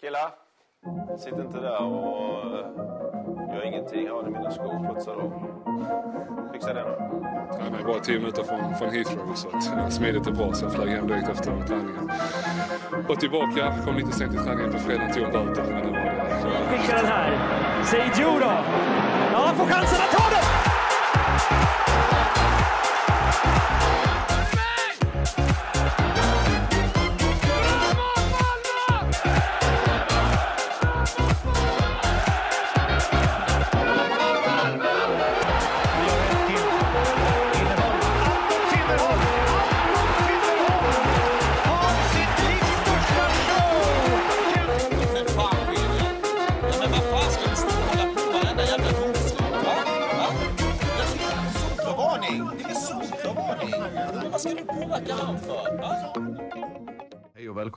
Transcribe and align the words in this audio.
Killar, 0.00 0.30
sitt 1.18 1.38
inte 1.38 1.60
där 1.60 1.82
och 1.82 2.44
uh, 2.46 3.54
gör 3.54 3.66
ingenting. 3.66 4.08
Har 4.08 4.22
ni 4.22 4.30
mina 4.30 4.50
skor 4.50 4.94
putsade 4.94 5.22
då? 5.22 5.32
Fixa 6.52 6.74
det 6.74 6.84
nu. 6.84 6.96
Tränade 7.58 7.84
bara 7.84 8.00
tio 8.00 8.18
minuter 8.18 8.42
från, 8.42 8.74
från 8.74 8.90
Heathrow 8.90 9.34
så 9.34 9.48
att 9.48 9.64
ja, 9.76 9.90
smidigt 9.90 10.26
och 10.26 10.32
bra 10.32 10.52
så 10.52 10.64
jag 10.64 10.72
flög 10.72 10.88
hem 10.88 11.06
direkt 11.06 11.28
efter 11.28 11.66
träningen. 11.66 12.10
Och 13.08 13.20
tillbaka, 13.20 13.74
kom 13.84 13.96
lite 13.96 14.12
sent 14.12 14.32
till 14.32 14.40
träningen 14.40 14.72
på 14.72 14.78
fredagen, 14.78 15.12
tog 15.12 15.22
en 15.22 15.32
böter. 15.32 15.62
Men 15.62 15.82
det 15.82 15.90
var 15.90 16.04
det. 16.04 16.78
Skickar 16.78 16.96
den 16.96 17.06
här. 17.06 17.30
Seijo 17.84 18.38
då. 18.40 18.52
Ja, 19.32 19.38
han 19.46 19.56
får 19.56 19.64
chansen 19.64 19.98
att 20.00 20.10
ta 20.10 20.30
den! 20.30 20.65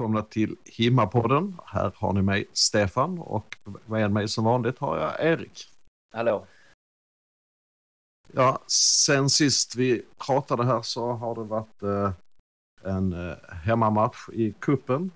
Välkomna 0.09 0.21
till 0.21 0.55
Himmapodden. 0.65 1.57
Här 1.65 1.91
har 1.95 2.13
ni 2.13 2.21
mig 2.21 2.45
Stefan 2.53 3.19
och 3.19 3.57
med 3.85 4.11
mig 4.11 4.27
som 4.27 4.43
vanligt 4.45 4.79
har 4.79 4.97
jag 4.97 5.25
Erik. 5.25 5.69
Hallå. 6.13 6.45
Ja, 8.33 8.59
sen 8.67 9.29
sist 9.29 9.75
vi 9.75 10.05
pratade 10.17 10.65
här 10.65 10.81
så 10.81 11.11
har 11.11 11.35
det 11.35 11.43
varit 11.43 11.83
eh, 11.83 12.11
en 12.83 13.13
eh, 13.13 13.37
hemmamatch 13.65 14.29
i 14.33 14.53
kuppen. 14.59 15.11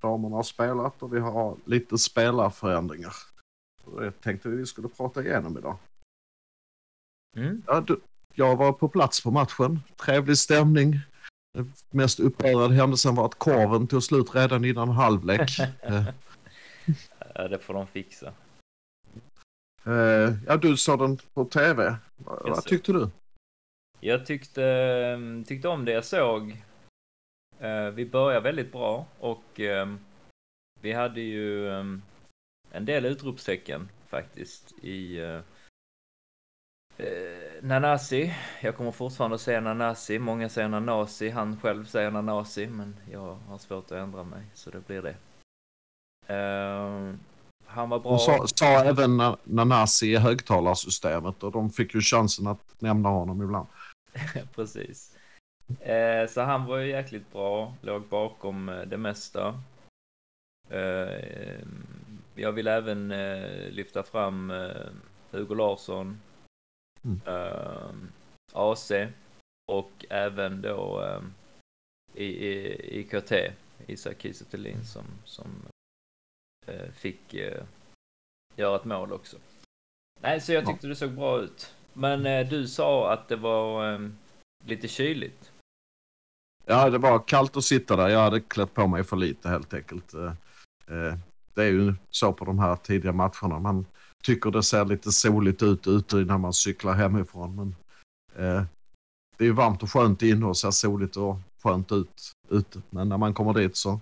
Damerna 0.00 0.36
har 0.36 0.42
spelat 0.42 1.02
och 1.02 1.14
vi 1.14 1.20
har 1.20 1.56
lite 1.64 1.98
spelarförändringar. 1.98 3.14
Det 3.98 4.10
tänkte 4.20 4.48
vi 4.48 4.66
skulle 4.66 4.88
prata 4.88 5.22
igenom 5.22 5.58
idag. 5.58 5.78
Mm. 7.36 7.62
Ja, 7.66 7.80
du, 7.80 8.00
jag 8.34 8.56
var 8.56 8.72
på 8.72 8.88
plats 8.88 9.22
på 9.22 9.30
matchen. 9.30 9.80
Trevlig 9.96 10.38
stämning. 10.38 11.00
Mest 11.90 12.20
upprörande 12.20 12.76
händelsen 12.76 13.14
var 13.14 13.26
att 13.26 13.34
korven 13.34 13.86
tog 13.86 14.02
slut 14.02 14.34
redan 14.34 14.64
innan 14.64 14.88
halvlek. 14.88 15.50
Eh, 15.82 16.04
Ja, 17.34 17.48
det 17.48 17.58
får 17.58 17.74
de 17.74 17.86
fixa. 17.86 18.32
Eh, 19.84 20.34
ja, 20.46 20.56
du 20.56 20.76
såg 20.76 20.98
den 20.98 21.18
på 21.34 21.44
tv. 21.44 21.96
Vad, 22.16 22.64
tyckte 22.64 22.92
du? 22.92 23.10
Jag 24.00 24.26
tyckte, 24.26 24.64
mm, 25.14 25.44
tyckte 25.44 25.68
om 25.68 25.84
det 25.84 25.92
jag 25.92 26.04
såg. 26.04 26.62
Eh, 27.58 27.90
Vi 27.90 28.06
började 28.06 28.40
väldigt 28.44 28.72
bra 28.72 29.06
och 29.20 29.60
ehm, 29.60 29.98
vi 30.80 30.92
hade 30.92 31.20
ju 31.20 31.70
ehm, 31.72 32.02
en 32.70 32.84
del 32.84 33.04
utropstecken 33.04 33.88
faktiskt 34.08 34.72
i 34.84 35.20
Nanasi. 37.62 38.34
Jag 38.60 38.76
kommer 38.76 38.90
fortfarande 38.90 39.34
att 39.34 39.40
säga 39.40 39.60
Nanasi. 39.60 40.18
Många 40.18 40.48
säger 40.48 40.68
Nanasi. 40.68 41.30
Han 41.30 41.60
själv 41.60 41.84
säger 41.84 42.10
Nanasi, 42.10 42.66
men 42.66 42.96
jag 43.12 43.38
har 43.48 43.58
svårt 43.58 43.84
att 43.84 43.98
ändra 43.98 44.24
mig, 44.24 44.42
så 44.54 44.70
det 44.70 44.86
blir 44.86 45.02
det. 45.02 45.16
Ehm, 46.34 47.18
han 47.66 47.88
var 47.88 47.98
bra. 47.98 48.10
Hon 48.10 48.18
sa, 48.18 48.46
sa 48.46 48.66
även 48.66 49.20
Na- 49.20 49.36
Nanasi 49.44 50.06
i 50.06 50.16
högtalarsystemet 50.16 51.42
och 51.42 51.52
de 51.52 51.70
fick 51.70 51.94
ju 51.94 52.00
chansen 52.00 52.46
att 52.46 52.74
nämna 52.78 53.08
honom 53.08 53.42
ibland. 53.42 53.66
Precis. 54.54 55.16
Eh, 55.80 56.28
så 56.28 56.40
han 56.40 56.66
var 56.66 56.78
ju 56.78 56.90
jäkligt 56.90 57.32
bra, 57.32 57.74
låg 57.80 58.02
bakom 58.02 58.68
eh, 58.68 58.80
det 58.80 58.96
mesta. 58.96 59.60
Eh, 60.70 61.60
jag 62.34 62.52
vill 62.52 62.66
även 62.66 63.10
eh, 63.10 63.70
lyfta 63.70 64.02
fram 64.02 64.50
eh, 64.50 64.86
Hugo 65.30 65.54
Larsson, 65.54 66.20
Mm. 67.04 67.20
eh, 67.26 67.90
AC 68.52 68.92
och 69.72 70.04
även 70.10 70.62
då 70.62 71.02
eh, 71.04 71.22
i, 72.14 72.24
i, 72.24 73.00
i 73.00 73.04
KT, 73.04 73.32
Isak 73.86 74.20
Kiese 74.22 74.44
Thelin 74.44 74.84
som, 74.84 75.04
som 75.24 75.46
eh, 76.66 76.90
fick 76.90 77.34
eh, 77.34 77.64
göra 78.56 78.76
ett 78.76 78.84
mål 78.84 79.12
också. 79.12 79.36
Nej, 80.20 80.40
så 80.40 80.52
jag 80.52 80.66
tyckte 80.66 80.86
det 80.86 80.96
såg 80.96 81.12
bra 81.12 81.40
ut. 81.40 81.74
Men 81.92 82.26
eh, 82.26 82.48
du 82.48 82.68
sa 82.68 83.12
att 83.12 83.28
det 83.28 83.36
var 83.36 83.92
eh, 83.92 84.08
lite 84.64 84.88
kyligt. 84.88 85.52
Ja, 86.64 86.90
det 86.90 86.98
var 86.98 87.18
kallt 87.26 87.56
att 87.56 87.64
sitta 87.64 87.96
där. 87.96 88.08
Jag 88.08 88.20
hade 88.20 88.40
klätt 88.40 88.74
på 88.74 88.86
mig 88.86 89.04
för 89.04 89.16
lite 89.16 89.48
helt 89.48 89.74
enkelt. 89.74 90.12
Det 91.54 91.62
är 91.62 91.70
ju 91.70 91.94
så 92.10 92.32
på 92.32 92.44
de 92.44 92.58
här 92.58 92.76
tidiga 92.76 93.12
matcherna. 93.12 93.58
Man 93.58 93.86
tycker 94.24 94.50
det 94.50 94.62
ser 94.62 94.84
lite 94.84 95.12
soligt 95.12 95.62
ut 95.62 95.86
ute 95.86 96.16
när 96.16 96.38
man 96.38 96.52
cyklar 96.52 96.94
hemifrån. 96.94 97.56
Men 97.56 97.76
eh, 98.46 98.64
det 99.38 99.46
är 99.46 99.52
varmt 99.52 99.82
och 99.82 99.92
skönt 99.92 100.22
inne 100.22 100.46
och 100.46 100.56
ser 100.56 100.70
soligt 100.70 101.16
och 101.16 101.36
skönt 101.62 101.92
ut 101.92 102.32
ute. 102.48 102.82
Men 102.90 103.08
när 103.08 103.18
man 103.18 103.34
kommer 103.34 103.54
dit 103.54 103.76
så 103.76 104.00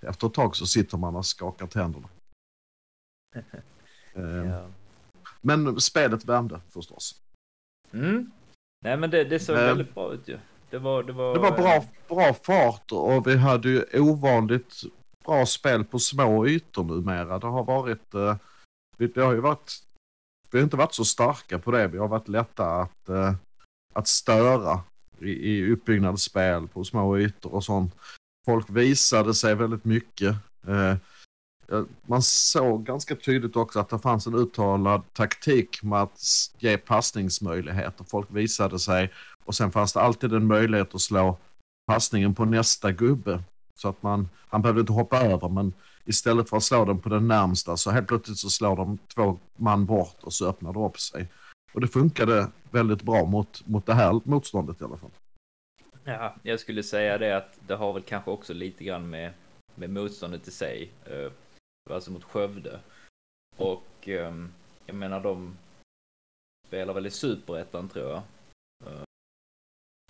efter 0.00 0.26
ett 0.26 0.34
tag 0.34 0.56
så 0.56 0.66
sitter 0.66 0.98
man 0.98 1.16
och 1.16 1.26
skakar 1.26 1.66
tänderna. 1.66 2.08
Eh, 4.14 4.22
Ja. 4.50 4.66
Men 5.40 5.80
spelet 5.80 6.24
värmde 6.24 6.60
förstås. 6.68 7.22
Mm. 7.92 8.30
Nej, 8.84 8.96
men 8.96 9.10
det, 9.10 9.24
det 9.24 9.38
såg 9.40 9.56
Men- 9.56 9.66
väldigt 9.66 9.94
bra 9.94 10.12
ut 10.12 10.28
ju. 10.28 10.38
Det 10.70 10.78
var, 10.78 11.02
det 11.02 11.12
var, 11.12 11.34
Det 11.34 11.40
var 11.40 11.50
bra, 11.50 11.74
eh, 11.74 11.84
bra 12.08 12.34
fart 12.34 12.92
och 12.92 13.26
vi 13.26 13.36
hade 13.36 13.68
ju 13.68 13.84
ovanligt 14.00 14.74
bra 15.24 15.46
spel 15.46 15.84
på 15.84 15.98
små 15.98 16.46
ytor 16.46 16.84
numera. 16.84 17.38
Det 17.38 17.46
har 17.46 17.64
varit, 17.64 18.14
det, 18.96 19.06
vi- 19.06 19.12
det 19.12 19.20
har 19.22 19.32
ju 19.32 19.40
varit, 19.40 19.72
vi 20.50 20.58
har 20.58 20.64
inte 20.64 20.76
varit 20.76 20.94
så 20.94 21.04
starka 21.04 21.58
på 21.58 21.70
det. 21.70 21.88
Vi 21.88 21.98
har 21.98 22.08
varit 22.08 22.28
lätta 22.28 22.66
att, 22.70 23.08
eh, 23.08 23.34
att 23.94 24.08
störa 24.08 24.80
i, 25.20 25.30
i 25.30 25.72
uppbyggnadsspel 25.72 26.68
på 26.68 26.84
små 26.84 27.18
ytor 27.18 27.54
och 27.54 27.64
sånt. 27.64 27.94
Folk 28.46 28.70
visade 28.70 29.34
sig 29.34 29.54
väldigt 29.54 29.84
mycket. 29.84 30.36
Eh, 30.66 30.94
man 32.06 32.22
såg 32.22 32.84
ganska 32.86 33.16
tydligt 33.16 33.56
också 33.56 33.80
att 33.80 33.88
det 33.88 33.98
fanns 33.98 34.26
en 34.26 34.34
uttalad 34.34 35.02
taktik 35.12 35.82
med 35.82 36.02
att 36.02 36.20
ge 36.58 36.78
passningsmöjligheter. 36.78 38.04
Folk 38.04 38.26
visade 38.30 38.78
sig 38.78 39.12
och 39.44 39.54
sen 39.54 39.72
fanns 39.72 39.92
det 39.92 40.00
alltid 40.00 40.32
en 40.32 40.46
möjlighet 40.46 40.94
att 40.94 41.00
slå 41.00 41.38
passningen 41.86 42.34
på 42.34 42.44
nästa 42.44 42.92
gubbe. 42.92 43.42
Så 43.74 43.88
att 43.88 44.02
man, 44.02 44.28
han 44.48 44.62
behövde 44.62 44.80
inte 44.80 44.92
hoppa 44.92 45.20
över 45.20 45.48
men 45.48 45.72
istället 46.06 46.48
för 46.50 46.56
att 46.56 46.62
slå 46.62 46.84
den 46.84 46.98
på 47.00 47.08
den 47.08 47.28
närmsta 47.28 47.76
så 47.76 47.90
helt 47.90 48.08
plötsligt 48.08 48.38
så 48.38 48.50
slår 48.50 48.76
de 48.76 48.98
två 49.14 49.38
man 49.56 49.86
bort 49.86 50.16
och 50.22 50.32
så 50.32 50.48
öppnar 50.48 50.72
det 50.72 50.78
upp 50.80 51.00
sig. 51.00 51.28
Och 51.72 51.80
det 51.80 51.88
funkade 51.88 52.50
väldigt 52.70 53.02
bra 53.02 53.24
mot, 53.24 53.66
mot 53.66 53.86
det 53.86 53.94
här 53.94 54.20
motståndet 54.24 54.80
i 54.80 54.84
alla 54.84 54.96
fall. 54.96 55.10
Ja, 56.04 56.34
jag 56.42 56.60
skulle 56.60 56.82
säga 56.82 57.18
det 57.18 57.36
att 57.36 57.58
det 57.66 57.74
har 57.74 57.92
väl 57.92 58.02
kanske 58.02 58.30
också 58.30 58.52
lite 58.54 58.84
grann 58.84 59.10
med, 59.10 59.32
med 59.74 59.90
motståndet 59.90 60.48
i 60.48 60.50
sig. 60.50 60.90
Eh, 61.04 61.32
alltså 61.90 62.10
mot 62.10 62.24
Skövde. 62.24 62.80
Och 63.56 64.08
ehm, 64.08 64.52
jag 64.86 64.96
menar 64.96 65.20
de 65.20 65.58
spelar 66.66 66.94
väl 66.94 67.06
i 67.06 67.10
Superettan 67.10 67.88
tror 67.88 68.08
jag. 68.10 68.22
Eh, 68.92 69.02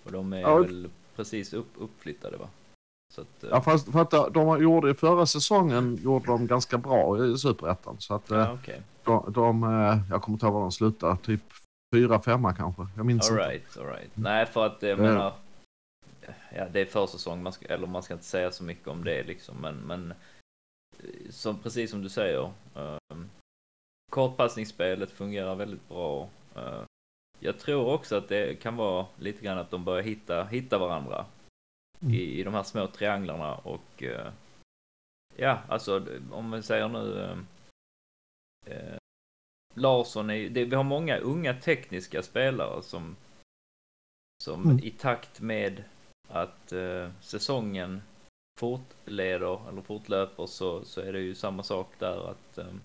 Och 0.04 0.12
de 0.12 0.32
är 0.32 0.40
Ja. 0.40 0.58
väl 0.58 0.90
precis 1.16 1.52
upp, 1.52 1.68
uppflyttade 1.78 2.36
va? 2.36 2.48
Så 3.14 3.20
att, 3.20 3.44
eh, 3.44 3.50
Ja, 3.50 3.60
fast 3.60 3.92
för 3.92 4.00
att 4.00 4.34
de 4.34 4.62
gjorde 4.62 4.90
i 4.90 4.94
förra 4.94 5.26
säsongen 5.26 5.96
gjorde 5.96 6.26
de 6.26 6.46
ganska 6.46 6.78
bra 6.78 7.26
i 7.26 7.38
Superettan. 7.38 7.96
Så 7.98 8.14
att 8.14 8.30
eh, 8.30 8.38
ja, 8.38 8.52
okej. 8.62 8.82
de, 9.04 9.32
de, 9.32 9.62
eh, 9.62 9.98
jag 10.10 10.22
kommer 10.22 10.36
inte 10.36 10.46
ihåg 10.46 10.54
var 10.54 10.60
de 10.60 10.72
slutade, 10.72 11.16
typ 11.16 11.42
fyra, 11.94 12.20
femma 12.22 12.54
kanske. 12.54 12.86
Jag 12.96 13.06
minns 13.06 13.30
inte. 13.30 13.42
Alright, 13.44 13.76
alright. 13.78 14.10
Nej, 14.14 14.46
för 14.46 14.66
att 14.66 14.82
jag 14.82 14.90
Ja. 14.90 14.96
menar... 14.96 15.32
Ja, 16.56 16.68
det 16.72 16.80
är 16.80 16.86
försäsong, 16.86 17.42
man 17.42 17.52
ska, 17.52 17.66
eller 17.66 17.86
man 17.86 18.02
ska 18.02 18.14
inte 18.14 18.26
säga 18.26 18.50
så 18.52 18.64
mycket 18.64 18.88
om 18.88 19.04
det 19.04 19.22
liksom, 19.22 19.56
men, 19.60 19.76
men 19.76 20.14
eh, 20.98 21.30
som, 21.30 21.58
precis 21.58 21.90
som 21.90 22.02
du 22.02 22.08
säger. 22.08 22.50
Um, 22.74 23.30
kortpassningsspelet 24.12 25.10
fungerar 25.10 25.54
väldigt 25.54 25.88
bra. 25.88 26.28
Eh, 26.56 26.82
jag 27.40 27.58
tror 27.58 27.86
också 27.92 28.16
att 28.16 28.28
det 28.28 28.60
kan 28.62 28.76
vara 28.76 29.06
lite 29.18 29.44
grann 29.44 29.58
att 29.58 29.70
de 29.70 29.84
börjar 29.84 30.02
hitta, 30.02 30.44
hitta 30.44 30.78
varandra 30.78 31.24
Mm. 32.02 32.14
i, 32.14 32.18
i 32.18 32.42
de 32.42 32.54
här 32.54 32.62
små 32.62 32.86
trianglarna 32.86 33.54
och 33.54 34.02
eh, 34.02 34.32
ja, 35.36 35.58
alltså 35.68 36.06
om 36.32 36.50
vi 36.50 36.62
säger 36.62 36.88
nu 36.88 37.20
eh, 37.20 37.38
eh, 38.76 38.98
Larsson 39.74 40.30
är 40.30 40.48
det, 40.48 40.64
vi 40.64 40.76
har 40.76 40.84
många 40.84 41.16
unga 41.16 41.54
tekniska 41.54 42.22
spelare 42.22 42.82
som 42.82 43.16
som 44.44 44.64
Mm. 44.64 44.84
i 44.84 44.90
takt 44.90 45.40
med 45.40 45.84
att 46.28 46.72
eh, 46.72 47.10
säsongen 47.20 48.02
fortleder 48.60 49.68
eller 49.68 49.82
fortlöper 49.82 50.46
så, 50.46 50.84
så 50.84 51.00
är 51.00 51.12
det 51.12 51.20
ju 51.20 51.34
samma 51.34 51.62
sak 51.62 51.88
där 51.98 52.30
att 52.30 52.58
um, 52.58 52.80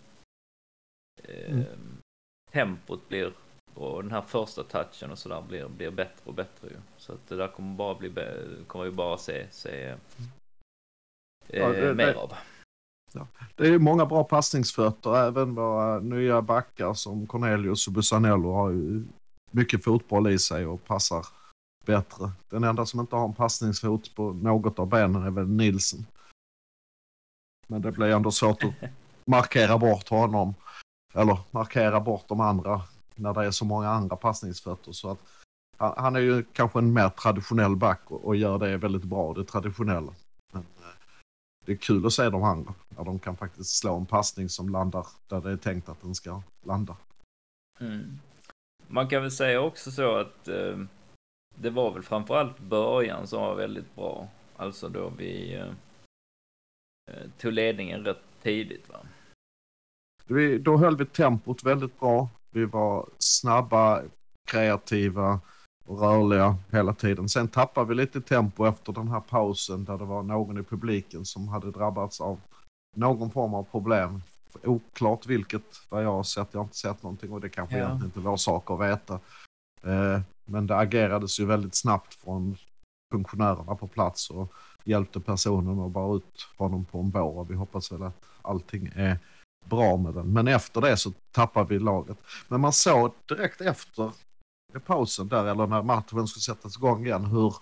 Mm. 1.27 1.59
um, 1.59 1.97
tempot 2.51 3.09
blir 3.09 3.33
och 3.75 4.03
den 4.03 4.11
här 4.11 4.21
första 4.21 4.63
touchen 4.63 5.11
och 5.11 5.19
sådär 5.19 5.41
blir, 5.41 5.67
blir 5.67 5.91
bättre 5.91 6.21
och 6.23 6.33
bättre 6.33 6.67
ju. 6.67 6.77
Så 6.97 7.13
att 7.13 7.27
det 7.27 7.35
där 7.35 7.47
kommer 7.47 7.75
bara 7.75 7.95
bli, 7.95 8.13
kommer 8.67 8.85
vi 8.85 8.91
bara 8.91 9.17
se, 9.17 9.47
se 9.51 9.85
eh, 9.87 9.97
Ja, 11.47 11.67
det- 11.69 11.93
mer 11.95 12.05
det- 12.05 12.15
av. 12.15 12.33
Det 13.55 13.67
är 13.67 13.79
många 13.79 14.05
bra 14.05 14.23
passningsfötter. 14.23 15.15
Även 15.27 15.55
våra 15.55 15.99
nya 15.99 16.41
backar 16.41 16.93
som 16.93 17.27
Cornelius 17.27 17.87
och 17.87 17.93
Busanello 17.93 18.53
har 18.53 18.69
ju 18.69 19.03
mycket 19.51 19.83
fotboll 19.83 20.27
i 20.29 20.39
sig 20.39 20.65
och 20.65 20.85
passar 20.85 21.25
bättre. 21.85 22.31
Den 22.49 22.63
enda 22.63 22.85
som 22.85 22.99
inte 22.99 23.15
har 23.15 23.25
en 23.25 23.33
passningsfot 23.33 24.15
på 24.15 24.33
något 24.33 24.79
av 24.79 24.87
benen 24.87 25.23
är 25.23 25.31
väl 25.31 25.47
Nilsen. 25.47 26.05
Men 27.67 27.81
det 27.81 27.91
blir 27.91 28.07
ändå 28.07 28.31
svårt 28.31 28.63
att 28.63 28.73
markera 29.25 29.77
bort 29.77 30.09
honom. 30.09 30.53
Eller 31.13 31.39
markera 31.51 31.99
bort 31.99 32.27
de 32.27 32.39
andra 32.39 32.81
när 33.15 33.33
det 33.33 33.45
är 33.45 33.51
så 33.51 33.65
många 33.65 33.89
andra 33.89 34.15
passningsfötter. 34.15 34.91
Så 34.91 35.11
att 35.11 35.19
han, 35.77 35.93
han 35.97 36.15
är 36.15 36.19
ju 36.19 36.43
kanske 36.43 36.79
en 36.79 36.93
mer 36.93 37.09
traditionell 37.09 37.75
back 37.75 38.01
och, 38.11 38.25
och 38.25 38.35
gör 38.35 38.59
det 38.59 38.77
väldigt 38.77 39.03
bra, 39.03 39.33
det 39.33 39.43
traditionella. 39.43 40.13
Men, 40.53 40.61
eh, 40.61 40.87
det 41.65 41.71
är 41.71 41.75
kul 41.75 42.05
att 42.05 42.13
se 42.13 42.29
de 42.29 42.43
andra. 42.43 42.73
När 42.89 43.03
de 43.03 43.19
kan 43.19 43.37
faktiskt 43.37 43.77
slå 43.77 43.97
en 43.97 44.05
passning 44.05 44.49
som 44.49 44.69
landar 44.69 45.07
där 45.27 45.41
det 45.41 45.51
är 45.51 45.57
tänkt 45.57 45.89
att 45.89 46.01
den 46.01 46.15
ska 46.15 46.41
landa. 46.63 46.97
Mm. 47.79 48.19
Man 48.87 49.07
kan 49.07 49.21
väl 49.21 49.31
säga 49.31 49.61
också 49.61 49.91
så 49.91 50.15
att 50.15 50.47
eh, 50.47 50.77
det 51.55 51.69
var 51.69 51.93
väl 51.93 52.03
framförallt 52.03 52.59
början 52.59 53.27
som 53.27 53.41
var 53.41 53.55
väldigt 53.55 53.95
bra. 53.95 54.27
Alltså 54.55 54.89
då 54.89 55.09
vi 55.17 55.55
eh, 55.55 55.67
eh, 57.11 57.29
tog 57.37 57.53
ledningen 57.53 58.05
rätt 58.05 58.23
tidigt 58.41 58.89
va. 58.89 58.99
Vi, 60.25 60.57
då 60.57 60.77
höll 60.77 60.97
vi 60.97 61.05
tempot 61.05 61.63
väldigt 61.63 61.99
bra. 61.99 62.29
Vi 62.51 62.65
var 62.65 63.09
snabba, 63.17 64.01
kreativa 64.47 65.39
och 65.85 65.99
rörliga 66.01 66.57
hela 66.71 66.93
tiden. 66.93 67.29
Sen 67.29 67.47
tappade 67.47 67.87
vi 67.87 67.95
lite 67.95 68.21
tempo 68.21 68.65
efter 68.65 68.93
den 68.93 69.07
här 69.07 69.19
pausen 69.19 69.85
där 69.85 69.97
det 69.97 70.05
var 70.05 70.23
någon 70.23 70.57
i 70.57 70.63
publiken 70.63 71.25
som 71.25 71.47
hade 71.47 71.71
drabbats 71.71 72.21
av 72.21 72.39
någon 72.95 73.31
form 73.31 73.53
av 73.53 73.63
problem. 73.63 74.21
Oklart 74.63 75.25
vilket, 75.25 75.63
vad 75.89 76.03
jag 76.03 76.11
har 76.11 76.23
sett. 76.23 76.47
Jag 76.51 76.59
har 76.59 76.63
inte 76.65 76.77
sett 76.77 77.03
någonting 77.03 77.31
och 77.31 77.41
det 77.41 77.49
kanske 77.49 77.77
Ja. 77.77 77.85
egentligen 77.85 78.05
inte 78.05 78.19
är 78.19 78.23
vår 78.23 78.37
sak 78.37 78.71
att 78.71 78.79
veta. 78.79 79.13
Eh, 79.83 80.21
men 80.45 80.67
det 80.67 80.77
agerades 80.77 81.39
ju 81.39 81.45
väldigt 81.45 81.75
snabbt 81.75 82.13
från 82.13 82.57
funktionärerna 83.13 83.75
på 83.75 83.87
plats 83.87 84.29
och 84.29 84.53
hjälpte 84.83 85.19
personen 85.19 85.79
och 85.79 85.91
bar 85.91 86.15
ut 86.15 86.47
honom 86.57 86.85
på 86.85 86.99
en 86.99 87.09
bår 87.09 87.45
vi 87.45 87.55
hoppas 87.55 87.91
väl 87.91 88.03
att 88.03 88.25
allting 88.41 88.91
är 88.95 89.19
bra 89.65 89.97
med 89.97 90.13
den. 90.13 90.33
Men 90.33 90.47
efter 90.47 90.81
det 90.81 90.97
så 90.97 91.13
tappar 91.31 91.65
vi 91.65 91.79
laget. 91.79 92.17
Men 92.47 92.61
man 92.61 92.73
såg 92.73 93.11
direkt 93.25 93.61
efter 93.61 94.11
pausen 94.85 95.27
där 95.27 95.45
eller 95.45 95.67
när 95.67 95.81
matchen 95.81 96.27
skulle 96.27 96.41
sättas 96.41 96.77
igång 96.77 97.05
igen 97.05 97.25
hur 97.25 97.55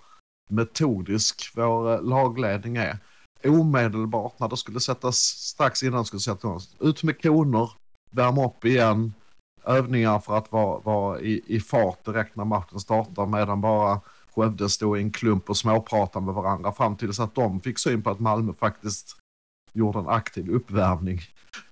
metodisk 0.50 1.52
vår 1.56 1.94
eh, 1.94 2.02
lagledning 2.02 2.78
är. 2.78 2.98
Omedelbart 3.44 4.40
när 4.40 4.48
det 4.48 4.58
skulle 4.58 4.80
sättas, 4.80 5.18
strax 5.18 5.84
innan 5.84 6.00
det 6.00 6.06
skulle 6.06 6.20
sättas 6.20 6.44
igång, 6.44 6.90
ut 6.90 7.04
med 7.04 7.22
koner, 7.22 7.72
värma 8.12 8.46
upp 8.46 8.66
igen, 8.66 9.14
övningar 9.64 10.20
för 10.20 10.38
att 10.38 10.52
vara, 10.52 10.80
vara 10.80 11.20
i, 11.20 11.42
i 11.48 11.60
fart 11.60 12.06
direkt 12.06 12.36
när 12.36 12.46
matchen 12.46 12.80
startar 12.80 13.26
medan 13.26 13.62
bara 13.62 14.02
Skövde 14.36 14.70
stod 14.70 14.98
i 14.98 15.02
en 15.02 15.12
klump 15.12 15.50
och 15.50 15.58
småpratade 15.58 16.26
med 16.26 16.36
varandra 16.36 16.72
fram 16.72 16.96
tills 16.98 17.20
att 17.20 17.36
de 17.36 17.62
fick 17.62 17.80
syn 17.80 18.02
på 18.02 18.10
att 18.10 18.20
Malmö 18.20 18.54
faktiskt 18.54 19.18
gjorde 19.74 20.00
en 20.00 20.08
aktiv 20.08 20.50
uppvärmning. 20.50 21.20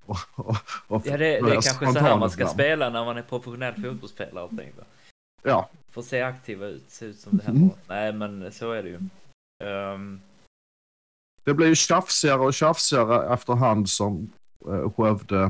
Och, 0.08 0.16
och, 0.34 0.56
och 0.86 1.02
Ja 1.06 1.16
det, 1.16 1.18
det 1.18 1.38
är 1.38 1.62
kanske 1.62 1.92
så 1.92 1.98
här 1.98 2.18
man 2.18 2.30
ska 2.30 2.46
spela 2.46 2.90
när 2.90 3.04
man 3.04 3.16
är 3.16 3.22
professionell 3.22 3.74
fotbollsspelare 3.74 4.44
och 4.44 4.56
tänkte. 4.56 4.84
Ja, 5.42 5.68
Får 5.90 6.02
se 6.02 6.22
aktiva 6.22 6.66
ut, 6.66 6.90
se 6.90 7.04
ut 7.04 7.18
som 7.18 7.36
det 7.36 7.44
händer. 7.44 7.62
Mm. 7.62 7.76
Nej 7.88 8.12
men 8.12 8.52
så 8.52 8.72
är 8.72 8.82
det 8.82 8.88
ju. 8.88 8.98
Ehm, 9.64 10.20
det 11.44 11.54
blev 11.54 11.68
ju 11.68 11.74
tjafsigare 11.74 12.40
och 12.40 12.54
tjafsigare 12.54 13.34
efterhand 13.34 13.88
som 13.88 14.32
eh, 14.66 14.90
Skövde 14.90 15.42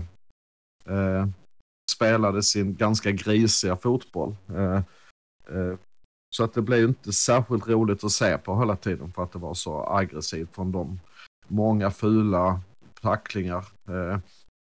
eh, 0.85 1.27
spelade 1.91 2.43
sin 2.43 2.75
ganska 2.75 3.11
grisiga 3.11 3.77
fotboll. 3.77 4.37
Eh, 4.49 4.83
eh, 5.57 5.75
så 6.31 6.45
att 6.45 6.55
det 6.55 6.63
blev 6.63 6.89
inte 6.89 7.13
särskilt 7.13 7.69
roligt 7.69 8.05
att 8.05 8.13
se 8.13 8.39
på 8.39 8.59
hela 8.61 8.77
tiden 8.77 9.13
för 9.13 9.23
att 9.23 9.33
det 9.33 9.39
var 9.39 9.55
så 9.55 9.87
aggressivt 9.87 10.55
från 10.55 10.73
dem. 10.73 11.01
Många 11.49 11.91
fula 11.91 12.61
tacklingar 13.01 13.65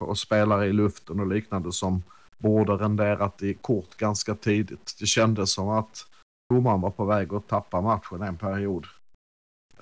och 0.03 0.19
spelare 0.19 0.67
i 0.67 0.73
luften 0.73 1.21
och 1.21 1.27
liknande 1.27 1.73
som 1.73 2.03
borde 2.39 2.73
renderat 2.73 3.43
i 3.43 3.55
kort 3.55 3.97
ganska 3.97 4.35
tidigt. 4.35 4.97
Det 5.01 5.07
kändes 5.07 5.53
som 5.53 5.69
att 5.69 6.07
domaren 6.51 6.81
var 6.81 6.91
på 6.91 7.05
väg 7.05 7.35
att 7.35 7.49
tappa 7.49 7.81
matchen 7.81 8.23
en 8.23 8.37
period. 8.37 8.87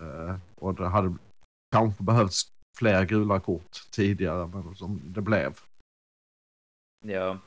Eh, 0.00 0.36
och 0.54 0.74
det 0.74 0.88
hade 0.88 1.14
kanske 1.72 2.02
behövts 2.02 2.52
fler 2.78 3.04
gula 3.04 3.40
kort 3.40 3.90
tidigare 3.90 4.46
men 4.46 4.74
som 4.74 5.00
det 5.04 5.20
blev. 5.20 5.58
Ja. 7.04 7.38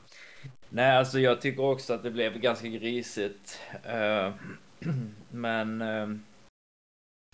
Nej, 0.68 0.96
alltså 0.96 1.18
jag 1.18 1.40
tycker 1.40 1.62
också 1.62 1.94
att 1.94 2.02
det 2.02 2.10
blev 2.10 2.38
ganska 2.38 2.68
grisigt. 2.68 3.60
Eh, 3.82 4.34
men 5.30 5.82
eh, 5.82 6.08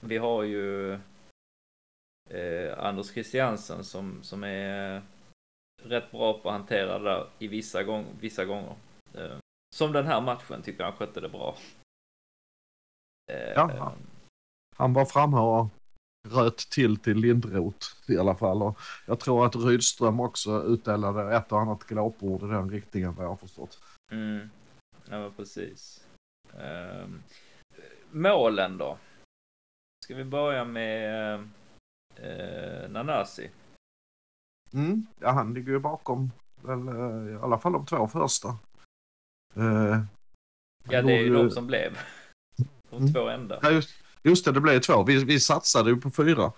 vi 0.00 0.16
har 0.16 0.42
ju 0.42 0.92
eh, 2.30 2.78
Anders 2.78 3.12
Christiansen 3.12 3.84
som, 3.84 4.22
som 4.22 4.44
är 4.44 5.02
rätt 5.82 6.10
bra 6.10 6.38
på 6.38 6.48
att 6.48 6.54
hantera 6.54 6.98
det 6.98 7.04
där 7.04 7.26
i 7.38 7.48
vissa, 7.48 7.82
gång, 7.82 8.06
vissa 8.20 8.44
gånger. 8.44 8.74
Eh, 9.14 9.36
som 9.74 9.92
den 9.92 10.06
här 10.06 10.20
matchen 10.20 10.62
tycker 10.62 10.80
jag 10.80 10.90
han 10.90 10.98
skötte 10.98 11.20
det 11.20 11.28
bra. 11.28 11.56
Eh, 13.32 13.52
Ja. 13.54 13.94
Han 14.76 14.92
var 14.92 15.04
framme 15.04 15.36
och 15.36 15.66
röt 16.28 16.58
till 16.58 16.96
till 16.96 17.16
Lindroth 17.16 17.86
i 18.08 18.18
alla 18.18 18.34
fall. 18.34 18.62
Och 18.62 18.78
jag 19.06 19.20
tror 19.20 19.46
att 19.46 19.56
Rydström 19.56 20.20
också 20.20 20.62
utdelade 20.62 21.36
ett 21.36 21.52
och 21.52 21.60
annat 21.60 21.84
glåpord 21.84 22.42
i 22.42 22.46
den 22.46 22.70
riktningen 22.70 23.14
vad 23.14 23.24
jag 23.24 23.30
har 23.30 23.36
förstått. 23.36 23.78
Mm. 24.12 24.50
Ja, 25.10 25.30
precis. 25.36 26.04
Ehm, 26.58 27.22
målen 28.10 28.78
då? 28.78 28.98
Ska 30.04 30.14
vi 30.14 30.24
börja 30.24 30.64
med 30.64 31.34
eh, 32.16 32.90
Nanasi? 32.90 33.50
Mm. 34.72 35.06
Ja, 35.20 35.30
han 35.30 35.54
ligger 35.54 35.72
ju 35.72 35.78
bakom 35.78 36.30
väl, 36.62 36.88
eh, 36.88 37.32
i 37.34 37.36
alla 37.42 37.58
fall 37.58 37.72
de 37.72 37.86
två 37.86 38.08
första. 38.08 38.48
Eh, 39.56 40.00
Ja, 40.90 41.02
det 41.02 41.12
är 41.12 41.22
ju 41.22 41.34
de 41.34 41.50
som 41.50 41.66
blev. 41.66 41.98
De 42.90 42.96
Mm. 42.96 43.12
två 43.12 43.28
enda. 43.28 43.58
Ja, 43.62 43.70
just, 43.70 43.90
just 44.22 44.44
det, 44.44 44.52
det 44.52 44.60
blev 44.60 44.80
två. 44.80 45.02
Vi, 45.02 45.24
vi 45.24 45.40
satsade 45.40 45.90
ju 45.90 45.96
på 45.96 46.10
fyra. 46.10 46.52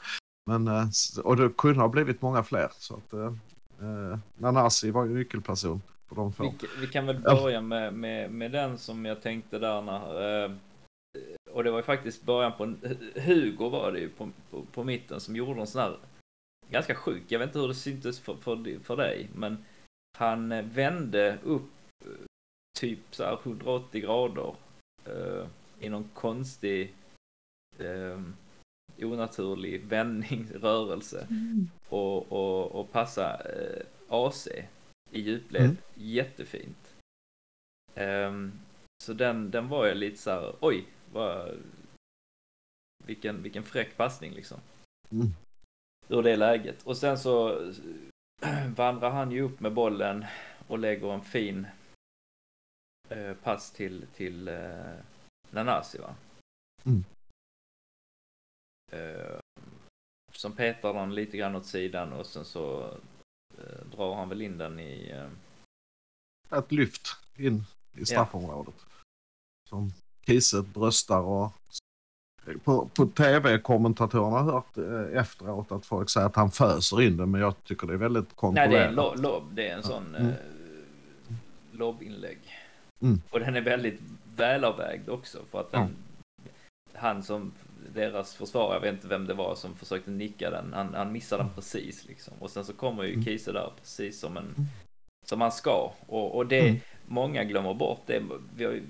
Men, 0.46 0.68
eh, 0.68 0.84
och 1.25 1.37
det 1.37 1.48
kunde 1.58 1.80
ha 1.80 1.88
blivit 1.88 2.22
många 2.22 2.42
fler. 2.42 2.68
Så 2.78 2.94
att, 2.96 3.12
eh, 3.12 4.18
Nanasi 4.34 4.90
var 4.90 5.04
ju 5.04 5.14
nyckelperson 5.14 5.82
på 6.08 6.14
de 6.14 6.32
två. 6.32 6.54
Vi, 6.60 6.68
vi 6.80 6.87
kan 6.87 7.06
väl 7.06 7.20
Ja. 7.25 7.34
börja 7.34 7.60
med, 7.60 7.94
med, 7.94 8.30
med 8.30 8.52
den 8.52 8.78
som 8.78 9.04
jag 9.04 9.22
tänkte 9.22 9.58
där 9.58 9.82
när... 9.82 10.44
Eh, 10.44 10.50
och 11.50 11.64
det 11.64 11.70
var 11.70 11.78
ju 11.78 11.82
faktiskt 11.82 12.22
början 12.22 12.52
på... 12.58 12.75
Hugo 13.20 13.68
var 13.68 13.92
det 13.92 13.98
ju 13.98 14.08
på, 14.08 14.28
på, 14.50 14.62
på 14.75 14.84
mitten 14.84 15.20
som 15.20 15.37
gjorde 15.37 15.60
en 15.60 15.66
sån 15.66 15.82
här... 15.82 15.96
Ganska 16.72 16.94
sjuk. 16.94 17.22
Jag 17.28 17.38
vet 17.38 17.48
inte 17.48 17.58
hur 17.58 17.68
det 17.68 17.74
syntes 17.74 18.20
för, 18.20 18.36
för, 18.36 18.78
för 18.78 18.96
dig. 18.96 19.28
Men 19.34 19.64
han 20.18 20.52
eh, 20.52 20.64
vände 20.64 21.38
upp 21.44 21.70
eh, 22.04 22.10
typ 22.78 23.00
så 23.10 23.24
här 23.24 23.38
180 23.42 24.00
grader. 24.00 24.54
Eh, 25.04 25.46
I 25.80 25.88
någon 25.88 26.08
konstig... 26.14 26.94
Eh, 27.78 28.20
onaturlig 28.98 29.84
vändning, 29.88 30.48
rörelse. 30.54 31.26
Och, 31.88 32.32
och, 32.32 32.72
och 32.72 32.92
passa 32.92 33.40
eh, 33.40 33.86
AC 34.08 34.48
i 35.10 35.20
djupled. 35.20 35.64
Mm. 35.64 35.76
Jättefint. 35.94 36.94
Ehm, 37.94 38.52
så 39.04 39.12
den, 39.12 39.50
den 39.50 39.68
var 39.68 39.86
jag 39.86 39.96
lite 39.96 40.18
så 40.18 40.30
här, 40.30 40.54
oj, 40.60 40.84
vad, 41.12 41.58
vilken, 43.06 43.42
vilken 43.42 43.62
fräck 43.62 43.96
passning 43.96 44.32
liksom. 44.32 44.58
Mm. 45.10 45.26
Ur 46.09 46.23
det 46.23 46.37
läget. 46.37 46.82
Och 46.82 46.97
sen 46.97 47.18
så 47.18 47.59
vandrar 48.76 49.11
han 49.11 49.30
ju 49.30 49.40
upp 49.40 49.61
med 49.61 49.73
bollen 49.73 50.25
och 50.66 50.78
lägger 50.78 51.12
en 51.12 51.23
fin 51.23 51.66
eh, 53.09 53.35
pass 53.35 53.71
till, 53.71 54.06
till 54.14 54.49
eh, 54.49 54.94
Nanasi 55.50 55.99
va? 55.99 56.14
Mm. 56.85 57.04
Eh, 58.92 59.38
som 60.32 60.56
petar 60.56 60.94
den 60.94 61.14
lite 61.14 61.37
grann 61.37 61.56
åt 61.56 61.66
sidan 61.66 62.12
och 62.12 62.26
sen 62.26 62.44
så 62.44 62.90
eh, 63.59 63.87
drar 63.90 64.14
han 64.14 64.28
väl 64.28 64.42
in 64.42 64.59
den 64.59 64.78
i 64.78 65.11
eh, 65.11 66.59
Ett 66.59 66.73
lyft 66.73 67.16
in 67.37 67.64
i 67.92 68.06
straffområdet. 68.06 68.75
Som 69.68 69.90
Kiese 70.26 70.62
bröstar 70.62 71.21
och 71.21 71.52
på, 72.64 72.88
på 72.94 73.06
tv-kommentatorerna 73.06 74.38
har 74.38 74.52
hört 74.52 74.78
eh, 74.78 75.18
efteråt 75.20 75.72
att 75.72 75.87
folk 75.87 76.11
säger 76.11 76.26
att 76.26 76.37
han 76.37 76.50
föser 76.50 77.02
in 77.02 77.16
det, 77.16 77.26
men 77.26 77.40
jag 77.40 77.64
tycker 77.64 77.87
det 77.87 77.92
är 77.92 77.96
väldigt 77.99 78.25
Nej, 78.28 78.34
kontrollerat. 78.37 78.70
det 78.70 78.78
är 78.84 78.88
en 78.88 78.94
lo- 78.94 79.14
lob. 79.16 79.42
Det 79.54 79.68
är 79.68 79.76
en 79.76 79.82
sån 79.82 80.14
Mm. 80.14 80.28
eh, 80.28 80.34
lobbinlägg. 81.72 82.38
Mm. 83.00 83.22
Och 83.30 83.40
den 83.40 83.56
är 83.56 83.61
väldigt 83.61 84.00
välavvägd 84.37 85.08
också 85.08 85.38
för 85.50 85.61
att 85.61 85.72
den, 85.72 85.88
han 86.94 87.22
som 87.22 87.52
deras 87.94 88.34
försvarare, 88.34 88.75
jag 88.76 88.80
vet 88.80 88.92
inte 88.94 89.08
vem 89.08 89.26
det 89.26 89.34
var 89.34 89.54
som 89.54 89.75
försökte 89.75 90.11
nicka 90.11 90.50
den, 90.50 90.72
han, 90.75 90.94
han 90.94 91.12
missade 91.12 91.42
den 91.42 91.52
precis 91.54 92.04
liksom. 92.08 92.34
Och 92.38 92.50
sen 92.50 92.64
så 92.64 92.72
kommer 92.72 93.02
ju 93.02 93.12
Mm. 93.12 93.25
Kiese 93.25 93.52
där 93.52 93.72
precis 93.80 94.20
som 94.20 94.37
en, 94.37 94.54
som 95.26 95.40
han 95.40 95.52
ska. 95.52 95.92
Och, 96.06 96.37
och 96.37 96.46
det, 96.46 96.61
Mm. 96.68 96.80
många 97.06 97.44
glömmer 97.44 97.75
bort 97.75 98.00
det. 98.06 98.22
Vi 98.56 98.64
har 98.64 98.72
ju, 98.72 98.82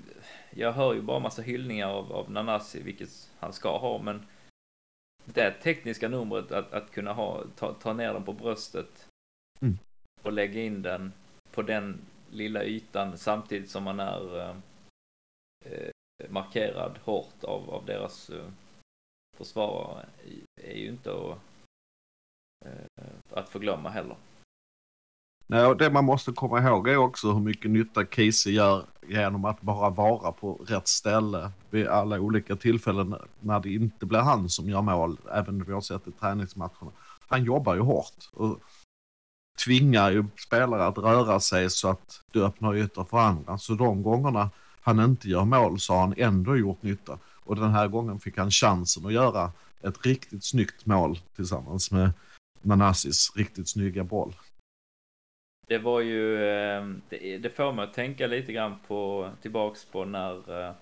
jag 0.55 0.71
hör 0.71 0.93
ju 0.93 1.01
bara 1.01 1.19
massa 1.19 1.41
hyllningar 1.41 1.87
av, 1.87 2.13
av 2.13 2.31
Nanasi, 2.31 2.81
vilket 2.81 3.31
han 3.39 3.53
ska 3.53 3.77
ha, 3.77 4.01
men 4.01 4.25
det 5.25 5.51
tekniska 5.51 6.09
numret 6.09 6.51
att, 6.51 6.73
att 6.73 6.91
kunna 6.91 7.13
ha, 7.13 7.43
ta, 7.55 7.73
ta 7.73 7.93
ner 7.93 8.13
den 8.13 8.23
på 8.23 8.33
bröstet 8.33 9.07
Mm. 9.63 9.77
och 10.21 10.33
lägga 10.33 10.61
in 10.61 10.81
den 10.81 11.13
på 11.51 11.61
den 11.61 12.01
lilla 12.31 12.63
ytan 12.63 13.17
samtidigt 13.17 13.69
som 13.69 13.83
man 13.83 13.99
är 13.99 14.39
eh, 14.39 14.55
eh, 15.65 15.91
markerad 16.29 16.99
hårt 17.03 17.43
av, 17.43 17.69
av 17.69 17.85
deras 17.85 18.29
eh, 18.29 18.45
försvarare 19.37 20.05
är 20.61 20.77
ju 20.77 20.87
inte 20.87 21.11
att, 21.11 21.39
eh, 22.65 23.03
att 23.29 23.49
förglömma 23.49 23.89
heller. 23.89 24.17
Nej, 25.47 25.65
och 25.65 25.77
det 25.77 25.89
man 25.89 26.05
måste 26.05 26.31
komma 26.31 26.61
ihåg 26.61 26.87
är 26.87 26.97
också 26.97 27.31
hur 27.31 27.41
mycket 27.41 27.71
nytta 27.71 28.05
Kiese 28.05 28.49
gör 28.49 28.85
genom 29.07 29.45
att 29.45 29.61
bara 29.61 29.89
vara 29.89 30.31
på 30.31 30.53
rätt 30.53 30.87
ställe 30.87 31.51
vid 31.69 31.87
alla 31.87 32.19
olika 32.19 32.55
tillfällen 32.55 33.15
när 33.39 33.59
det 33.59 33.73
inte 33.73 34.05
blir 34.05 34.19
han 34.19 34.49
som 34.49 34.69
gör 34.69 34.81
mål, 34.81 35.17
även 35.33 35.63
vi 35.63 35.73
har 35.73 35.81
sett 35.81 36.07
i 36.07 36.11
träningsmatcherna. 36.11 36.91
Han 37.27 37.43
jobbar 37.43 37.75
ju 37.75 37.81
hårt 37.81 38.29
och 38.33 38.59
tvingar 39.65 40.11
ju 40.11 40.25
spelare 40.47 40.85
att 40.85 40.97
röra 40.97 41.39
sig 41.39 41.69
så 41.69 41.89
att 41.89 42.21
det 42.31 42.39
öppnar 42.39 42.75
ytor 42.75 43.03
för 43.03 43.17
andra. 43.17 43.57
Så 43.57 43.73
de 43.73 44.03
gångerna 44.03 44.49
han 44.81 44.99
inte 44.99 45.29
gör 45.29 45.45
mål 45.45 45.79
så 45.79 45.93
har 45.93 45.99
han 45.99 46.13
ändå 46.17 46.57
gjort 46.57 46.83
nytta. 46.83 47.19
Och 47.45 47.55
den 47.55 47.71
här 47.71 47.87
gången 47.87 48.19
fick 48.19 48.37
han 48.37 48.51
chansen 48.51 49.05
att 49.05 49.13
göra 49.13 49.51
ett 49.81 50.05
riktigt 50.05 50.43
snyggt 50.43 50.85
mål 50.85 51.19
tillsammans 51.35 51.91
med 51.91 52.11
Nanassis 52.61 53.31
riktigt 53.35 53.69
snygga 53.69 54.03
boll. 54.03 54.35
Det 55.73 55.79
var 55.79 56.01
ju, 56.01 56.43
eh, 56.45 56.87
det, 57.09 57.37
det 57.37 57.49
får 57.49 57.73
mig 57.73 57.83
att 57.83 57.93
tänka 57.93 58.27
lite 58.27 58.53
grann 58.53 58.79
på, 58.87 59.31
tillbaks 59.41 59.85
på 59.85 60.05
när 60.05 60.61
eh, 60.61 60.73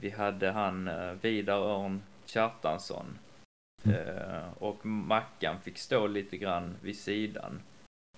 vi 0.00 0.10
hade 0.10 0.50
han 0.50 0.88
eh, 0.88 1.12
Vidar 1.12 1.58
Örn 1.58 2.02
Kjartansson. 2.26 3.18
Eh, 3.84 4.52
och 4.58 4.86
Mackan 4.86 5.60
fick 5.60 5.78
stå 5.78 6.06
lite 6.06 6.36
grann 6.36 6.76
vid 6.82 6.98
sidan 6.98 7.62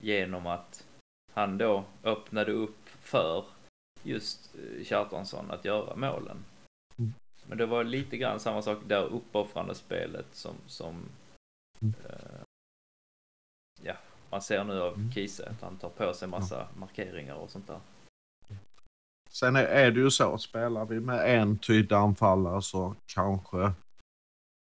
genom 0.01 0.47
att 0.47 0.87
han 1.35 1.59
då 1.59 1.85
öppnade 2.05 2.53
upp 2.53 2.89
för 2.89 3.45
just 4.03 4.55
Kjartansson 4.83 5.51
att 5.51 5.65
göra 5.65 5.97
målen. 5.97 6.45
Mm. 6.99 7.15
Men 7.47 7.59
det 7.59 7.67
var 7.67 7.85
lite 7.85 8.17
grann 8.17 8.41
samma 8.41 8.63
sak 8.63 8.79
där 8.87 9.05
uppoffrande 9.05 9.75
spelet 9.75 10.27
som, 10.33 10.55
som 10.67 11.09
Mm. 11.81 11.95
eh, 12.09 12.41
ja, 13.83 13.95
man 14.31 14.43
ser 14.43 14.65
nu 14.65 14.81
av 14.81 14.95
Mm. 14.95 15.13
Kiese 15.13 15.49
att 15.51 15.63
han 15.63 15.77
tar 15.77 15.89
på 15.89 16.15
sig 16.15 16.29
massa 16.29 16.69
markeringar 16.77 17.35
och 17.35 17.51
sånt 17.51 17.67
där. 17.67 17.81
Sen 19.31 19.57
är, 19.57 19.65
är 19.65 19.91
det 19.91 20.01
ju 20.01 20.11
så, 20.11 20.39
spelar 20.39 20.85
vi 20.87 21.01
med 21.01 21.41
en 21.41 21.59
tydlig 21.59 21.97
anfallare 21.97 22.63
så 22.63 22.95
kanske 23.07 23.73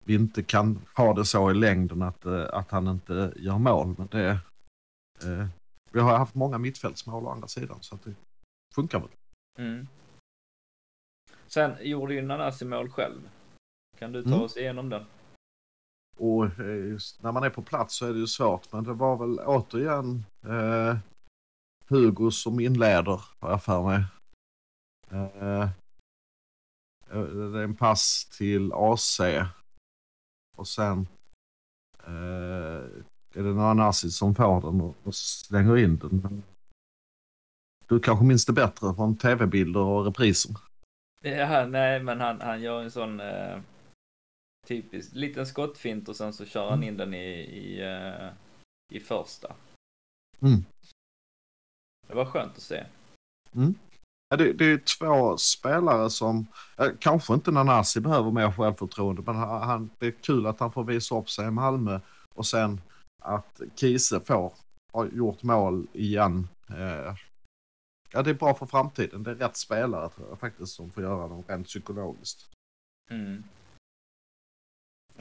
vi 0.05 0.13
inte 0.15 0.43
kan 0.43 0.79
ha 0.95 1.13
det 1.13 1.25
så 1.25 1.51
i 1.51 1.53
längden 1.53 2.01
att, 2.01 2.25
eh, 2.25 2.45
att 2.53 2.71
han 2.71 2.87
inte 2.87 3.33
gör 3.35 3.57
mål. 3.57 3.95
Men 3.97 4.07
det, 4.07 4.29
eh, 5.23 5.47
vi 5.91 5.99
har 5.99 6.17
haft 6.17 6.35
många 6.35 6.57
mittfältsmål 6.57 7.25
å 7.25 7.29
andra 7.29 7.47
sidan 7.47 7.77
så 7.81 7.95
att 7.95 8.03
det 8.03 8.13
funkar 8.75 8.99
väl. 8.99 9.09
Mm. 9.59 9.87
Sen 11.47 11.75
gjorde 11.81 12.13
ju 12.13 12.21
Nanasi 12.21 12.65
mål 12.65 12.89
själv. 12.89 13.29
Kan 13.99 14.11
du 14.11 14.23
ta 14.23 14.29
Mm. 14.29 14.41
oss 14.41 14.57
igenom 14.57 14.89
den? 14.89 15.05
Eh, 16.45 16.89
just 16.89 17.23
när 17.23 17.31
man 17.31 17.43
är 17.43 17.49
på 17.49 17.61
plats 17.61 17.95
så 17.95 18.05
är 18.05 18.13
det 18.13 18.19
ju 18.19 18.27
svårt 18.27 18.71
men 18.71 18.83
det 18.83 18.93
var 18.93 19.17
väl 19.17 19.39
återigen 19.39 20.25
eh, 20.43 20.97
Hugo 21.87 22.31
som 22.31 22.59
inleder 22.59 23.21
har 23.39 23.49
jag 23.49 23.63
för 23.63 23.83
mig. 23.83 24.03
Eh, 25.11 25.61
eh 25.61 25.69
det 27.23 27.59
är 27.59 27.63
en 27.63 27.75
pass 27.75 28.25
till 28.37 28.73
AC 28.73 29.21
och 30.57 30.67
sen 30.67 31.07
eh, 32.03 32.83
är 33.33 33.43
det 33.43 33.53
någon 33.53 33.59
annan 33.59 33.93
som 33.93 34.35
får 34.35 34.61
den 34.61 34.81
och, 34.81 34.95
och 35.03 35.15
slänger 35.15 35.77
in 35.77 35.97
den. 35.97 36.43
Du 37.87 37.99
kanske 37.99 38.25
minns 38.25 38.45
det 38.45 38.53
bättre 38.53 38.95
från 38.95 39.17
tv-bilder 39.17 39.79
och 39.79 40.05
repriser? 40.05 40.55
Ja, 41.21 41.65
nej, 41.65 42.03
men 42.03 42.19
han, 42.21 42.41
han 42.41 42.61
gör 42.61 42.81
en 42.81 42.91
sån 42.91 43.19
eh, 43.19 43.57
typisk 44.71 45.15
liten 45.15 45.45
skottfint 45.45 46.09
och 46.09 46.15
sen 46.15 46.33
så 46.33 46.45
kör 46.45 46.69
han 46.69 46.83
in 46.83 46.97
den 46.97 47.13
i, 47.13 47.27
i, 47.39 47.81
eh, 47.81 48.29
i 48.93 48.99
första. 48.99 49.55
Mm. 50.39 50.65
Det 52.07 52.15
var 52.15 52.25
skönt 52.25 52.55
att 52.55 52.61
se. 52.61 52.85
Ja, 54.29 54.37
det, 54.37 54.53
det 54.53 54.65
är 54.65 54.77
två 54.77 55.37
spelare 55.37 56.09
som, 56.09 56.47
kanske 56.99 57.33
inte 57.33 57.51
Nanasi 57.51 57.99
behöver 57.99 58.31
mer 58.31 58.51
självförtroende, 58.51 59.21
men 59.25 59.35
han, 59.35 59.89
det 59.99 60.07
är 60.07 60.11
kul 60.11 60.45
att 60.45 60.59
han 60.59 60.71
får 60.71 60.83
visa 60.83 61.17
upp 61.17 61.29
sig 61.29 61.47
i 61.47 61.51
Malmö 61.51 61.99
och 62.35 62.45
sen 62.45 62.81
att 63.21 63.61
Kiese 63.75 64.19
får, 64.19 64.53
har 64.93 65.05
gjort 65.05 65.43
mål 65.43 65.87
igen. 65.93 66.47
Eh, 66.69 67.15
ja, 68.11 68.21
det 68.21 68.29
är 68.29 68.33
bra 68.33 68.53
för 68.53 68.65
framtiden. 68.65 69.23
Det 69.23 69.31
är 69.31 69.35
rätt 69.35 69.57
spelare 69.57 70.09
tror 70.09 70.29
jag 70.29 70.39
faktiskt 70.39 70.73
som 70.73 70.91
får 70.91 71.03
göra 71.03 71.27
dem 71.27 71.43
rent 71.47 71.67
psykologiskt. 71.67 72.49
Mm. 73.09 73.43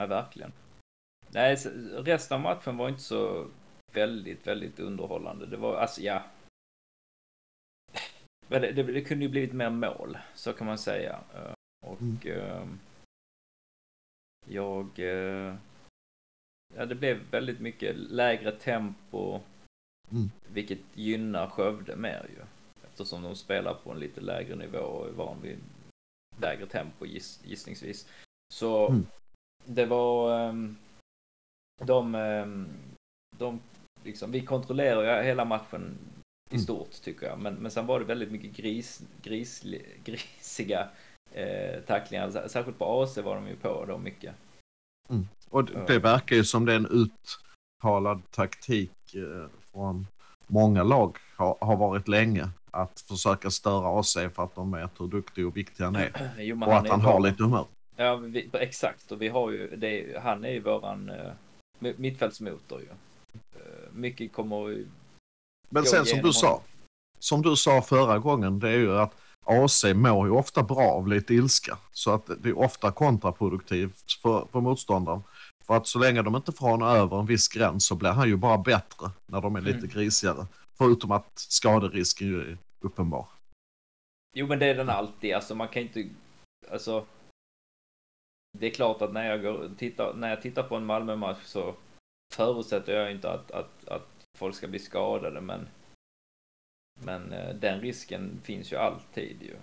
Ja, 0.00 0.06
verkligen. 0.06 0.52
Nej, 1.30 1.56
resten 1.96 2.34
av 2.34 2.40
matchen 2.40 2.76
var 2.76 2.88
inte 2.88 3.00
så 3.02 3.48
väldigt, 3.92 4.46
väldigt 4.46 4.80
underhållande. 4.80 5.46
Det 5.46 5.56
var, 5.56 5.76
alltså 5.76 6.00
ja. 6.00 6.22
Det, 8.48 8.58
det, 8.58 8.82
det 8.82 9.00
kunde 9.04 9.24
ju 9.24 9.30
blivit 9.30 9.52
mer 9.52 9.70
mål, 9.70 10.18
så 10.34 10.52
kan 10.52 10.66
man 10.66 10.78
säga. 10.78 11.20
Eh, 11.34 11.52
Och 11.86 12.00
Mm. 12.00 12.18
eh, 12.24 12.68
jag... 14.46 14.86
eh, 14.98 15.54
ja, 16.74 16.86
det 16.86 16.94
blev 16.94 17.30
väldigt 17.30 17.60
mycket 17.60 17.96
lägre 17.96 18.52
tempo, 18.52 19.40
Mm. 20.10 20.30
vilket 20.52 20.80
gynnar 20.94 21.48
Skövde 21.50 21.96
mer 21.96 22.26
ju. 22.36 22.44
Eftersom 22.84 23.22
de 23.22 23.36
spelar 23.36 23.74
på 23.74 23.90
en 23.92 23.98
lite 23.98 24.20
lägre 24.20 24.54
nivå 24.56 24.78
och 24.78 25.08
är 25.08 25.12
van 25.12 25.40
vid 25.42 25.58
lägre 26.40 26.66
tempo 26.66 27.06
giss, 27.06 27.40
gissningsvis. 27.44 28.08
Så 28.54 28.88
Mm. 28.88 29.06
Det 29.64 29.86
var 29.86 30.40
ehm, 30.40 30.76
de, 31.84 32.14
ehm, 32.14 32.68
de 33.38 33.60
liksom, 34.04 34.30
vi 34.32 34.40
kontrollerar 34.40 35.18
ju 35.18 35.24
hela 35.26 35.44
matchen 35.44 35.98
i 36.50 36.54
Mm. 36.54 36.62
stort 36.64 36.90
tycker 37.02 37.26
jag. 37.26 37.38
Men, 37.38 37.54
men 37.54 37.70
sen 37.70 37.86
var 37.86 37.98
det 38.00 38.04
väldigt 38.04 38.32
mycket 38.32 38.56
gris, 38.56 39.02
gris, 39.22 39.64
grisiga 40.04 40.88
eh, 41.32 41.80
tacklingar. 41.86 42.30
Sär- 42.30 42.48
Särskilt 42.48 42.78
på 42.78 43.02
AC 43.02 43.18
var 43.18 43.34
de 43.34 43.48
ju 43.48 43.56
på 43.56 43.84
då 43.88 43.98
mycket. 43.98 44.34
Och 45.50 45.64
det, 45.64 45.98
verkar 45.98 46.36
ju 46.36 46.44
som 46.44 46.64
det 46.64 46.72
är 46.72 46.76
en 46.76 47.08
uttalad 47.82 48.22
taktik 48.30 49.14
eh, 49.14 49.48
från 49.72 50.06
många 50.46 50.82
lag 50.82 51.16
har, 51.36 51.58
har 51.60 51.76
varit 51.76 52.08
länge. 52.08 52.48
Att 52.70 53.00
försöka 53.00 53.50
störa 53.50 54.00
AC 54.00 54.12
för 54.14 54.44
att 54.44 54.54
de 54.54 54.72
vet 54.72 55.00
hur 55.00 55.06
duktig 55.08 55.46
och 55.46 55.56
viktig 55.56 55.84
han 55.84 55.96
är. 55.96 56.34
Jo, 56.38 56.64
Och 56.64 56.76
att 56.76 56.86
är 56.86 56.90
han 56.90 57.00
ju 57.00 57.06
har 57.06 57.20
lite 57.20 57.42
humör. 57.42 57.66
Ja, 58.00 58.16
vi, 58.16 58.50
exakt. 58.52 59.12
Och 59.12 59.22
vi 59.22 59.28
har 59.28 59.50
ju, 59.50 59.76
det, 59.76 60.20
han 60.22 60.44
är 60.44 60.50
ju 60.50 60.60
våran 60.60 61.10
mi- 61.78 61.94
mittfältsmotor 61.96 62.80
ju. 62.80 62.88
Eh, 63.54 63.92
mycket 63.92 64.32
kommer 64.32 64.84
Men 65.68 65.84
sen 65.84 66.06
som 66.06 66.18
du 66.22 66.32
sa, 66.32 66.62
som 67.18 67.42
du 67.42 67.56
sa 67.56 67.82
förra 67.82 68.18
gången, 68.18 68.58
det 68.60 68.68
är 68.68 68.78
ju 68.78 68.98
att 68.98 69.16
AC 69.44 69.84
mår 69.94 70.26
ju 70.26 70.32
ofta 70.32 70.62
bra 70.62 70.82
av 70.90 71.08
lite 71.08 71.34
ilska. 71.34 71.78
Så 71.92 72.10
att 72.14 72.30
det 72.42 72.48
är 72.48 72.58
ofta 72.58 72.92
kontraproduktivt 72.92 74.12
för, 74.22 74.46
för 74.52 74.60
motståndaren. 74.60 75.22
För 75.64 75.76
att 75.76 75.86
så 75.86 75.98
länge 75.98 76.22
de 76.22 76.36
inte 76.36 76.52
får 76.52 76.66
honom 76.70 76.88
över 76.88 77.20
en 77.20 77.26
viss 77.26 77.48
gräns 77.48 77.86
så 77.86 77.94
blir 77.94 78.10
han 78.10 78.28
ju 78.28 78.36
bara 78.36 78.58
bättre 78.58 79.10
när 79.26 79.40
de 79.40 79.56
är 79.56 79.60
lite 79.60 79.78
Mm. 79.78 79.90
grisigare. 79.90 80.46
Förutom 80.78 81.10
att 81.10 81.30
skaderisken 81.34 82.26
ju 82.28 82.40
är 82.40 82.58
uppenbar. 82.80 83.26
Jo, 84.36 84.46
men 84.46 84.58
det 84.58 84.66
är 84.66 84.74
den 84.74 84.90
alltid. 84.90 85.34
Alltså 85.34 85.54
man 85.54 85.68
kan 85.68 85.82
inte, 85.82 86.08
alltså. 86.72 87.04
Det 88.58 88.66
är 88.66 88.70
klart 88.70 89.02
att 89.02 89.12
när 89.12 89.26
jag 89.26 89.42
går 89.42 89.70
tittar, 89.78 90.14
när 90.14 90.28
jag 90.28 90.42
tittar 90.42 90.62
på 90.62 90.76
en 90.76 90.86
Malmö-match 90.86 91.42
så 91.44 91.74
förutsätter 92.34 93.00
jag 93.00 93.10
inte 93.10 93.30
att, 93.30 93.50
att, 93.50 93.88
att 93.88 94.08
folk 94.38 94.54
ska 94.54 94.68
bli 94.68 94.78
skadade, 94.78 95.40
men 95.40 95.68
men 97.04 97.32
eh, 97.32 97.54
den 97.54 97.80
risken 97.80 98.40
finns 98.44 98.72
ju 98.72 98.76
alltid 98.76 99.42
ju. 99.42 99.56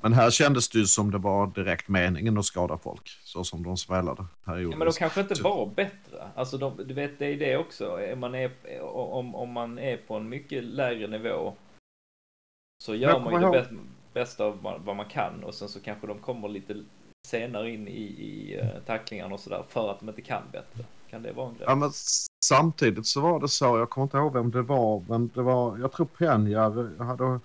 Men 0.00 0.12
här 0.12 0.30
kändes 0.30 0.68
det 0.68 0.78
ju 0.78 0.86
som 0.86 1.10
det 1.10 1.18
var 1.18 1.46
direkt 1.46 1.88
meningen 1.88 2.38
att 2.38 2.44
skada 2.44 2.78
folk. 2.78 3.08
Så 3.08 3.44
som 3.44 3.62
de 3.62 3.76
spelade. 3.76 4.26
Här 4.44 4.58
Ja, 4.58 4.68
men 4.68 4.86
de 4.86 4.92
kanske 4.92 5.20
inte 5.20 5.42
var 5.42 5.66
bättre. 5.66 6.28
Alltså, 6.34 6.58
de, 6.58 6.76
du 6.86 6.94
vet, 6.94 7.18
det 7.18 7.26
är 7.26 7.38
det 7.38 7.56
också. 7.56 7.84
Är 7.84 8.16
man 8.16 8.34
är, 8.34 8.80
om, 8.82 9.34
om 9.34 9.52
man 9.52 9.78
är 9.78 9.96
på 9.96 10.14
en 10.14 10.28
mycket 10.28 10.64
lägre 10.64 11.06
nivå 11.06 11.54
så 12.82 12.94
gör 12.94 13.20
man 13.20 13.32
ju 13.32 13.50
det 13.50 13.58
ihåg- 13.58 13.78
bästa 14.12 14.44
av 14.44 14.78
vad 14.84 14.96
man 14.96 15.08
kan 15.08 15.44
och 15.44 15.54
sen 15.54 15.68
så 15.68 15.80
kanske 15.80 16.06
de 16.06 16.18
kommer 16.18 16.48
lite 16.48 16.84
senare 17.26 17.70
in 17.70 17.88
i, 17.88 18.02
i 18.02 18.60
uh, 18.62 18.68
tacklingarna 18.86 19.34
och 19.34 19.40
sådär 19.40 19.64
för 19.68 19.90
att 19.90 20.00
de 20.00 20.08
inte 20.08 20.22
kan 20.22 20.42
bättre. 20.52 20.84
Kan 21.10 21.22
det 21.22 21.32
vara 21.32 21.48
en 21.48 21.54
grej? 21.54 21.64
Ja, 21.68 21.74
men 21.74 21.90
samtidigt 22.44 23.06
så 23.06 23.20
var 23.20 23.40
det 23.40 23.48
så, 23.48 23.64
jag 23.78 23.90
kommer 23.90 24.04
inte 24.04 24.16
ihåg 24.16 24.32
vem 24.32 24.50
det 24.50 24.62
var, 24.62 25.04
men 25.08 25.28
det 25.34 25.42
var, 25.42 25.78
jag 25.78 25.92
tror 25.92 26.06
Penjar 26.06 27.04
hade 27.04 27.40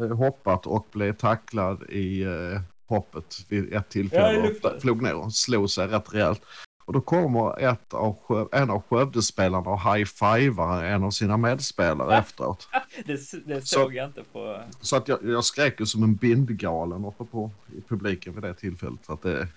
eh, 0.00 0.16
hoppat 0.16 0.66
och 0.66 0.86
blev 0.92 1.12
tacklad 1.16 1.82
i 1.90 2.22
eh, 2.22 2.60
hoppet 2.86 3.36
vid 3.48 3.64
ett 3.64 3.72
Ja, 3.72 3.82
tillfälle 3.82 4.48
luften. 4.48 4.74
och 4.76 4.82
flog 4.82 5.02
ner 5.02 5.14
och 5.14 5.32
slog 5.32 5.70
sig 5.70 5.86
rätt 5.86 6.14
rejält. 6.14 6.42
Och 6.84 6.92
då 6.92 7.00
kommer 7.00 7.60
ett 7.60 7.94
av, 7.94 8.48
en 8.52 8.70
av 8.70 8.82
Skövdespelarna 8.82 9.70
och 9.70 9.80
high-fivar 9.80 10.84
en 10.84 11.04
av 11.04 11.10
sina 11.10 11.36
medspelare 11.36 12.18
efteråt. 12.18 12.68
Det, 13.04 13.46
det 13.46 13.60
Så- 13.60 13.66
såg 13.66 13.94
jag 13.94 14.06
inte 14.08 14.24
på... 14.24 14.62
Så 14.80 14.96
att 14.96 15.08
jag, 15.08 15.24
jag 15.24 15.44
skrek 15.44 15.80
ju 15.80 15.86
som 15.86 16.02
en 16.02 16.14
bindgalen 16.14 17.04
uppe 17.04 17.24
på 17.24 17.50
i 17.76 17.80
publiken 17.80 18.32
vid 18.34 18.42
det 18.42 18.54
tillfället. 18.54 19.04
Så 19.04 19.12
att, 19.12 19.22
det, 19.22 19.48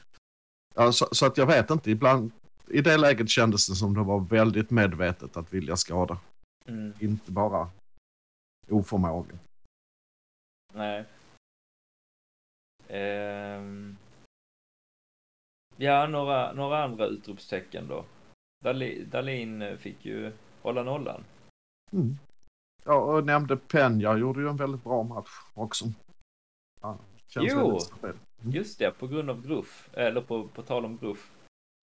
ja, 0.76 0.92
så, 0.92 1.08
så 1.12 1.26
att 1.26 1.38
jag 1.38 1.46
vet 1.46 1.70
inte, 1.70 1.92
ibland 1.92 2.32
i 2.68 2.82
det 2.82 2.98
läget 2.98 3.30
kändes 3.30 3.68
det 3.70 3.76
som 3.76 3.94
det 3.94 4.04
var 4.04 4.20
väldigt 4.20 4.70
medvetet 4.70 5.38
att 5.38 5.54
vilja 5.54 5.78
skada. 5.78 6.18
Mm, 6.68 6.94
Inte 7.00 7.32
bara 7.32 7.70
oförmåga. 8.70 9.36
nej. 10.74 11.06
Ehm. 12.88 13.93
Ja, 15.78 16.08
några, 16.08 16.54
några 16.54 16.84
andra 16.84 17.06
utropstecken 17.06 17.88
då. 17.88 18.06
Dali, 18.64 19.06
Dalin 19.06 19.62
eh, 19.62 19.78
fick 19.78 20.06
ju 20.06 20.32
hålla 20.62 20.84
nollan. 20.84 21.24
Mm. 21.92 22.18
Ja, 22.84 23.00
och 23.00 23.26
nämnde 23.26 23.58
Penja 23.58 24.18
gjorde 24.18 24.42
ju 24.42 24.50
en 24.50 24.58
väldigt 24.58 24.84
bra 24.84 25.04
match 25.04 25.32
också. 25.54 25.86
Ja, 26.82 26.98
Jo. 27.36 27.80
Mm. 28.04 28.18
Just 28.42 28.80
det, 28.80 28.92
på 28.92 29.08
grund 29.08 29.30
av 29.30 29.48
Gruff. 29.48 29.90
Eller 29.94 30.22
på, 30.22 30.48
på 30.48 30.62
tal 30.62 30.86
om 30.86 30.98
Gruff. 30.98 31.32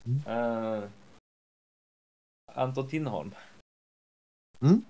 Mm. 0.05 0.21
Eh, 0.27 0.89
Anton 2.55 2.89
Tinnerholm. 2.89 3.35
Mm. 4.61 4.85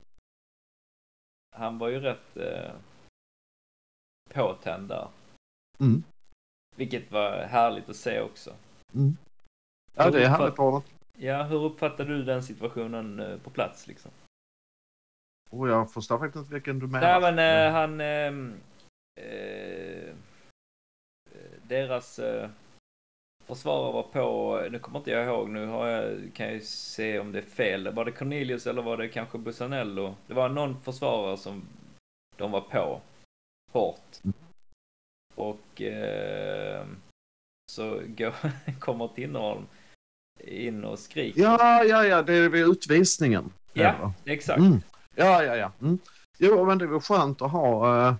Han 1.57 1.78
var 1.78 1.88
ju 1.88 2.00
rätt 2.00 2.37
uh, 2.37 2.73
påtänd 4.35 4.88
där. 4.88 5.09
Mm. 5.78 6.02
Vilket 6.76 7.12
var 7.12 7.47
härligt 7.47 7.88
att 7.88 7.97
se 7.97 8.21
också. 8.21 8.54
Mm. 8.94 9.16
Ja, 9.94 10.11
det 10.11 10.25
är 10.25 10.28
härligt 10.28 10.56
bra. 10.56 10.82
Ja, 11.16 11.42
hur 11.42 11.64
uppfattade 11.64 12.14
du 12.16 12.25
den 12.25 12.42
situationen 12.42 13.20
eh, 13.20 13.38
på 13.38 13.50
plats 13.50 13.87
liksom? 13.87 14.11
Och 15.50 15.68
jag 15.68 15.92
förstår 15.92 16.18
faktiskt 16.18 16.42
inte 16.42 16.54
vilken 16.54 16.78
du 16.78 16.87
menar. 16.87 17.20
Nej 17.20 17.32
men 17.32 17.66
eh, 17.66 17.73
han... 17.73 18.00
ehm, 18.00 18.54
eh, 19.20 20.14
deras 21.62 22.18
eh, 22.18 22.50
försvarare 23.47 23.92
var 23.92 24.02
på, 24.02 24.61
nu 24.70 24.78
kommer 24.78 24.99
inte 24.99 25.11
jag 25.11 25.26
ihåg, 25.26 25.49
nu 25.49 25.66
har 25.66 25.87
jag, 25.87 26.30
kan 26.35 26.47
jag 26.47 26.54
ju 26.54 26.61
se 26.61 27.18
om 27.18 27.32
det 27.32 27.38
är 27.38 27.42
fel. 27.42 27.94
Var 27.94 28.04
det 28.04 28.12
Cornelius 28.12 28.66
eller 28.66 28.82
var 28.82 28.97
det 28.97 29.09
kanske 29.09 29.38
Bussanello? 29.38 30.14
Det 30.26 30.35
var 30.35 30.49
någon 30.49 30.80
försvarare 30.80 31.37
som 31.37 31.62
de 32.37 32.50
var 32.50 32.61
på 32.61 33.00
hårt. 33.73 34.25
Mm. 34.25 34.35
Och 35.35 35.82
eh, 35.82 36.87
så 37.71 38.00
går, 38.07 38.35
kommer 38.81 39.09
Tinnerholm 39.09 39.67
in 40.45 40.85
och 40.85 40.99
skriker. 40.99 41.41
Ja, 41.41 41.85
ja, 41.85 42.05
ja, 42.05 42.23
det 42.23 42.35
är 42.35 42.49
vid 42.49 42.69
utvisningen. 42.69 43.53
Ja, 43.73 43.95
va? 44.00 44.15
exakt. 44.25 44.59
Mm. 44.59 44.81
Ja, 45.15 45.43
ja, 45.45 45.57
ja. 45.57 45.73
Mm. 45.81 45.99
Jo, 46.39 46.67
men 46.67 46.79
det 46.79 46.85
är 46.85 46.89
väl 46.89 47.00
skönt 47.00 47.43
att 47.43 47.50
ha 47.50 48.09
eh, 48.09 48.15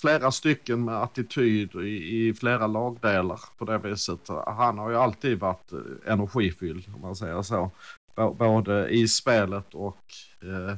flera 0.00 0.30
stycken 0.30 0.84
med 0.84 1.02
attityd 1.02 1.74
i, 1.74 2.28
i 2.28 2.34
flera 2.34 2.66
lagdelar 2.66 3.40
på 3.58 3.64
det 3.64 3.78
viset. 3.78 4.28
Han 4.46 4.78
har 4.78 4.90
ju 4.90 4.96
alltid 4.96 5.38
varit 5.38 5.72
eh, 5.72 6.12
energifylld 6.12 6.94
om 6.94 7.00
man 7.00 7.16
säger 7.16 7.42
så. 7.42 7.70
B- 8.16 8.30
både 8.38 8.88
i 8.88 9.08
spelet 9.08 9.74
och 9.74 10.04
eh, 10.42 10.76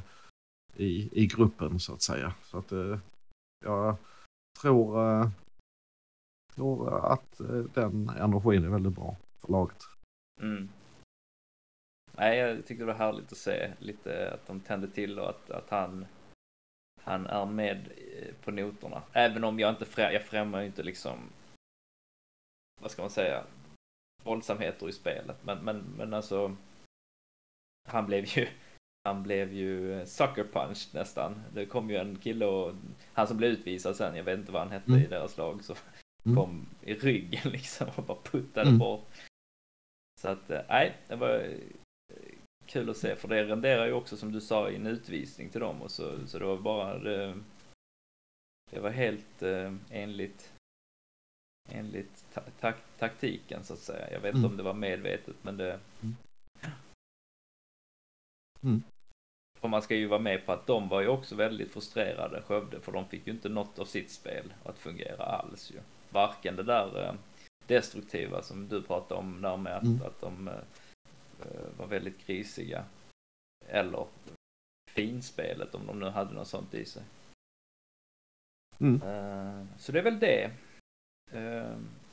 i, 0.75 1.09
i 1.23 1.27
gruppen 1.27 1.79
så 1.79 1.93
att 1.93 2.01
säga. 2.01 2.33
Så 2.43 2.57
att 2.57 2.71
eh, 2.71 2.99
jag 3.65 3.95
tror, 4.61 5.11
eh, 5.21 5.29
tror 6.55 7.11
att 7.13 7.39
eh, 7.39 7.47
den 7.47 8.09
energin 8.09 8.65
är 8.65 8.69
väldigt 8.69 8.95
bra 8.95 9.15
för 9.37 9.51
laget. 9.51 9.83
Mm. 10.41 10.69
Nej, 12.17 12.37
jag 12.37 12.57
tyckte 12.65 12.83
det 12.83 12.85
var 12.85 12.93
härligt 12.93 13.31
att 13.31 13.37
se 13.37 13.73
lite 13.79 14.33
att 14.33 14.47
de 14.47 14.59
tände 14.59 14.87
till 14.87 15.19
och 15.19 15.29
att, 15.29 15.51
att 15.51 15.69
han, 15.69 16.05
han 17.01 17.25
är 17.27 17.45
med 17.45 17.77
eh, 17.77 18.33
på 18.43 18.51
noterna. 18.51 19.03
Även 19.13 19.43
om 19.43 19.59
jag 19.59 19.69
inte 19.69 19.85
frä, 19.85 20.13
jag 20.13 20.23
främjar 20.23 20.61
ju 20.61 20.67
inte 20.67 20.83
liksom, 20.83 21.19
vad 22.81 22.91
ska 22.91 23.01
man 23.01 23.11
säga, 23.11 23.43
våldsamheter 24.23 24.89
i 24.89 24.91
spelet. 24.91 25.37
Men, 25.43 25.65
men, 25.65 25.77
men 25.97 26.13
alltså, 26.13 26.55
han 27.87 28.05
blev 28.05 28.25
ju, 28.25 28.47
han 29.03 29.23
blev 29.23 29.53
ju 29.53 30.05
sucker 30.05 30.43
punched 30.43 30.93
nästan. 30.93 31.41
Det 31.53 31.65
kom 31.65 31.89
ju 31.89 31.95
en 31.95 32.15
kille 32.17 32.45
och, 32.45 32.73
han 33.13 33.27
som 33.27 33.37
blev 33.37 33.51
utvisad 33.51 33.95
sen, 33.95 34.15
jag 34.15 34.23
vet 34.23 34.39
inte 34.39 34.51
vad 34.51 34.61
han 34.61 34.71
hette 34.71 34.91
Mm. 34.91 35.03
i 35.03 35.07
deras 35.07 35.37
lag, 35.37 35.63
så 35.63 35.75
Mm. 36.25 36.35
kom 36.37 36.65
i 36.81 36.93
ryggen 36.93 37.51
liksom 37.51 37.87
och 37.95 38.03
bara 38.03 38.21
puttade 38.23 38.67
Mm. 38.67 38.79
bort. 38.79 39.07
Så 40.21 40.27
att, 40.27 40.49
eh, 40.49 40.61
nej, 40.69 40.97
det 41.07 41.15
var 41.15 41.39
eh, 41.39 41.57
kul 42.65 42.89
att 42.89 42.97
se, 42.97 43.15
för 43.15 43.27
det 43.27 43.43
renderar 43.43 43.85
ju 43.85 43.93
också 43.93 44.17
som 44.17 44.31
du 44.31 44.41
sa 44.41 44.69
i 44.69 44.75
en 44.75 44.87
utvisning 44.87 45.49
till 45.49 45.61
dem 45.61 45.81
och 45.81 45.91
så, 45.91 46.27
så 46.27 46.39
det 46.39 46.45
var 46.45 46.57
bara 46.57 46.99
det, 46.99 47.41
det 48.71 48.79
var 48.79 48.89
helt 48.89 49.41
eh, 49.41 49.73
enligt 49.89 50.51
enligt 51.69 52.25
ta 52.33 52.41
tak 52.59 52.75
taktiken 52.97 53.63
så 53.63 53.73
att 53.73 53.79
säga. 53.79 54.11
Jag 54.11 54.19
vet 54.19 54.35
inte 54.35 54.39
Mm. 54.39 54.51
om 54.51 54.57
det 54.57 54.63
var 54.63 54.73
medvetet 54.73 55.35
men 55.41 55.57
det 55.57 55.79
Mm. 56.01 56.15
Mm. 58.63 58.83
För 59.59 59.67
man 59.67 59.81
ska 59.81 59.95
ju 59.95 60.07
vara 60.07 60.19
med 60.19 60.45
på 60.45 60.51
att 60.51 60.67
de 60.67 60.89
var 60.89 61.01
ju 61.01 61.07
också 61.07 61.35
väldigt 61.35 61.71
frustrerade, 61.71 62.41
Skövde, 62.41 62.81
för 62.81 62.91
de 62.91 63.07
fick 63.07 63.27
ju 63.27 63.33
inte 63.33 63.49
något 63.49 63.79
av 63.79 63.85
sitt 63.85 64.11
spel 64.11 64.53
att 64.63 64.79
fungera 64.79 65.23
alls 65.23 65.71
ju. 65.71 65.79
Varken 66.15 66.55
det 66.55 66.63
där 66.63 67.03
eh, 67.03 67.13
destruktiva 67.67 68.41
som 68.41 68.67
du 68.67 68.81
pratade 68.81 69.19
om 69.19 69.41
där 69.41 69.57
med 69.57 69.75
att, 69.77 69.83
Mm. 69.83 70.01
att 70.01 70.21
de 70.21 70.47
eh, 70.47 70.53
eh, 71.41 71.77
var 71.77 71.87
väldigt 71.87 72.27
grisiga. 72.27 72.85
Eller 73.67 74.07
finspelet 74.91 75.75
om 75.75 75.87
de 75.87 75.99
nu 75.99 76.05
hade 76.05 76.33
något 76.33 76.47
sånt 76.47 76.73
i 76.73 76.85
sig. 76.85 77.03
Mm. 78.79 78.99
Så 79.77 79.91
det 79.91 79.99
är 79.99 80.03
väl 80.03 80.19
det. 80.19 80.51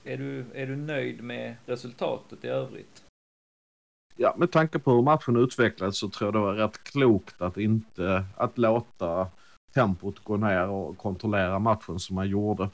Är, 0.04 0.16
du, 0.16 0.44
är 0.54 0.66
du 0.66 0.76
nöjd 0.76 1.22
med 1.22 1.56
resultatet 1.66 2.44
i 2.44 2.48
övrigt? 2.48 3.04
Ja, 4.16 4.34
med 4.38 4.52
tanke 4.52 4.78
på 4.78 4.92
hur 4.92 5.02
matchen 5.02 5.36
utvecklades 5.36 5.98
så 5.98 6.08
tror 6.08 6.26
jag 6.26 6.34
det 6.34 6.38
var 6.38 6.54
rätt 6.54 6.84
klokt 6.84 7.42
att 7.42 7.56
inte 7.56 8.24
att 8.36 8.58
låta 8.58 9.30
tempot 9.74 10.24
gå 10.24 10.36
ner 10.36 10.68
och 10.68 10.98
kontrollera 10.98 11.58
matchen 11.58 11.98
som 11.98 12.16
man 12.16 12.28
gjorde. 12.28 12.70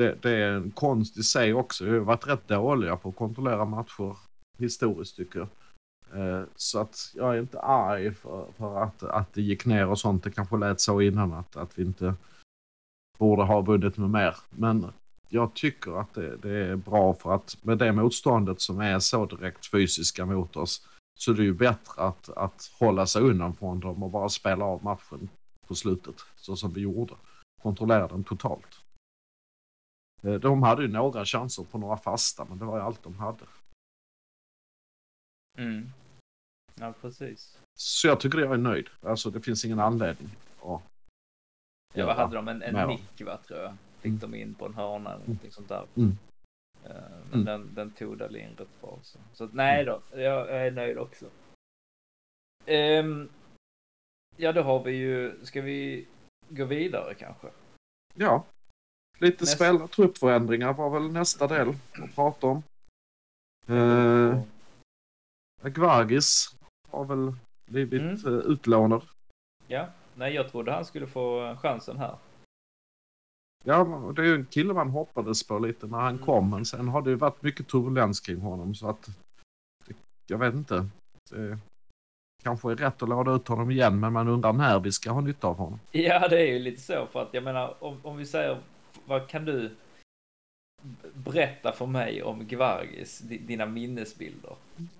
Det, 0.00 0.16
det 0.22 0.30
är 0.30 0.52
en 0.52 0.70
konst 0.70 1.16
i 1.16 1.22
sig 1.22 1.54
också. 1.54 1.84
Vi 1.84 1.90
har 1.90 1.98
varit 1.98 2.26
rätt 2.26 2.48
dåliga 2.48 2.96
på 2.96 3.08
att 3.08 3.16
kontrollera 3.16 3.64
matcher 3.64 4.16
historiskt 4.58 5.16
tycker 5.16 5.38
jag. 5.38 5.48
Eh, 6.20 6.44
Så 6.56 6.78
att 6.78 7.12
jag 7.14 7.34
är 7.34 7.40
inte 7.40 7.60
arg 7.60 8.14
för, 8.14 8.46
för 8.58 8.82
att, 8.82 9.02
att 9.02 9.32
det 9.34 9.42
gick 9.42 9.66
ner 9.66 9.88
och 9.88 9.98
sånt. 9.98 10.24
Det 10.24 10.30
kanske 10.30 10.56
lät 10.56 10.80
så 10.80 11.00
innan 11.00 11.32
att, 11.32 11.56
att 11.56 11.78
vi 11.78 11.82
inte 11.82 12.14
borde 13.18 13.42
ha 13.42 13.60
vunnit 13.60 13.96
med 13.96 14.10
mer. 14.10 14.36
Men 14.50 14.92
jag 15.28 15.54
tycker 15.54 16.00
att 16.00 16.14
det, 16.14 16.36
det 16.36 16.50
är 16.50 16.76
bra 16.76 17.14
för 17.14 17.34
att 17.34 17.58
med 17.62 17.78
det 17.78 17.92
motståndet 17.92 18.60
som 18.60 18.80
är 18.80 18.98
så 18.98 19.26
direkt 19.26 19.70
fysiska 19.70 20.26
mot 20.26 20.56
oss 20.56 20.88
så 21.18 21.32
det 21.32 21.42
är 21.42 21.44
ju 21.44 21.54
bättre 21.54 22.02
att, 22.02 22.28
att 22.28 22.70
hålla 22.78 23.06
sig 23.06 23.22
undan 23.22 23.54
från 23.56 23.80
dem 23.80 24.02
och 24.02 24.10
bara 24.10 24.28
spela 24.28 24.64
av 24.64 24.84
matchen 24.84 25.28
på 25.68 25.74
slutet 25.74 26.14
så 26.36 26.56
som 26.56 26.72
vi 26.72 26.80
gjorde. 26.80 27.14
Kontrollera 27.62 28.08
den 28.08 28.24
totalt. 28.24 28.80
Eh, 30.22 30.34
De 30.34 30.62
hade 30.62 30.82
ju 30.82 30.88
några 30.88 31.24
chanser 31.24 31.64
på 31.64 31.78
några 31.78 31.96
fasta 31.96 32.44
men 32.44 32.58
det 32.58 32.64
var 32.64 32.76
ju 32.76 32.82
allt 32.82 33.02
de 33.02 33.18
hade. 33.18 33.44
Mm. 35.58 35.86
Ja, 36.80 36.94
precis. 37.00 37.58
Så 37.78 38.06
jag 38.06 38.20
tycker 38.20 38.38
jag 38.38 38.52
är 38.52 38.58
nöjd. 38.58 38.88
Alltså 39.02 39.30
det 39.30 39.40
finns 39.40 39.64
ingen 39.64 39.80
anledning 39.80 40.28
att 40.62 40.82
Ja, 41.94 42.06
vad 42.06 42.16
hade 42.16 42.36
de? 42.36 42.48
En, 42.48 42.62
en 42.62 42.88
nick 42.88 43.20
va, 43.20 43.36
tror 43.36 43.60
jag. 43.60 43.76
Fick 44.00 44.20
de 44.20 44.34
in 44.34 44.54
på 44.54 44.66
en 44.66 44.74
hörna 44.74 45.10
eller 45.12 45.20
någonting 45.26 45.50
sånt 45.50 45.68
där. 45.68 45.86
Mm. 45.96 46.18
Eh, 46.84 46.90
Men 47.30 47.32
Mm. 47.32 47.44
den, 47.44 47.74
den 47.74 47.90
tog 47.90 48.18
Dahlin 48.18 48.56
rätt 48.56 48.80
bra. 48.80 48.98
Så, 49.02 49.18
så 49.32 49.46
nej 49.52 49.84
då, 49.84 50.00
jag, 50.10 50.20
jag 50.48 50.66
är 50.66 50.70
nöjd 50.70 50.98
också. 50.98 51.26
Ehm, 52.66 53.28
ja, 54.36 54.52
då 54.52 54.62
har 54.62 54.82
vi 54.84 54.92
ju, 54.92 55.44
ska 55.44 55.60
vi 55.62 56.06
gå 56.48 56.64
vidare 56.64 57.14
kanske? 57.14 57.50
Ja, 58.14 58.44
lite 59.20 59.44
Nästa- 59.44 59.56
spel, 59.56 59.88
truppförändringar 59.88 60.72
var 60.72 60.90
väl 60.90 61.12
nästa 61.12 61.46
del 61.46 61.68
att 61.68 62.14
prata 62.14 62.46
om. 62.46 62.62
Eh, 63.68 64.40
Gvargis 65.62 66.54
har 66.90 67.04
väl 67.04 67.34
blivit 67.70 68.00
Mm. 68.02 68.14
eh, 68.26 68.32
utlånad. 68.46 69.02
Ja, 69.66 69.86
nej 70.14 70.34
jag 70.34 70.50
trodde 70.50 70.72
han 70.72 70.84
skulle 70.84 71.06
få 71.06 71.56
chansen 71.62 71.98
här. 71.98 72.16
Ja, 73.64 73.84
det 74.16 74.22
är 74.22 74.26
ju 74.26 74.34
en 74.34 74.46
kille 74.46 74.74
man 74.74 74.90
hoppades 74.90 75.46
på 75.46 75.58
lite 75.58 75.86
när 75.86 75.98
han 75.98 76.14
Mm. 76.14 76.24
kom. 76.24 76.50
Men 76.50 76.64
sen 76.64 76.88
har 76.88 77.02
det 77.02 77.10
ju 77.10 77.16
varit 77.16 77.42
mycket 77.42 77.68
turbulens 77.68 78.20
kring 78.20 78.40
honom 78.40 78.74
så 78.74 78.88
att 78.88 79.08
jag 80.26 80.38
vet 80.38 80.54
inte. 80.54 80.88
Det 81.30 81.58
kanske 82.42 82.70
är 82.70 82.76
rätt 82.76 83.02
att 83.02 83.08
låda 83.08 83.32
ut 83.34 83.48
honom 83.48 83.70
igen 83.70 84.00
men 84.00 84.12
man 84.12 84.28
undrar 84.28 84.52
när 84.52 84.80
vi 84.80 84.92
ska 84.92 85.10
ha 85.10 85.20
nytta 85.20 85.46
av 85.46 85.56
honom. 85.56 85.80
Ja, 85.92 86.28
det 86.28 86.40
är 86.40 86.52
ju 86.52 86.58
lite 86.58 86.82
så 86.82 87.06
för 87.06 87.22
att 87.22 87.34
jag 87.34 87.44
menar 87.44 87.84
om, 87.84 88.00
om 88.02 88.16
vi 88.16 88.26
säger 88.26 88.60
vad 89.10 89.28
kan 89.28 89.44
du 89.44 89.70
berätta 91.14 91.72
för 91.72 91.86
mig 91.86 92.22
om 92.22 92.46
Gvargis, 92.46 93.18
di- 93.18 93.38
dina 93.38 93.66
minnesbilder? 93.66 94.56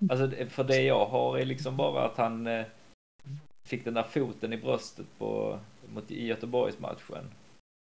Alltså 0.09 0.45
för 0.49 0.63
det 0.63 0.81
jag 0.81 1.05
har 1.05 1.37
är 1.37 1.45
liksom 1.45 1.77
bara 1.77 2.05
att 2.05 2.17
han 2.17 2.47
eh, 2.47 2.65
fick 3.67 3.85
den 3.85 3.93
där 3.93 4.03
foten 4.03 4.53
i 4.53 4.57
bröstet 4.57 5.05
på 5.17 5.59
mot, 5.93 6.11
i 6.11 6.25
Göteborgsmatchen. 6.27 7.31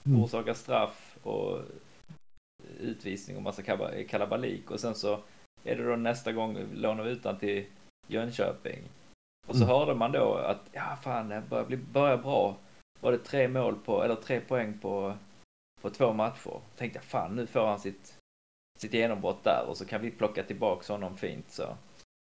Mm. 0.05 0.23
Orsakar 0.23 0.53
straff 0.53 1.17
och 1.23 1.61
utvisning 2.79 3.37
och 3.37 3.43
massa 3.43 3.61
kalabalik 4.07 4.71
och 4.71 4.79
sen 4.79 4.95
så 4.95 5.19
är 5.63 5.75
det 5.75 5.83
då 5.89 5.95
nästa 5.95 6.31
gång 6.31 6.57
lånar 6.73 7.03
vi 7.03 7.11
ut 7.11 7.25
han 7.25 7.39
till 7.39 7.65
Jönköping. 8.07 8.79
Och 9.47 9.55
så 9.55 9.63
Mm. 9.63 9.75
hörde 9.75 9.95
man 9.95 10.11
då 10.11 10.33
att 10.33 10.61
ja 10.71 10.97
fan 11.03 11.29
det 11.29 11.43
börjar 11.49 11.65
bli 11.65 11.77
börjar 11.77 12.17
bra. 12.17 12.57
Var 12.99 13.11
det 13.11 13.17
tre 13.17 13.47
mål 13.47 13.75
på 13.75 14.03
eller 14.03 14.15
tre 14.15 14.39
poäng 14.39 14.79
på 14.79 15.13
på 15.85 15.91
två 15.91 16.13
matcher. 16.13 16.61
Tänkte 16.75 16.97
jag 16.97 17.03
fan 17.03 17.35
nu 17.35 17.47
får 17.47 17.67
han 17.67 17.79
sitt 17.79 18.17
sitt 18.79 18.93
genombrott 18.93 19.43
där 19.43 19.65
och 19.67 19.77
så 19.77 19.85
kan 19.85 20.01
vi 20.01 20.11
plocka 20.11 20.43
tillbaks 20.43 20.87
honom 20.87 21.17
fint 21.17 21.51
så. 21.51 21.77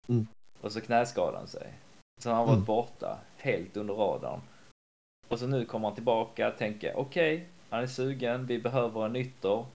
Mm. 0.07 0.27
Och 0.61 0.71
så 0.71 0.81
knäskadade 0.81 1.37
han 1.37 1.47
sig. 1.47 1.73
Så 2.21 2.29
han 2.29 2.37
har 2.37 2.45
varit 2.45 2.55
Mm. 2.55 2.65
borta 2.65 3.19
helt 3.37 3.77
under 3.77 3.93
radarn. 3.93 4.41
Och 5.27 5.39
så 5.39 5.47
nu 5.47 5.65
kommer 5.65 5.87
han 5.87 5.95
tillbaka 5.95 6.51
tänker 6.51 6.97
okej, 6.97 7.49
han 7.69 7.83
är 7.83 7.87
sugen, 7.87 8.45
vi 8.45 8.59
behöver 8.59 9.05
en 9.05 9.15
ytter. 9.15 9.65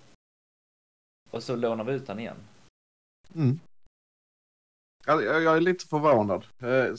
Och 1.31 1.43
så 1.43 1.57
lånar 1.57 1.85
vi 1.85 1.93
ut 1.93 2.09
han 2.09 2.19
igen. 2.19 2.49
Mm. 3.35 3.61
Jag, 5.07 5.57
är 5.57 5.61
lite 5.61 5.87
förvånad. 5.87 6.47
Eh, 6.59 6.95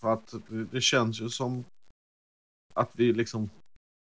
För 0.00 0.12
att 0.12 0.34
det, 0.48 0.64
det 0.64 0.80
känns 0.80 1.20
ju 1.20 1.28
som 1.28 1.64
att 2.74 2.90
vi 2.96 3.12
liksom 3.12 3.50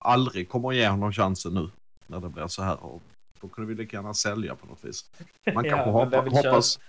aldrig 0.05 0.49
kommer 0.49 0.71
ge 0.71 0.87
honom 0.87 1.13
chansen 1.13 1.53
nu. 1.53 1.69
När 2.07 2.19
det 2.19 2.29
blir 2.29 2.47
så 2.47 2.63
här. 2.63 2.83
Och 2.83 3.01
då 3.41 3.47
kunde 3.47 3.73
vi 3.73 3.75
lika 3.83 3.97
gärna 3.97 4.13
sälja 4.13 4.55
på 4.55 4.65
något 4.67 4.83
vis. 4.85 5.11
Man 5.53 5.65
Ja, 5.65 5.71
kanske 5.71 5.91
men 5.91 5.93
hoppa, 5.93 6.47
hoppas, 6.47 6.79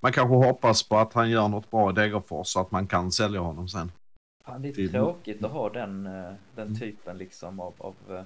man 0.00 0.12
kanske 0.12 0.34
hoppas 0.36 0.82
på 0.88 0.96
att 0.96 1.12
han 1.12 1.30
gör 1.30 1.48
något 1.48 1.70
bra 1.70 1.90
i 1.90 1.92
Degerfors 1.92 2.46
så 2.48 2.60
att 2.60 2.70
man 2.70 2.86
kan 2.86 3.12
sälja 3.12 3.40
honom 3.40 3.68
sen. 3.68 3.92
Fan, 4.44 4.62
det 4.62 4.68
är 4.68 4.88
tråkigt 4.88 5.44
att 5.44 5.50
ha 5.50 5.68
den, 5.70 6.06
eh, 6.06 6.32
den 6.54 6.78
typen 6.80 7.18
liksom 7.18 7.60
av, 7.60 7.74
av 7.78 7.94
eh, 8.10 8.22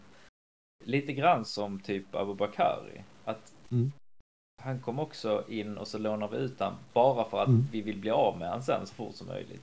lite 0.84 1.12
grann 1.12 1.44
som 1.44 1.80
typ 1.80 2.14
Abubakari. 2.14 3.02
Att 3.24 3.52
Mm. 3.70 3.92
han 4.62 4.80
kom 4.80 4.98
också 4.98 5.44
in 5.48 5.78
och 5.78 5.88
så 5.88 5.98
lånar 5.98 6.28
vi 6.28 6.36
ut 6.36 6.60
han 6.60 6.74
bara 6.92 7.24
för 7.24 7.42
att 7.42 7.48
Mm. 7.48 7.66
vi 7.72 7.82
vill 7.82 7.98
bli 8.00 8.10
av 8.10 8.38
med 8.38 8.48
han 8.50 8.62
sen 8.62 8.86
så 8.86 8.94
fort 8.94 9.14
som 9.14 9.26
möjligt. 9.26 9.62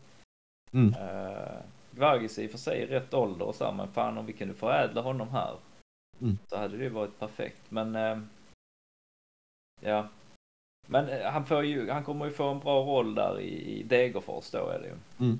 Mm. 0.71 0.87
Uh, 0.93 1.61
Gvargis 1.91 2.37
är 2.37 2.43
i 2.43 2.47
och 2.47 2.51
för 2.51 2.57
sig 2.57 2.79
i 2.81 2.85
rätt 2.85 3.13
ålder 3.13 3.45
och 3.45 3.55
så 3.55 3.65
här, 3.65 3.71
men 3.71 3.87
fan 3.91 4.17
om 4.17 4.25
vi 4.25 4.33
kunde 4.33 4.53
förädla 4.53 5.01
honom 5.01 5.29
här 5.29 5.55
Mm. 6.23 6.37
så 6.47 6.57
hade 6.57 6.77
det 6.77 6.83
ju 6.83 6.89
varit 6.89 7.19
perfekt. 7.19 7.71
Men 7.71 7.95
eh, 7.95 8.19
ja, 9.81 10.09
men 10.87 11.09
eh, 11.09 11.31
han 11.31 11.45
får 11.45 11.63
ju, 11.65 11.89
han 11.89 12.03
kommer 12.03 12.25
ju 12.25 12.31
få 12.31 12.49
en 12.49 12.59
bra 12.59 12.83
roll 12.83 13.15
där 13.15 13.39
i, 13.39 13.79
i 13.79 13.83
Degerfors 13.83 14.51
då 14.51 14.67
är 14.69 14.79
det 14.79 14.87
ju. 14.87 14.95
Mm. 15.19 15.39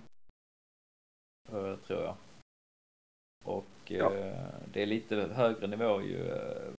Eh, 1.52 1.80
tror 1.80 2.02
jag. 2.02 2.16
Och 3.46 3.66
Ja. 3.88 4.14
eh, 4.14 4.54
det 4.74 4.82
är 4.82 4.86
lite 4.86 5.16
högre 5.16 5.68
nivå 5.68 6.02
ju 6.02 6.28
eh, 6.30 6.74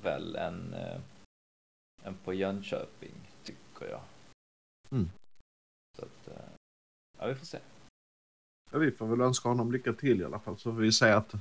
väl 0.00 0.36
än, 0.36 0.74
eh, 0.74 1.00
än 2.02 2.14
på 2.24 2.34
Jönköping 2.34 3.14
tycker 3.44 3.86
jag. 3.90 4.02
Mm. 4.90 5.10
Så 5.98 6.04
att, 6.04 6.28
eh, 6.28 6.48
ja 7.18 7.26
vi 7.26 7.34
får 7.34 7.46
se. 7.46 7.58
Ja, 8.72 8.78
vi 8.78 8.90
får 8.92 9.06
väl 9.06 9.20
önska 9.20 9.48
honom 9.48 9.72
lycka 9.72 9.92
till 9.92 10.20
i 10.20 10.24
alla 10.24 10.40
fall. 10.40 10.58
Så 10.58 10.72
får 10.72 10.80
vi 10.80 10.92
säga 10.92 11.16
att 11.16 11.34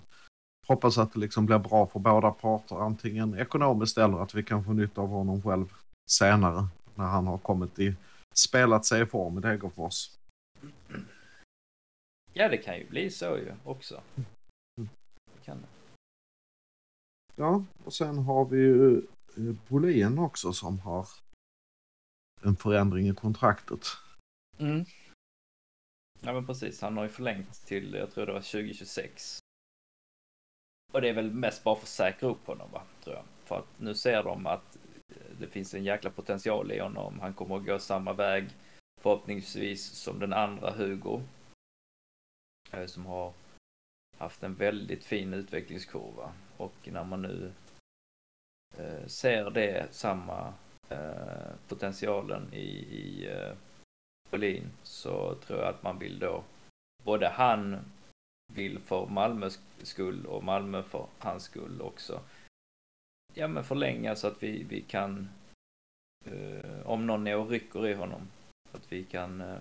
hoppas 0.69 0.97
att 0.97 1.13
det 1.13 1.19
liksom 1.19 1.45
blir 1.45 1.59
bra 1.59 1.87
för 1.87 1.99
båda 1.99 2.31
parter. 2.31 2.75
Antingen 2.75 3.35
ekonomiskt 3.35 3.97
eller 3.97 4.23
att 4.23 4.35
vi 4.35 4.43
kan 4.43 4.63
få 4.63 4.73
nytta 4.73 5.01
av 5.01 5.07
honom 5.07 5.41
själv 5.41 5.73
senare. 6.09 6.67
När 6.95 7.05
han 7.05 7.27
har 7.27 7.37
kommit 7.37 7.79
i 7.79 7.95
spelat 8.35 8.85
sig 8.85 9.01
i 9.01 9.05
form 9.05 9.37
i 9.37 9.41
Degerfors. 9.41 10.11
Ja 12.33 12.49
det 12.49 12.57
kan 12.57 12.77
ju 12.77 12.89
bli 12.89 13.11
så 13.11 13.25
ju 13.25 13.53
också. 13.63 14.01
Kan. 15.45 15.65
Ja, 17.35 17.63
och 17.83 17.93
sen 17.93 18.17
har 18.17 18.45
vi 18.45 18.57
ju 18.57 18.97
eh, 18.97 19.55
Bolin 19.67 20.19
också 20.19 20.53
som 20.53 20.79
har 20.79 21.07
en 22.41 22.55
förändring 22.55 23.09
i 23.09 23.15
kontraktet. 23.15 23.85
Mm. 24.57 24.85
Ja 26.21 26.33
men 26.33 26.45
precis, 26.45 26.81
han 26.81 26.97
har 26.97 27.03
ju 27.03 27.09
förlängt 27.09 27.65
till, 27.65 27.93
jag 27.93 28.11
tror 28.11 28.25
det 28.25 28.33
var 28.33 28.39
2026. 28.39 29.39
Och 30.91 31.01
det 31.01 31.09
är 31.09 31.13
väl 31.13 31.31
mest 31.31 31.63
bara 31.63 31.75
för 31.75 31.83
att 31.83 31.87
säkra 31.87 32.29
upp 32.29 32.47
honom 32.47 32.71
va, 32.71 32.81
tror 33.03 33.15
jag. 33.15 33.25
För 33.43 33.57
att 33.57 33.79
nu 33.79 33.95
ser 33.95 34.23
de 34.23 34.47
att 34.47 34.77
eh, 35.11 35.37
det 35.39 35.47
finns 35.47 35.73
en 35.73 35.83
jäkla 35.83 36.09
potential 36.09 36.71
i 36.71 36.79
honom. 36.79 37.19
Han 37.19 37.33
kommer 37.33 37.57
att 37.57 37.65
gå 37.65 37.79
samma 37.79 38.13
väg 38.13 38.49
förhoppningsvis 39.01 39.85
som 39.85 40.19
den 40.19 40.33
andra 40.33 40.71
Hugo. 40.71 41.21
Eh, 42.71 42.85
som 42.85 43.05
har 43.05 43.33
haft 44.17 44.43
en 44.43 44.53
väldigt 44.53 45.03
fin 45.03 45.33
utvecklingskurva. 45.33 46.31
Och 46.57 46.75
när 46.83 47.03
man 47.03 47.21
nu 47.21 47.51
eh, 48.77 49.05
ser 49.07 49.49
det, 49.49 49.87
samma 49.91 50.53
potentialen 51.67 52.53
i, 52.53 52.67
i 52.69 53.29
Berlin 54.29 54.71
så 54.83 55.35
tror 55.35 55.59
jag 55.59 55.69
att 55.69 55.83
man 55.83 55.99
vill 55.99 56.19
då 56.19 56.43
både 57.03 57.29
han 57.29 57.77
vill 58.55 58.79
för 58.79 59.05
Malmös 59.05 59.59
skull 59.81 60.25
och 60.25 60.43
Malmö 60.43 60.83
för 60.83 61.07
hans 61.19 61.43
skull 61.43 61.81
också. 61.81 62.21
Ja 63.33 63.47
men 63.47 63.63
förlänga 63.63 64.15
så 64.15 64.27
att 64.27 64.43
vi, 64.43 64.63
vi 64.63 64.81
kan 64.81 65.29
eh, 66.25 66.81
om 66.87 67.07
någon 67.07 67.27
är 67.27 67.37
och 67.37 67.49
rycker 67.49 67.87
i 67.87 67.93
honom 67.93 68.21
att 68.71 68.91
vi 68.91 69.03
kan 69.03 69.41
eh, 69.41 69.57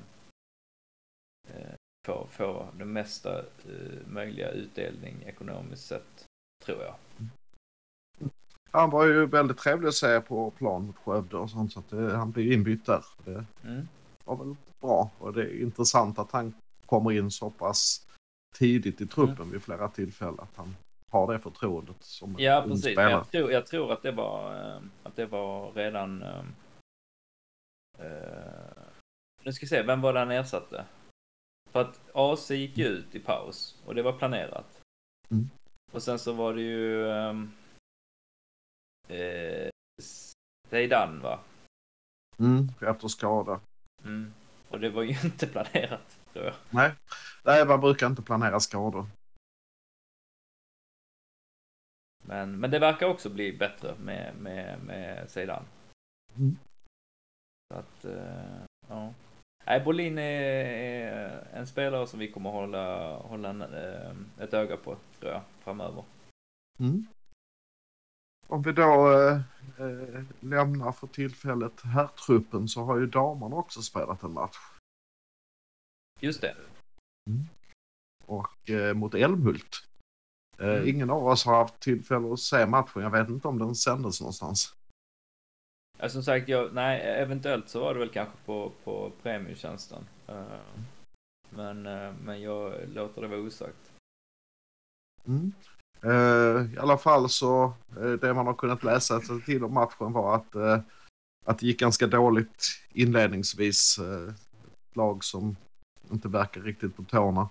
eh, 1.48 1.74
få, 2.06 2.26
få 2.30 2.68
det 2.78 2.84
mesta 2.84 3.38
eh, 3.38 4.06
möjliga 4.06 4.50
utdelning 4.50 5.22
ekonomiskt 5.26 5.86
sett 5.86 6.24
tror 6.64 6.82
jag. 6.82 6.94
Han 8.70 8.90
var 8.90 9.06
ju 9.06 9.26
väldigt 9.26 9.58
trevlig 9.58 9.88
att 9.88 9.94
se 9.94 10.20
på 10.20 10.50
plan 10.50 10.86
mot 10.86 10.96
Skövde 10.96 11.36
och 11.36 11.50
sånt 11.50 11.72
så 11.72 11.78
att 11.78 11.90
det, 11.90 12.16
han 12.16 12.30
blev 12.30 12.52
inbytt 12.52 12.86
där. 12.86 13.04
Det 13.24 13.44
Mm. 13.64 13.88
var 14.24 14.36
väl 14.36 14.56
bra 14.80 15.10
och 15.18 15.32
det 15.32 15.42
är 15.42 15.62
intressant 15.62 16.18
att 16.18 16.32
han 16.32 16.54
kommer 16.86 17.12
in 17.12 17.30
så 17.30 17.50
pass 17.50 18.07
tidigt 18.54 19.00
i 19.00 19.06
truppen 19.06 19.50
vid 19.50 19.62
flera 19.62 19.88
tillfällen. 19.88 20.40
Att 20.40 20.56
han 20.56 20.76
har 21.10 21.32
det 21.32 21.38
förtroendet 21.38 22.02
som 22.02 22.36
Ja 22.38 22.62
ung 22.62 22.70
precis, 22.70 22.84
spelare. 22.92 23.10
jag 23.10 23.30
tror, 23.30 23.52
jag 23.52 23.66
tror 23.66 23.92
att 23.92 24.02
det 24.02 24.12
var 24.12 24.54
eh, 24.76 24.82
att 25.02 25.16
det 25.16 25.26
var 25.26 25.72
redan 25.72 26.22
eh, 26.22 26.42
Nu 29.42 29.52
ska 29.52 29.64
vi 29.64 29.68
se, 29.68 29.82
vem 29.82 30.00
var 30.00 30.12
det 30.12 30.18
han 30.18 30.30
ersatte? 30.30 30.84
För 31.70 31.80
att 31.80 32.00
AC 32.14 32.50
gick 32.50 32.78
ut 32.78 33.14
i 33.14 33.20
paus 33.20 33.82
och 33.86 33.94
det 33.94 34.02
var 34.02 34.12
planerat. 34.12 34.80
Mm. 35.30 35.50
Och 35.92 36.02
sen 36.02 36.18
så 36.18 36.32
var 36.32 36.54
det 36.54 36.60
ju 36.62 37.10
ehm, 37.10 37.52
eh, 39.08 39.70
Zeidan 40.70 41.20
va? 41.20 41.40
Mm, 42.38 42.68
efter 42.80 43.08
skada. 43.08 43.60
Mm. 44.04 44.32
Och 44.68 44.80
det 44.80 44.90
var 44.90 45.02
ju 45.02 45.16
inte 45.24 45.46
planerat 45.46 46.17
tror 46.38 46.54
jag. 46.70 46.92
Nej, 47.44 47.66
man 47.66 47.80
brukar 47.80 48.06
inte 48.06 48.22
planera 48.22 48.60
skador. 48.60 49.06
Men, 52.24 52.60
men 52.60 52.70
det 52.70 52.78
verkar 52.78 53.06
också 53.06 53.30
bli 53.30 53.52
bättre 53.52 53.94
med, 53.98 54.34
med, 54.36 54.82
med 54.82 55.30
Zeidan. 55.30 55.64
Mm. 56.36 56.56
Så 57.68 57.78
att, 57.78 58.04
eh, 58.04 58.62
ja. 58.88 59.12
Nej, 59.66 59.84
Bolin 59.84 60.18
är, 60.18 60.42
är 60.42 61.46
en 61.52 61.66
spelare 61.66 62.06
som 62.06 62.18
vi 62.18 62.30
kommer 62.32 62.50
hålla, 62.50 63.16
hålla 63.16 63.48
en, 63.48 63.62
eh, 63.62 64.12
ett 64.38 64.54
öga 64.54 64.76
på, 64.76 64.96
tror 65.18 65.32
jag, 65.32 65.42
framöver. 65.60 66.04
Mm. 66.78 67.06
Om 68.46 68.62
vi 68.62 68.72
då 68.72 69.12
eh, 69.12 69.40
eh, 69.78 70.24
lämnar 70.40 70.92
för 70.92 71.06
tillfället 71.06 71.80
herrtruppen 71.80 72.68
så 72.68 72.84
har 72.84 72.98
ju 72.98 73.06
damerna 73.06 73.56
också 73.56 73.82
spelat 73.82 74.22
en 74.22 74.32
match. 74.32 74.77
Just 76.20 76.40
det. 76.40 76.56
Och 78.26 78.70
eh, 78.70 78.94
mot 78.94 79.14
Älmhult. 79.14 79.84
Eh, 80.58 80.68
Mm. 80.68 80.88
Ingen 80.88 81.10
av 81.10 81.26
oss 81.26 81.44
har 81.44 81.56
haft 81.56 81.80
tillfälle 81.80 82.32
att 82.32 82.40
se 82.40 82.66
matchen. 82.66 83.02
Jag 83.02 83.10
vet 83.10 83.28
inte 83.28 83.48
om 83.48 83.58
den 83.58 83.74
sändes 83.74 84.20
någonstans. 84.20 84.74
Ja, 85.98 86.08
som 86.08 86.22
sagt, 86.22 86.48
jag, 86.48 86.74
nej, 86.74 87.00
eventuellt 87.00 87.68
så 87.68 87.80
var 87.80 87.94
det 87.94 88.00
väl 88.00 88.08
kanske 88.08 88.36
på, 88.46 88.72
på 88.84 89.12
premiumtjänsten. 89.22 90.06
Eh, 90.26 90.42
men, 91.50 91.86
eh, 91.86 92.12
men 92.24 92.40
jag 92.40 92.88
låter 92.88 93.22
det 93.22 93.28
vara 93.28 93.40
osagt. 93.40 93.92
Mm. 95.26 95.52
Eh, 96.02 96.74
I 96.74 96.78
alla 96.78 96.98
fall 96.98 97.28
så 97.28 97.72
det 98.20 98.34
man 98.34 98.46
har 98.46 98.54
kunnat 98.54 98.84
läsa 98.84 99.20
till 99.20 99.64
om 99.64 99.74
matchen 99.74 100.12
var 100.12 100.34
att, 100.34 100.82
att 101.46 101.58
det 101.58 101.66
gick 101.66 101.80
ganska 101.80 102.06
dåligt 102.06 102.64
inledningsvis. 102.92 103.98
Ett 103.98 104.96
lag 104.96 105.24
som 105.24 105.56
inte 106.12 106.28
verkar 106.28 106.60
riktigt 106.60 106.96
på 106.96 107.02
tårna. 107.02 107.48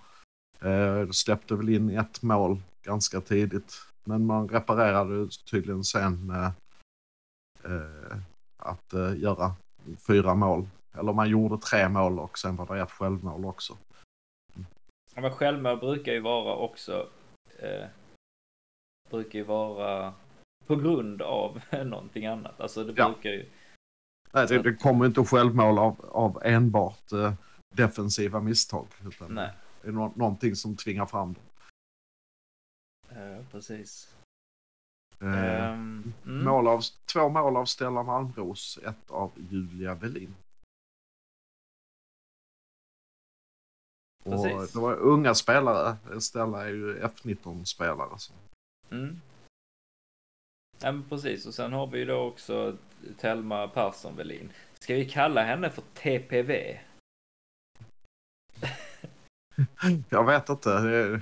Eh, 0.61 1.09
släppte 1.11 1.55
väl 1.55 1.69
in 1.69 1.89
ett 1.99 2.21
mål 2.21 2.61
ganska 2.83 3.21
tidigt. 3.21 3.73
Men 4.03 4.25
man 4.25 4.49
reparerade 4.49 5.29
tydligen 5.51 5.83
sen 5.83 6.29
eh, 6.29 6.51
eh, 7.63 8.17
att 8.57 8.93
eh, 8.93 9.17
göra 9.17 9.55
fyra 10.07 10.35
mål. 10.35 10.67
Eller 10.93 11.13
man 11.13 11.29
gjorde 11.29 11.57
tre 11.57 11.89
mål 11.89 12.19
och 12.19 12.37
sen 12.37 12.55
var 12.55 12.75
det 12.75 12.81
ett 12.81 12.91
självmål 12.91 13.45
också. 13.45 13.77
Ja, 15.15 15.21
men 15.21 15.31
självmål 15.31 15.77
brukar 15.79 16.11
ju 16.13 16.19
vara 16.19 16.55
också 16.55 17.09
eh, 17.59 17.87
brukar 19.09 19.39
ju 19.39 19.45
vara 19.45 20.13
på 20.65 20.75
grund 20.75 21.21
av 21.21 21.61
någonting 21.85 22.25
annat. 22.25 22.61
Alltså 22.61 22.83
det 22.83 22.93
Ja. 22.97 23.09
brukar 23.09 23.29
ju. 23.29 23.49
Nej, 24.31 24.47
det, 24.47 24.61
det 24.61 24.73
kommer 24.75 25.05
inte 25.05 25.23
självmål 25.23 25.79
av, 25.79 26.05
av 26.11 26.41
enbart 26.45 27.11
eh, 27.11 27.33
defensiva 27.77 28.39
misstag. 28.41 28.87
Utan 29.07 29.33
Nej, 29.35 29.51
Det 29.81 29.87
är 29.87 29.91
nå- 29.91 30.13
någonting 30.15 30.55
som 30.55 30.75
tvingar 30.75 31.05
fram 31.05 31.33
det. 31.33 31.41
eh, 33.15 33.45
precis. 33.51 34.13
Eh, 35.21 35.69
Ehm, 35.71 36.13
mm. 36.25 36.45
mål 36.45 36.67
av, 36.67 36.81
två 37.13 37.29
mål 37.29 37.57
av 37.57 37.65
Stella 37.65 38.03
Malmros, 38.03 38.79
ett 38.85 39.11
av 39.11 39.31
Julia 39.51 39.95
Velin. 39.95 40.35
Och 44.23 44.47
det 44.47 44.75
var 44.75 44.95
unga 44.95 45.35
spelare. 45.35 45.97
Stella 46.21 46.63
är 46.65 46.69
ju 46.69 46.99
F19-spelare. 46.99 48.19
Så. 48.19 48.33
Mm. 48.91 49.21
Ja, 50.79 50.91
men 50.91 51.09
precis. 51.09 51.45
Och 51.45 51.53
sen 51.53 51.73
har 51.73 51.87
vi 51.87 51.99
ju 51.99 52.05
då 52.05 52.19
också 52.19 52.77
Telma 53.17 53.67
Persson 53.67 54.15
Velin. 54.15 54.51
Ska 54.79 54.93
vi 54.93 55.09
kalla 55.09 55.43
henne 55.43 55.69
för 55.69 55.83
TPV? 55.93 56.79
Jag 60.09 60.25
vet 60.25 60.49
inte. 60.49 60.79
Det, 60.79 61.13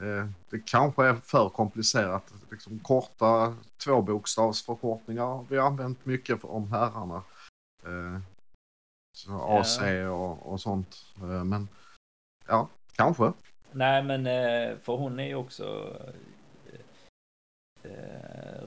eh, 0.00 0.28
det 0.50 0.58
kanske 0.66 1.04
är 1.06 1.14
för 1.14 1.48
komplicerat. 1.48 2.32
Liksom 2.50 2.78
korta 2.78 3.56
tvåbokstavsförkortningar 3.84 5.22
har 5.24 5.46
vi 5.48 5.58
använt 5.58 6.06
mycket 6.06 6.44
om 6.44 6.72
herrarna. 6.72 7.22
Eh, 7.84 8.20
så. 9.16 9.58
AC 9.60 9.80
och, 10.10 10.52
och 10.52 10.60
sånt. 10.60 10.96
Eh, 11.16 11.44
men 11.44 11.68
ja, 12.46 12.68
kanske. 12.96 13.32
Nej, 13.72 14.02
men 14.02 14.24
för 14.80 14.96
hon 14.96 15.20
är 15.20 15.26
ju 15.26 15.34
också 15.34 15.96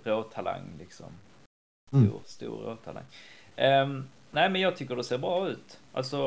råtalang 0.04 0.64
liksom. 0.80 1.12
Stor, 1.88 1.98
Mm. 2.00 2.12
stor 2.26 2.58
råtalang. 2.64 3.04
Ehm, 3.56 4.08
nej, 4.32 4.50
men 4.50 4.62
jag 4.62 4.78
tycker 4.78 4.96
det 4.96 5.04
ser 5.04 5.18
bra 5.18 5.48
ut. 5.48 5.80
Alltså 5.94 6.18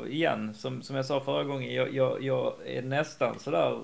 Mm. 0.00 0.12
igen, 0.12 0.54
som, 0.54 0.82
som 0.82 0.96
jag 0.96 1.06
sa 1.06 1.20
förra 1.20 1.44
gången, 1.44 1.74
jag, 1.74 1.94
jag, 1.94 2.22
jag 2.22 2.54
är 2.66 2.82
nästan 2.82 3.38
sådär 3.38 3.80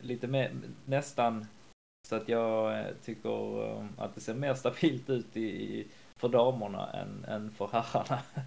lite 0.00 0.26
mer, 0.26 0.52
nästan 0.84 1.46
så 2.08 2.16
att 2.16 2.28
jag 2.28 2.78
eh, 2.80 2.86
tycker 3.04 3.64
eh, 3.70 3.84
att 3.98 4.14
det 4.14 4.20
ser 4.20 4.34
mer 4.34 4.54
stabilt 4.54 5.10
ut 5.10 5.36
i, 5.36 5.40
i, 5.40 5.88
för 6.16 6.28
damerna 6.28 6.90
än, 6.90 7.24
än 7.24 7.50
för 7.50 7.68
herrarna. 7.72 8.20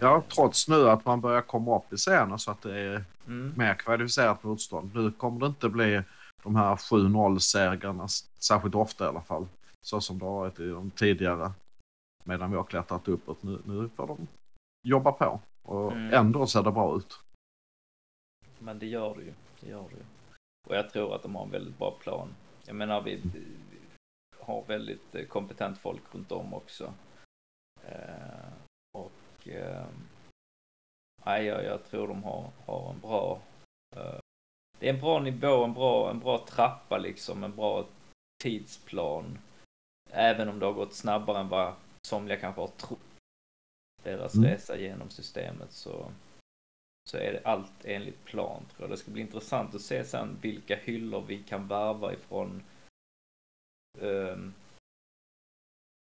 Ja, 0.00 0.22
trots 0.34 0.68
nu 0.68 0.90
att 0.90 1.04
man 1.04 1.20
börjar 1.20 1.42
komma 1.42 1.76
upp 1.76 1.92
i 1.92 1.96
scenen 1.96 2.38
så 2.38 2.50
att 2.50 2.62
det 2.62 2.78
är 2.78 3.04
Mm. 3.26 3.52
mer 3.56 3.74
kvalificerat 3.74 4.42
motstånd. 4.42 4.90
Nu 4.94 5.12
kommer 5.12 5.40
det 5.40 5.46
inte 5.46 5.68
bli 5.68 6.02
de 6.42 6.56
här 6.56 6.76
7-0-segrarna 6.76 8.08
särskilt 8.38 8.74
ofta 8.74 9.04
i 9.04 9.08
alla 9.08 9.20
fall. 9.20 9.46
Så 9.82 10.00
som 10.00 10.18
det 10.18 10.24
har 10.24 10.32
varit 10.32 10.60
i 10.60 10.68
de 10.68 10.90
tidigare. 10.90 11.52
Medan 12.28 12.50
vi 12.50 12.56
har 12.56 12.64
klättrat 12.64 13.08
uppåt. 13.08 13.42
Nu, 13.42 13.62
nu 13.64 13.88
får 13.88 14.06
de 14.06 14.26
jobba 14.86 15.12
på. 15.12 15.40
Och 15.62 15.92
Mm. 15.92 16.14
ändå 16.14 16.46
ser 16.46 16.62
det 16.62 16.72
bra 16.72 16.96
ut. 16.96 17.20
Men 18.58 18.78
det 18.78 18.86
gör 18.86 19.14
det 19.16 19.22
ju. 19.22 19.34
Det 19.60 19.68
gör 19.68 19.88
det 19.88 19.96
ju. 19.96 20.04
Och 20.68 20.76
jag 20.76 20.90
tror 20.90 21.14
att 21.14 21.22
de 21.22 21.34
har 21.34 21.42
en 21.44 21.50
väldigt 21.50 21.78
bra 21.78 21.90
plan. 21.90 22.34
Jag 22.66 22.76
menar, 22.76 23.02
vi 23.02 23.22
har 24.38 24.64
väldigt 24.66 25.14
eh, 25.14 25.24
kompetent 25.26 25.78
folk 25.78 26.14
runt 26.14 26.32
om 26.32 26.54
också. 26.54 26.94
Eh, 27.84 28.48
och 28.92 29.48
eh, 29.48 29.86
nej, 31.26 31.44
jag, 31.44 31.64
jag 31.64 31.84
tror 31.84 32.08
de 32.08 32.24
har, 32.24 32.50
har 32.66 32.90
en 32.90 33.00
bra... 33.00 33.40
Eh, 33.96 34.18
det 34.78 34.88
är 34.88 34.94
en 34.94 35.00
bra 35.00 35.20
nivå, 35.20 35.64
en 35.64 35.74
bra, 35.74 36.10
en 36.10 36.20
bra 36.20 36.38
trappa 36.48 36.98
liksom, 36.98 37.44
en 37.44 37.56
bra 37.56 37.84
tidsplan. 38.42 39.38
Även 40.10 40.48
om 40.48 40.58
det 40.58 40.66
har 40.66 40.72
gått 40.72 40.94
snabbare 40.94 41.38
än 41.40 41.48
vad 41.48 41.74
somliga 42.02 42.40
kanske 42.40 42.60
har 42.60 42.68
trott. 42.68 42.98
Deras 44.02 44.34
Mm. 44.34 44.50
resa 44.50 44.76
genom 44.76 45.10
systemet 45.10 45.72
så 45.72 46.12
så 47.08 47.16
är 47.16 47.32
det 47.32 47.40
allt 47.44 47.84
enligt 47.84 48.24
plan 48.24 48.62
tror 48.70 48.88
jag. 48.88 48.90
Det 48.90 48.96
ska 48.96 49.10
bli 49.10 49.22
intressant 49.22 49.74
att 49.74 49.80
se 49.80 50.04
sen 50.04 50.38
vilka 50.40 50.76
hyllor 50.76 51.24
vi 51.26 51.42
kan 51.42 51.68
värva 51.68 52.12
ifrån 52.12 52.62
um, 54.00 54.54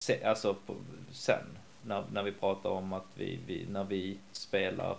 se, 0.03 0.23
alltså 0.23 0.53
på, 0.53 0.75
sen 1.11 1.57
när, 1.81 2.05
när 2.11 2.23
vi 2.23 2.31
pratar 2.31 2.69
om 2.69 2.93
att 2.93 3.07
vi, 3.17 3.39
vi 3.47 3.65
när 3.65 3.83
vi 3.83 4.19
spelar 4.31 4.97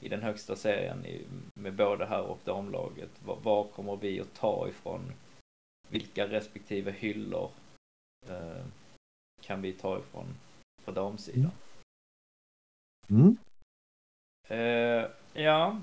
i 0.00 0.08
den 0.08 0.22
högsta 0.22 0.56
serien 0.56 1.06
i, 1.06 1.26
med 1.54 1.74
både 1.74 2.06
här 2.06 2.22
och 2.22 2.40
damlaget. 2.44 3.10
Var, 3.24 3.36
var 3.36 3.64
kommer 3.64 3.96
vi 3.96 4.20
att 4.20 4.34
ta 4.34 4.68
ifrån? 4.68 5.12
Vilka 5.88 6.28
respektive 6.28 6.90
hyllor 6.90 7.50
eh, 8.28 8.64
kan 9.46 9.62
vi 9.62 9.72
ta 9.72 9.98
ifrån 9.98 10.26
på 10.84 10.90
damsidan? 10.90 11.50
Mm. 13.08 13.36
Eh, 14.48 15.10
ja, 15.42 15.80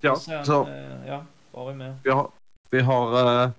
Ja, 0.00 0.16
sen, 0.16 0.46
så 0.46 0.66
eh, 0.68 1.06
ja, 1.06 1.26
var 1.50 1.68
vi 1.72 1.74
med? 1.74 1.98
vi 2.04 2.10
har, 2.10 2.30
vi 2.70 2.80
har 2.80 3.42
eh, 3.44 3.50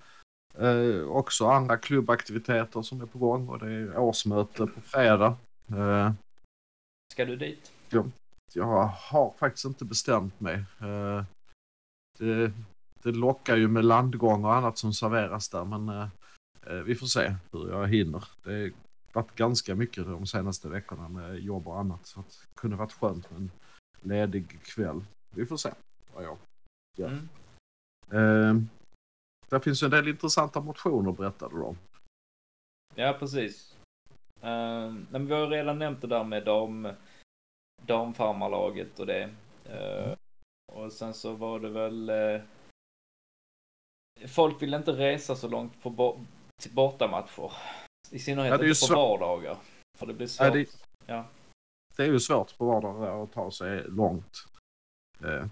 eh, 0.66 1.02
också 1.08 1.46
andra 1.46 1.76
klubbaktiviteter 1.76 2.82
som 2.82 3.00
är 3.00 3.06
på 3.06 3.18
gång 3.18 3.48
och 3.48 3.58
det 3.58 3.70
är 3.72 3.98
årsmöte 3.98 4.66
på 4.66 4.80
fredag. 4.80 5.36
Eh, 5.68 6.12
Ska 7.12 7.24
du 7.24 7.36
dit? 7.36 7.72
jag 8.54 8.86
har 8.86 9.34
faktiskt 9.38 9.64
inte 9.64 9.84
bestämt 9.84 10.40
mig. 10.40 10.54
Eh, 10.80 11.24
det, 12.18 12.52
det 13.02 13.12
lockar 13.12 13.56
ju 13.56 13.68
med 13.68 13.84
landgång 13.84 14.44
och 14.44 14.54
annat 14.54 14.78
som 14.78 14.92
serveras 14.92 15.48
där 15.48 15.64
men 15.64 15.88
eh, 15.88 16.08
vi 16.74 16.94
får 16.94 17.06
se 17.06 17.34
hur 17.52 17.70
jag 17.70 17.88
hinner. 17.88 18.24
Det 18.44 18.62
har 18.62 18.72
varit 19.12 19.34
ganska 19.34 19.74
mycket 19.74 20.04
de 20.04 20.26
senaste 20.26 20.68
veckorna 20.68 21.08
med 21.08 21.40
jobb 21.40 21.68
och 21.68 21.78
annat 21.78 22.06
så 22.06 22.20
att 22.20 22.30
det 22.30 22.60
kunde 22.60 22.76
varit 22.76 22.92
skönt 22.92 23.30
med 23.30 23.40
en 23.40 23.50
ledig 24.02 24.62
kväll. 24.62 25.04
Vi 25.30 25.46
får 25.46 25.56
se 25.56 25.70
vad 26.14 26.24
jag 26.24 26.38
Ja. 26.96 27.06
Mm. 27.06 27.28
Eh, 28.10 28.62
där 29.48 29.60
finns 29.60 29.82
ju 29.82 29.84
en 29.84 29.90
del 29.90 30.08
intressanta 30.08 30.60
motioner 30.60 31.12
berättade 31.12 31.56
du 31.56 31.62
om. 31.62 31.78
Ja, 32.94 33.16
precis. 33.18 33.76
Uh, 34.36 34.94
men 35.10 35.26
vi 35.26 35.34
har 35.34 35.48
redan 35.48 35.78
nämnt 35.78 36.00
det 36.00 36.06
där 36.06 36.24
med 36.24 36.44
dam, 36.44 36.88
damfarmarlaget 37.82 38.98
och 38.98 39.06
det. 39.06 39.30
Eh, 39.64 40.14
och 40.72 40.92
sen 40.92 41.14
så 41.14 41.32
var 41.32 41.60
det 41.60 41.68
väl... 41.68 42.08
eh, 42.08 42.40
folk 44.28 44.62
vill 44.62 44.74
inte 44.74 44.92
resa 44.92 45.36
så 45.36 45.48
långt 45.48 45.82
på 45.82 45.90
till 46.62 46.72
bortamatcher. 46.74 47.52
I 48.10 48.18
synnerhet 48.18 48.50
Ja, 48.50 48.58
det 48.58 48.64
är 48.64 48.68
inte 48.68 48.80
på 48.80 48.86
svårt. 48.86 48.96
vardagar. 48.96 49.56
För 49.98 50.06
det 50.06 50.14
blir 50.14 50.26
svårt. 50.26 50.46
Ja, 50.46 50.52
det- 50.52 50.76
Ja. 51.06 51.24
Det 51.96 52.02
är 52.02 52.06
ju 52.06 52.20
svårt 52.20 52.58
på 52.58 52.66
vardagar 52.66 53.22
att 53.22 53.32
ta 53.32 53.50
sig 53.50 53.84
långt. 53.88 54.46
Eh, 55.24 55.46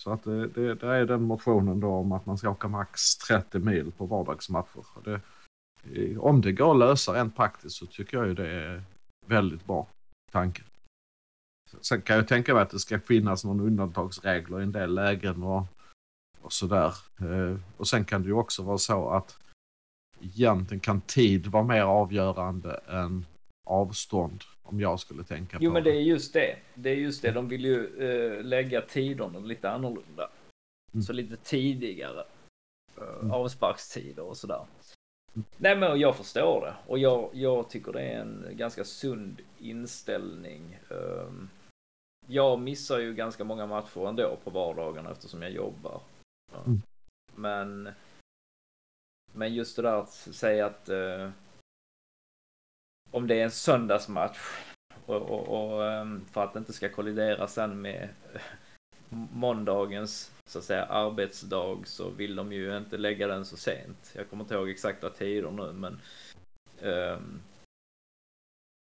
så 0.00 0.12
att 0.12 0.22
det, 0.24 0.46
det, 0.48 0.74
det 0.74 0.86
är 0.86 1.04
den 1.06 1.22
motionen 1.22 1.80
då 1.80 1.88
om 1.94 2.12
att 2.12 2.26
man 2.26 2.38
ska 2.38 2.50
åka 2.50 2.68
max 2.68 3.16
30 3.16 3.58
mil 3.58 3.92
på 3.92 4.06
vardagsmatcher. 4.06 4.84
Det, 5.04 5.20
eh, 5.94 6.18
om 6.20 6.40
det 6.40 6.52
går 6.52 6.70
att 6.72 6.78
lösa 6.78 7.12
rent 7.12 7.36
praktiskt 7.36 7.76
så 7.76 7.86
tycker 7.86 8.16
jag 8.16 8.26
ju 8.26 8.34
det 8.34 8.48
är 8.50 8.82
väldigt 9.26 9.64
bra 9.66 9.86
tanke. 10.32 10.62
Sen 11.80 12.02
kan 12.02 12.16
jag 12.16 12.28
tänka 12.28 12.54
mig 12.54 12.62
att 12.62 12.70
det 12.70 12.78
ska 12.78 13.00
finnas 13.00 13.44
någon 13.44 13.60
undantagsregler 13.60 14.60
i 14.60 14.62
en 14.62 14.72
del 14.72 14.94
lägen 14.94 15.42
och, 15.42 15.62
och 16.40 16.52
sådär. 16.52 16.94
Eh, 17.20 17.58
och 17.76 17.88
sen 17.88 18.04
kan 18.04 18.22
det 18.22 18.28
ju 18.28 18.34
också 18.34 18.62
vara 18.62 18.78
så 18.78 19.10
att 19.10 19.38
egentligen 20.22 20.80
kan 20.80 21.00
tid 21.00 21.46
vara 21.46 21.64
mer 21.64 21.82
avgörande 21.82 22.80
än 22.88 23.26
avstånd 23.66 24.42
om 24.62 24.80
jag 24.80 25.00
skulle 25.00 25.24
tänka 25.24 25.58
Jo, 25.60 25.70
på 25.70 25.74
men 25.74 25.84
det 25.84 25.90
är 25.90 26.00
just 26.00 26.32
det. 26.32 26.56
Det 26.74 26.90
är 26.90 26.94
just 26.96 27.22
det. 27.22 27.30
De 27.30 27.48
vill 27.48 27.64
ju 27.64 27.86
eh, 28.38 28.44
lägga 28.44 28.80
tiderna 28.80 29.38
lite 29.38 29.70
annorlunda. 29.70 30.30
Mm. 30.92 31.02
Så 31.02 31.12
lite 31.12 31.36
tidigare. 31.36 32.24
eh, 32.96 33.02
Mm. 33.20 33.30
Avsparkstider 33.32 34.22
och 34.22 34.36
sådär. 34.36 34.64
Nej 35.56 35.76
men 35.76 36.00
jag 36.00 36.16
förstår 36.16 36.60
det. 36.60 36.74
Och 36.92 36.98
jag, 36.98 37.30
jag 37.32 37.70
tycker 37.70 37.92
det 37.92 38.00
är 38.00 38.20
en 38.20 38.46
ganska 38.50 38.84
sund 38.84 39.40
inställning. 39.58 40.78
Ehm, 40.90 41.48
Jag 42.26 42.60
missar 42.60 42.98
ju 42.98 43.14
ganska 43.14 43.44
många 43.44 43.66
matcher 43.66 44.08
ändå 44.08 44.36
på 44.44 44.50
vardagarna 44.50 45.10
eftersom 45.10 45.42
jag 45.42 45.50
jobbar. 45.52 46.00
Mm. 46.66 46.82
Men 47.34 47.88
Men 49.32 49.54
just 49.54 49.76
det 49.76 49.82
där 49.82 49.96
att 49.96 50.12
säga 50.12 50.66
att 50.66 50.88
eh, 50.88 51.30
om 53.10 53.26
det 53.26 53.40
är 53.40 53.44
en 53.44 53.50
söndagsmatch 53.50 54.38
och, 55.06 55.16
och, 55.22 55.72
och 55.72 55.86
ehm, 55.86 56.24
för 56.32 56.44
att 56.44 56.52
det 56.52 56.58
inte 56.58 56.72
ska 56.72 56.88
kollidera 56.88 57.48
sen 57.48 57.80
med 57.80 58.08
eh, 58.34 58.40
måndagens 59.32 60.32
så 60.46 60.58
att 60.58 60.64
säga 60.64 60.84
arbetsdag 60.84 61.78
så 61.84 62.10
vill 62.10 62.36
de 62.36 62.52
ju 62.52 62.76
inte 62.76 62.96
lägga 62.98 63.26
den 63.26 63.44
så 63.44 63.56
sent. 63.56 64.12
Jag 64.16 64.30
kommer 64.30 64.44
inte 64.44 64.54
ihåg 64.54 64.68
exakta 64.70 65.10
tider 65.10 65.50
nu 65.50 65.72
men 65.72 66.00
ehm, 66.82 67.40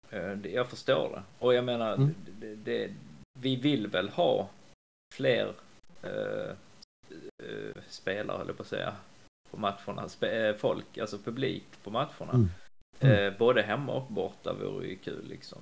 eh, 0.10 0.52
jag 0.54 0.70
förstår 0.70 1.10
det. 1.10 1.24
Och 1.46 1.54
jag 1.54 1.64
menar, 1.66 1.94
Mm. 1.94 2.16
det, 2.40 2.56
det, 2.56 2.94
vi 3.40 3.56
vill 3.56 3.88
väl 3.88 4.10
ha 4.10 4.50
fler 5.16 5.54
eh, 6.04 6.50
eh, 7.44 7.76
spelare, 7.88 8.42
eller 8.42 8.54
på 8.54 8.62
att 8.62 8.68
säga, 8.68 8.96
på 9.52 9.58
matcherna. 9.58 10.08
Eh, 10.22 10.56
folk, 10.56 10.98
alltså 10.98 11.18
publik 11.18 11.84
på 11.84 11.90
matcherna. 11.92 12.34
Mm. 12.34 12.50
Mm. 13.00 13.34
Eh, 13.34 13.38
både 13.40 13.62
hemma 13.62 13.94
och 13.94 14.12
borta 14.12 14.54
vore 14.54 14.88
ju 14.88 14.96
kul 14.98 15.28
liksom. 15.28 15.62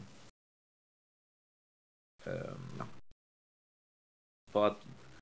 Ehm, 2.25 2.83
För 4.51 4.67
att, 4.67 4.77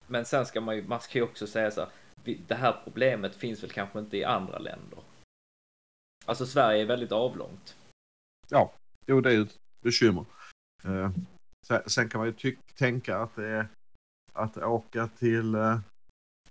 men 0.07 0.25
sen 0.25 0.45
ska 0.45 0.61
man 0.61 0.75
ju, 0.75 0.87
man 0.87 1.01
ska 1.01 1.17
ju 1.19 1.23
också 1.23 1.47
säga 1.47 1.71
så 1.71 1.81
här, 1.81 1.89
det 2.47 2.55
här 2.55 2.81
problemet 2.83 3.35
finns 3.35 3.63
väl 3.63 3.71
kanske 3.71 3.99
inte 3.99 4.17
i 4.17 4.23
andra 4.23 4.59
länder. 4.59 4.99
Alltså 6.25 6.45
Sverige 6.45 6.81
är 6.81 6.85
väldigt 6.85 7.11
avlångt. 7.11 7.77
Jo, 9.05 9.21
det 9.21 9.29
är 9.29 9.33
ju 9.33 9.41
ett 9.41 9.59
bekymmer. 9.81 10.25
Eh, 10.83 11.11
sen, 11.67 11.89
sen 11.89 12.09
kan 12.09 12.19
man 12.19 12.27
ju 12.27 12.33
tyck- 12.33 12.73
tänka 12.75 13.17
att 13.17 13.35
det 13.35 13.47
är 13.47 13.67
att 14.33 14.57
åka 14.57 15.07
till 15.07 15.55
eh, 15.55 15.79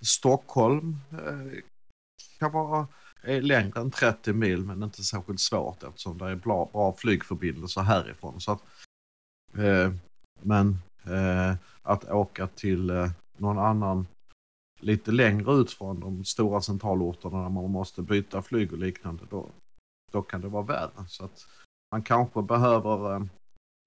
Stockholm 0.00 0.96
eh, 1.12 1.62
kan 2.38 2.52
vara 2.52 2.86
eh, 3.22 3.42
längre 3.42 3.80
än 3.80 3.90
30 3.90 4.32
mil 4.32 4.64
men 4.64 4.82
inte 4.82 5.04
särskilt 5.04 5.40
svårt 5.40 5.82
eftersom 5.82 6.18
det 6.18 6.24
är 6.24 6.36
bra, 6.36 6.68
bra 6.72 6.92
flygförbindelser 6.92 7.80
härifrån. 7.80 8.40
Så 8.40 8.52
att, 8.52 8.62
eh, 9.58 9.92
men 10.42 10.78
eh, 11.04 11.54
att 11.82 12.10
åka 12.10 12.46
till 12.46 12.90
eh, 12.90 13.10
någon 13.36 13.58
annan 13.58 14.06
lite 14.80 15.12
längre 15.12 15.52
ut 15.52 15.72
från 15.72 16.00
de 16.00 16.24
stora 16.24 16.60
centralorterna 16.60 17.42
där 17.42 17.48
man 17.48 17.70
måste 17.70 18.02
byta 18.02 18.42
flyg 18.42 18.72
och 18.72 18.78
liknande 18.78 19.24
då, 19.30 19.46
då 20.12 20.22
kan 20.22 20.40
det 20.40 20.48
vara 20.48 20.62
värre. 20.62 21.06
Så 21.08 21.24
att 21.24 21.46
man 21.92 22.02
kanske 22.02 22.42
behöver 22.42 23.14
eh, 23.14 23.22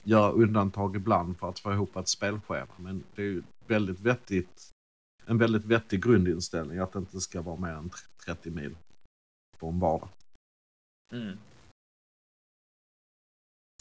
göra 0.04 0.32
undantag 0.32 0.96
ibland 0.96 1.38
för 1.38 1.50
att 1.50 1.60
få 1.60 1.74
ihop 1.74 1.96
ett 1.96 2.08
spelschema. 2.08 2.74
Men 2.78 3.04
det 3.16 3.22
är 3.22 3.26
ju 3.26 3.44
väldigt 3.68 4.00
vettigt, 4.00 4.72
en 5.26 5.38
väldigt 5.38 5.66
vettig 5.66 6.04
grundinställning 6.04 6.80
att 6.80 6.94
det 6.94 7.00
inte 7.00 7.22
ska 7.22 7.42
vara 7.42 7.60
mer 7.60 7.74
än 7.74 7.92
30 8.26 8.52
mil 8.52 8.76
på 9.58 9.68
en 9.68 9.80
vardag. 9.80 10.10
Mm. 11.14 11.38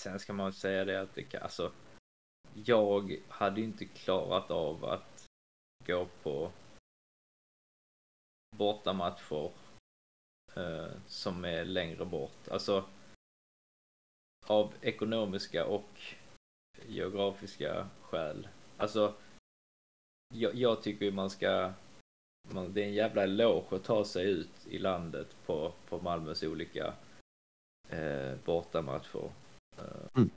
Sen 0.02 0.18
ska 0.18 0.32
man 0.32 0.52
säga 0.52 0.84
det 0.84 1.00
att 1.00 1.14
det 1.14 1.22
kan, 1.22 1.42
alltså, 1.42 1.72
jag 2.54 3.16
hade 3.28 3.60
inte 3.60 3.84
klarat 3.84 4.50
av 4.50 4.84
att 4.84 5.26
gå 5.86 6.08
på 6.22 6.52
bortamatcher 8.56 9.52
eh, 10.54 10.90
som 11.06 11.44
är 11.44 11.64
längre 11.64 12.04
bort. 12.04 12.48
Alltså 12.48 12.88
av 14.46 14.74
ekonomiska 14.80 15.66
och 15.66 16.00
geografiska 16.86 17.88
skäl. 18.02 18.48
Alltså 18.76 19.14
jag, 20.32 20.54
jag 20.54 20.82
tycker 20.82 21.04
ju 21.04 21.12
man 21.12 21.30
ska 21.30 21.72
man, 22.50 22.72
det 22.72 22.82
är 22.82 22.86
en 22.86 22.94
jävla 22.94 23.22
eloge 23.22 23.76
att 23.76 23.84
ta 23.84 24.04
sig 24.04 24.30
ut 24.30 24.66
i 24.70 24.78
landet 24.78 25.36
på, 25.46 25.72
på 25.88 26.00
Malmös 26.00 26.42
olika 26.42 26.94
eh, 27.88 28.34
bortamatcher. 28.44 29.30
Eh, 29.78 30.08
Mm. 30.16 30.30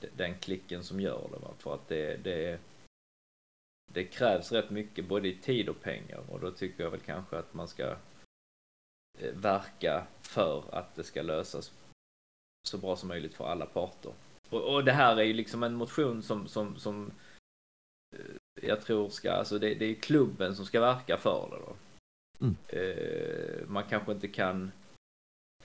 de- 0.00 0.08
Den 0.16 0.38
klicken 0.38 0.84
som 0.84 1.00
gör 1.00 1.28
det. 1.32 1.38
Va? 1.38 1.54
För 1.58 1.74
att 1.74 1.88
det, 1.88 2.16
det, 2.16 2.60
det 3.92 4.04
krävs 4.04 4.52
rätt 4.52 4.70
mycket 4.70 5.08
både 5.08 5.28
i 5.28 5.36
tid 5.38 5.68
och 5.68 5.80
pengar 5.80 6.30
och 6.30 6.40
då 6.40 6.50
tycker 6.50 6.82
jag 6.84 6.90
väl 6.90 7.00
kanske 7.00 7.38
att 7.38 7.54
man 7.54 7.68
ska 7.68 7.96
eh, 9.18 9.34
verka 9.34 10.06
för 10.20 10.64
att 10.74 10.94
det 10.94 11.04
ska 11.04 11.22
lösas 11.22 11.72
så 12.68 12.78
bra 12.78 12.96
som 12.96 13.08
möjligt 13.08 13.34
för 13.34 13.44
alla 13.46 13.66
parter. 13.66 14.12
Och, 14.50 14.74
och 14.74 14.84
det 14.84 14.92
här 14.92 15.16
är 15.16 15.22
ju 15.22 15.32
liksom 15.32 15.62
en 15.62 15.74
motion 15.74 16.22
som, 16.22 16.48
som, 16.48 16.76
som 16.76 17.10
eh, 18.16 18.34
jag 18.62 18.80
tror 18.82 19.08
ska, 19.08 19.32
alltså 19.32 19.58
det, 19.58 19.74
det 19.74 19.84
är 19.84 19.94
klubben 19.94 20.56
som 20.56 20.66
ska 20.66 20.80
verka 20.80 21.16
för 21.16 21.48
det 21.50 21.56
då. 21.56 21.76
Mm. 22.40 22.56
Eh, 22.68 23.66
man 23.68 23.84
kanske 23.84 24.12
inte 24.12 24.28
kan 24.28 24.72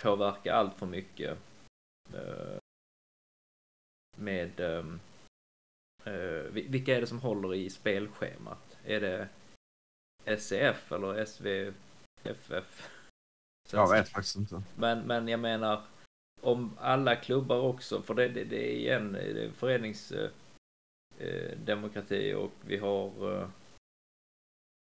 påverka 0.01 0.53
allt 0.53 0.75
för 0.75 0.85
mycket 0.85 1.37
eh, 2.13 2.57
med 4.17 4.59
eh, 4.59 4.83
vi- 6.51 6.67
vilka 6.69 6.95
är 6.97 7.01
det 7.01 7.07
som 7.07 7.19
håller 7.19 7.53
i 7.53 7.69
spelschemat? 7.69 8.77
Är 8.85 9.01
det 9.01 9.29
SCF 10.25 10.91
eller 10.91 11.25
SVFF? 11.25 12.89
Jag 13.71 13.91
vet 13.91 14.09
faktiskt 14.09 14.35
inte. 14.35 14.61
Men, 14.77 14.99
men 15.07 15.27
jag 15.27 15.39
menar 15.39 15.83
om 16.41 16.77
alla 16.79 17.15
klubbar 17.15 17.59
också, 17.59 18.01
för 18.01 18.13
det, 18.13 18.27
det, 18.27 18.43
det 18.43 18.71
är 18.71 18.75
igen 18.77 19.11
det 19.13 19.45
är 19.45 19.51
föreningsdemokrati 19.51 20.25
eh, 20.25 20.31
demokrati 21.65 22.33
och 22.33 22.51
vi 22.61 22.77
har 22.77 23.35
eh, 23.41 23.47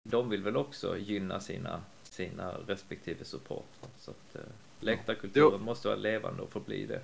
de 0.10 0.30
vill 0.30 0.44
väl 0.44 0.58
också 0.58 0.98
gynna 0.98 1.40
sina, 1.40 1.82
sina 2.04 2.52
respektive 2.52 3.26
supportrar. 3.26 3.90
Så 3.98 4.12
att 4.12 4.36
eh, 4.36 4.42
läktarkulturen 4.80 5.62
måste 5.62 5.88
vara 5.88 5.98
levande 5.98 6.42
och 6.42 6.50
förbli 6.50 6.86
det. 6.86 7.02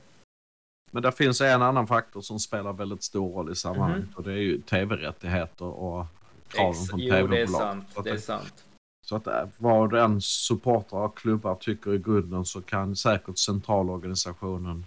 Men 0.92 1.04
det 1.04 1.12
finns 1.12 1.42
en 1.42 1.62
annan 1.62 1.88
faktor 1.88 2.22
som 2.22 2.40
spelar 2.40 2.74
väldigt 2.74 3.04
stor 3.04 3.34
roll 3.34 3.52
i 3.52 3.56
sammanhanget 3.56 4.06
Mhm. 4.08 4.14
och 4.16 4.24
det 4.24 4.32
är 4.32 4.38
ju 4.38 4.62
tv-rättigheter 4.62 5.66
och 5.66 6.06
kraven 6.48 6.72
Ex- 6.72 6.90
från 6.90 7.00
jo, 7.00 7.10
det 7.14 7.18
är 7.18 7.22
tv-bolag. 7.28 7.62
sant. 7.62 7.86
Det 8.04 8.10
är 8.10 8.18
sant. 8.18 8.66
Så 9.06 9.16
att 9.16 9.28
vad 9.58 9.92
den 9.92 10.22
supportrar 10.22 11.00
och 11.06 11.18
klubbar 11.18 11.56
tycker 11.56 11.94
i 11.94 11.98
grunden 11.98 12.46
så 12.46 12.62
kan 12.62 12.96
säkert 12.96 13.38
centralorganisationen 13.38 14.86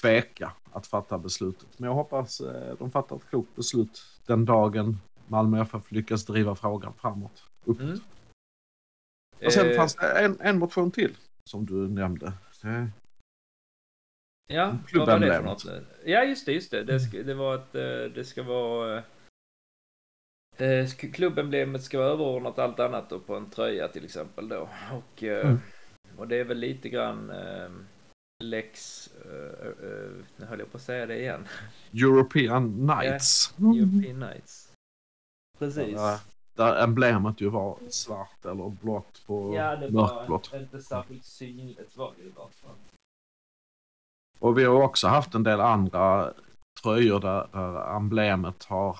tveka 0.00 0.52
att 0.74 0.86
fatta 0.86 1.18
beslutet. 1.18 1.78
Men 1.78 1.86
jag 1.88 1.94
hoppas 1.94 2.40
eh, 2.40 2.76
de 2.78 2.90
fattar 2.90 3.16
ett 3.16 3.28
klokt 3.30 3.56
beslut 3.56 4.02
den 4.26 4.44
dagen 4.44 4.96
Malmö 5.26 5.62
FF 5.62 5.92
lyckas 5.92 6.24
driva 6.26 6.54
frågan 6.54 6.94
framåt. 6.94 7.44
Uppåt. 7.64 7.80
Mm. 7.82 7.98
Och 9.46 9.52
sen 9.52 9.70
Eh, 9.70 9.76
fanns 9.76 9.94
det 9.94 10.18
en, 10.24 10.40
en 10.40 10.58
motion 10.58 10.90
till 10.90 11.16
som 11.50 11.66
du 11.66 11.74
nämnde. 11.88 12.32
Det, 12.62 12.90
Ja, 14.46 14.76
vad 14.94 15.06
var 15.08 15.18
det 15.18 15.34
för 15.34 15.42
något? 15.42 15.66
Ja, 16.04 16.24
just 16.24 16.46
det, 16.46 16.52
just 16.52 16.70
det. 16.70 16.84
Det, 16.84 17.00
ska, 17.00 17.22
det 17.22 17.34
var 17.34 17.54
att 17.54 17.74
eh, 17.74 17.82
det 18.14 18.24
ska 18.26 18.42
vara... 18.42 19.02
eh, 20.56 20.86
Klubbemblemet 21.12 21.82
ska 21.82 21.98
vara 21.98 22.08
överordnat 22.08 22.58
allt 22.58 22.80
annat 22.80 23.10
då 23.10 23.20
på 23.20 23.36
en 23.36 23.50
tröja 23.50 23.88
till 23.88 24.04
exempel 24.04 24.48
då. 24.48 24.68
Och, 24.92 25.22
Mm. 25.22 25.58
och 26.16 26.28
det 26.28 26.36
är 26.36 26.44
väl 26.44 26.58
lite 26.58 26.88
grann 26.88 27.30
Lex... 28.38 29.06
eh, 29.24 29.68
eh, 29.68 30.10
nu 30.36 30.46
höll 30.46 30.58
jag 30.58 30.70
på 30.70 30.76
att 30.76 30.82
säga 30.82 31.06
det 31.06 31.18
igen. 31.20 31.48
European 31.92 32.86
Nights. 32.86 33.54
European 33.58 34.20
Nights. 34.20 34.72
Precis. 35.58 35.92
Ja, 35.96 36.20
där 36.54 36.82
emblemet 36.84 37.40
ju 37.40 37.48
var 37.48 37.78
svart 37.88 38.44
eller 38.44 38.68
blått 38.68 39.22
på 39.26 39.54
Ja, 39.54 39.76
det 39.76 39.90
mörkblått. 39.90 40.52
var 40.52 40.58
inte 40.60 40.82
särskilt 40.82 41.24
synligt 41.24 41.96
var 41.96 42.12
det 42.16 42.22
i 42.22 42.30
vart 42.30 42.54
fall. 42.54 42.76
Och 44.38 44.58
vi 44.58 44.64
har 44.64 44.82
också 44.82 45.08
haft 45.08 45.34
en 45.34 45.42
del 45.42 45.60
andra 45.60 46.32
tröjor 46.82 47.20
där, 47.20 47.48
där 47.52 47.96
emblemet 47.96 48.64
har 48.64 48.98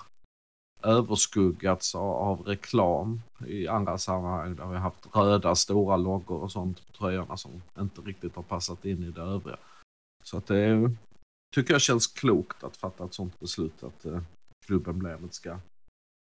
överskuggats 0.85 1.95
av, 1.95 2.41
reklam 2.41 3.21
i 3.47 3.69
andra 3.69 3.99
sammanhang. 3.99 4.57
Där 4.57 4.67
vi 4.67 4.75
har 4.75 4.81
haft 4.81 5.17
röda 5.17 5.55
stora 5.55 5.97
loggor 5.97 6.43
och 6.43 6.53
sånt 6.53 6.87
på 6.87 6.93
tröjorna 6.93 7.37
som 7.37 7.63
inte 7.79 8.01
riktigt 8.01 8.37
har 8.37 8.43
passat 8.43 8.85
in 8.85 9.03
i 9.03 9.11
det 9.11 9.23
övriga. 9.23 9.57
Så 10.25 10.37
att 10.37 10.47
det 10.47 10.91
tycker 11.55 11.75
jag 11.75 11.81
känns 11.81 12.07
klokt 12.07 12.65
att 12.65 12.77
fatta 12.77 13.05
ett 13.05 13.15
sånt 13.15 13.41
beslut 13.41 13.83
att 13.83 14.05
eh, 14.05 14.21
klubbemblemet 14.67 15.35
ska 15.35 15.59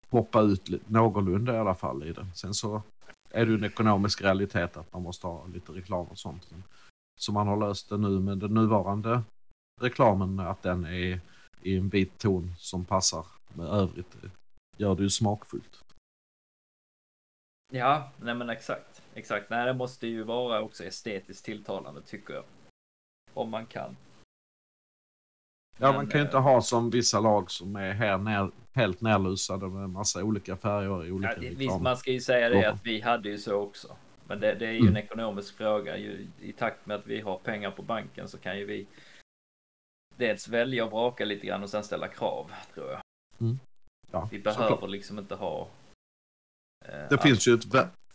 poppa 0.09 0.41
ut 0.41 0.89
någorlunda 0.89 1.55
i 1.55 1.57
alla 1.57 1.75
fall 1.75 2.03
i 2.03 2.13
det. 2.13 2.27
Sen 2.35 2.53
så 2.53 2.81
är 3.29 3.45
det 3.45 3.51
ju 3.51 3.57
en 3.57 3.63
ekonomisk 3.63 4.21
realitet 4.21 4.77
att 4.77 4.93
man 4.93 5.01
måste 5.01 5.27
ha 5.27 5.45
lite 5.53 5.71
reklam 5.71 6.05
och 6.05 6.17
sånt. 6.17 6.53
Så 7.19 7.31
man 7.31 7.47
har 7.47 7.57
löst 7.57 7.89
det 7.89 7.97
nu 7.97 8.19
med 8.19 8.37
den 8.37 8.53
nuvarande 8.53 9.21
reklamen 9.81 10.39
att 10.39 10.61
den 10.61 10.85
är 10.85 11.19
i 11.61 11.77
en 11.77 11.89
vit 11.89 12.17
ton 12.17 12.53
som 12.57 12.85
passar 12.85 13.25
med 13.53 13.67
övrigt. 13.67 14.15
Gör 14.77 14.95
det 14.95 15.03
ju 15.03 15.09
smakfullt. 15.09 15.83
Ja, 17.71 18.11
nej 18.21 18.35
men 18.35 18.49
exakt. 18.49 19.01
Exakt. 19.13 19.49
Nej, 19.49 19.65
det 19.65 19.73
måste 19.73 20.07
ju 20.07 20.23
vara 20.23 20.61
också 20.61 20.83
estetiskt 20.83 21.45
tilltalande 21.45 22.01
tycker 22.01 22.33
jag. 22.33 22.43
Om 23.33 23.49
man 23.49 23.65
kan. 23.65 23.97
Ja, 25.79 25.87
Men, 25.87 25.95
man 25.95 26.07
kan 26.07 26.19
ju 26.19 26.25
inte 26.25 26.37
eh, 26.37 26.43
ha 26.43 26.61
som 26.61 26.89
vissa 26.89 27.19
lag 27.19 27.51
som 27.51 27.75
är 27.75 27.91
här 27.93 28.17
ner, 28.17 28.51
helt 28.73 29.01
nerlusade 29.01 29.67
med 29.69 29.89
massa 29.89 30.23
olika 30.23 30.57
färger 30.57 31.05
i 31.05 31.11
olika 31.11 31.33
Ja, 31.33 31.39
det- 31.39 31.49
visst, 31.55 31.81
man 31.81 31.97
ska 31.97 32.11
ju 32.11 32.21
säga 32.21 32.49
det 32.49 32.65
att 32.69 32.85
vi 32.85 33.01
hade 33.01 33.29
ju 33.29 33.37
så 33.37 33.55
också. 33.55 33.97
Men 34.27 34.39
det, 34.39 34.53
det 34.55 34.65
är 34.67 34.71
ju 34.71 34.77
Mm. 34.79 34.89
en 34.95 34.97
ekonomisk 35.03 35.57
fråga. 35.57 35.97
Ju, 35.97 36.27
I 36.41 36.53
takt 36.53 36.85
med 36.85 36.95
att 36.97 37.07
vi 37.07 37.21
har 37.21 37.37
pengar 37.37 37.71
på 37.71 37.81
banken 37.81 38.27
så 38.27 38.37
kan 38.37 38.59
ju 38.59 38.65
vi 38.65 38.87
dels 40.17 40.47
välja 40.47 40.85
och 40.85 40.91
vraka 40.91 41.25
lite 41.25 41.47
grann 41.47 41.63
och 41.63 41.69
sen 41.69 41.83
ställa 41.83 42.07
krav, 42.07 42.51
tror 42.73 42.91
jag. 42.91 43.01
Ja, 44.13 44.27
Vi 44.31 44.37
såklart. 44.37 44.57
behöver 44.57 44.87
liksom 44.87 45.19
inte 45.19 45.35
ha... 45.35 45.69
eh, 46.85 46.87
Det 46.91 47.11
allt. 47.11 47.21
finns 47.21 47.47
ju, 47.47 47.53
ett, 47.53 47.65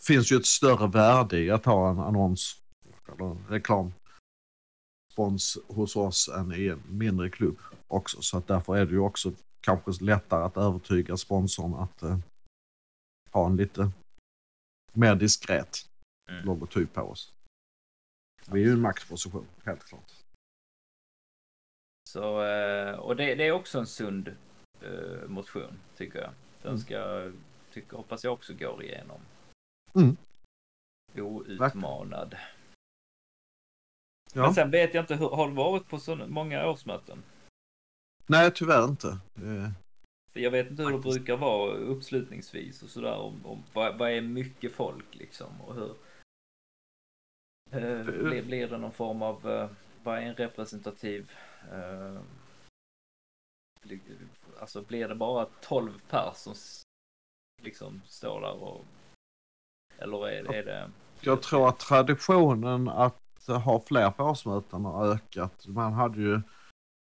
finns 0.07 0.33
ju 0.33 0.37
ett 0.37 0.47
större 0.47 0.87
värde 0.89 1.39
i 1.39 1.51
att 1.51 1.65
ha 1.65 1.91
en 1.91 1.99
annons 1.99 2.63
eller 3.09 3.37
reklam 3.49 3.93
spons 5.13 5.59
hos 5.69 5.97
oss 5.97 6.29
än 6.29 6.53
i 6.53 6.67
en 6.67 6.83
mindre 6.89 7.31
klubb 7.31 7.59
också. 7.89 8.23
Så 8.23 8.39
att 8.39 8.47
därför 8.47 8.77
är 8.77 8.85
det 8.87 8.93
ju 8.93 8.99
också 8.99 9.33
kanske 9.61 10.05
lättare 10.05 10.45
att 10.45 10.57
övertyga 10.57 11.17
sponsorn 11.17 11.75
att 11.75 12.03
eh, 12.03 12.19
ha 13.31 13.47
en 13.47 13.57
lite 13.57 13.91
mer 14.93 15.15
diskret 15.15 15.85
Mm. 16.31 16.45
logotyp 16.45 16.93
på 16.93 17.03
oss. 17.03 17.33
Vi 18.47 18.61
är 18.63 18.67
ju 18.67 18.73
en 18.73 18.81
maxposition, 18.81 19.47
helt 19.65 19.85
klart. 19.85 20.13
Så, 22.09 22.43
eh, 22.43 22.95
och 22.95 23.17
det, 23.17 23.35
det 23.35 23.47
är 23.47 23.53
också 23.53 23.79
en 23.79 23.87
sund 23.87 24.37
eh, 24.83 25.29
motion, 25.29 25.79
tycker 25.97 26.19
jag. 26.19 26.31
Den 26.63 26.69
Mm. 26.71 26.79
ska, 26.79 27.31
tycker, 27.73 27.97
hoppas 27.97 28.25
jag 28.25 28.33
också 28.33 28.55
går 28.55 28.83
igenom. 28.83 29.21
Mm. 29.95 30.17
Outmanad. 31.15 32.37
Ja. 34.35 34.43
Men 34.43 34.55
sen 34.55 34.71
vet 34.71 34.95
jag 34.95 35.03
inte, 35.03 35.15
hur, 35.15 35.29
har 35.29 35.49
du 35.49 35.55
varit 35.55 35.89
på 35.89 35.99
så 35.99 36.17
många 36.17 36.67
årsmöten? 36.67 37.23
Nej, 38.27 38.51
tyvärr 38.55 38.85
inte. 38.85 39.09
Eh, 39.37 39.71
För 40.33 40.41
jag 40.41 40.51
vet 40.51 40.71
inte 40.71 40.83
hur 40.83 40.93
det 40.93 40.99
brukar 40.99 41.37
vara 41.37 41.73
uppslutningsvis 41.73 42.83
och 42.83 42.89
sådär. 42.91 43.17
Om, 43.19 43.47
om, 43.47 43.65
vad, 43.73 43.99
vad 43.99 44.11
är 44.11 44.21
mycket 44.21 44.73
folk 44.73 45.15
liksom? 45.15 45.61
Och 45.61 45.75
hur... 45.75 45.91
Eh, 47.71 48.05
blir, 48.05 48.43
blir 48.43 48.69
det 48.69 48.79
någon 48.79 48.93
form 48.93 49.23
av... 49.23 49.51
Eh, 49.51 49.71
vad 50.03 50.19
är 50.19 50.23
en 50.23 50.35
representativ... 50.35 51.33
Eh, 51.73 52.21
alltså 54.61 54.83
blir 54.83 55.09
det 55.09 55.15
bara 55.15 55.47
12 55.61 56.01
pers 56.11 56.37
som 56.37 56.55
liksom 57.63 58.03
står 58.07 58.41
där 58.41 58.63
och... 58.63 58.85
Eller 59.99 60.29
är, 60.29 60.55
är 60.55 60.65
det... 60.65 60.91
Jag 61.21 61.43
tror 61.43 61.69
att 61.69 61.79
traditionen 61.79 62.89
att 62.89 63.47
ha 63.47 63.83
fler 63.87 64.11
på 64.11 64.25
årsmöten 64.25 64.85
har 64.85 65.07
ökat. 65.07 65.67
Man 65.67 65.93
hade 65.93 66.21
ju 66.21 66.41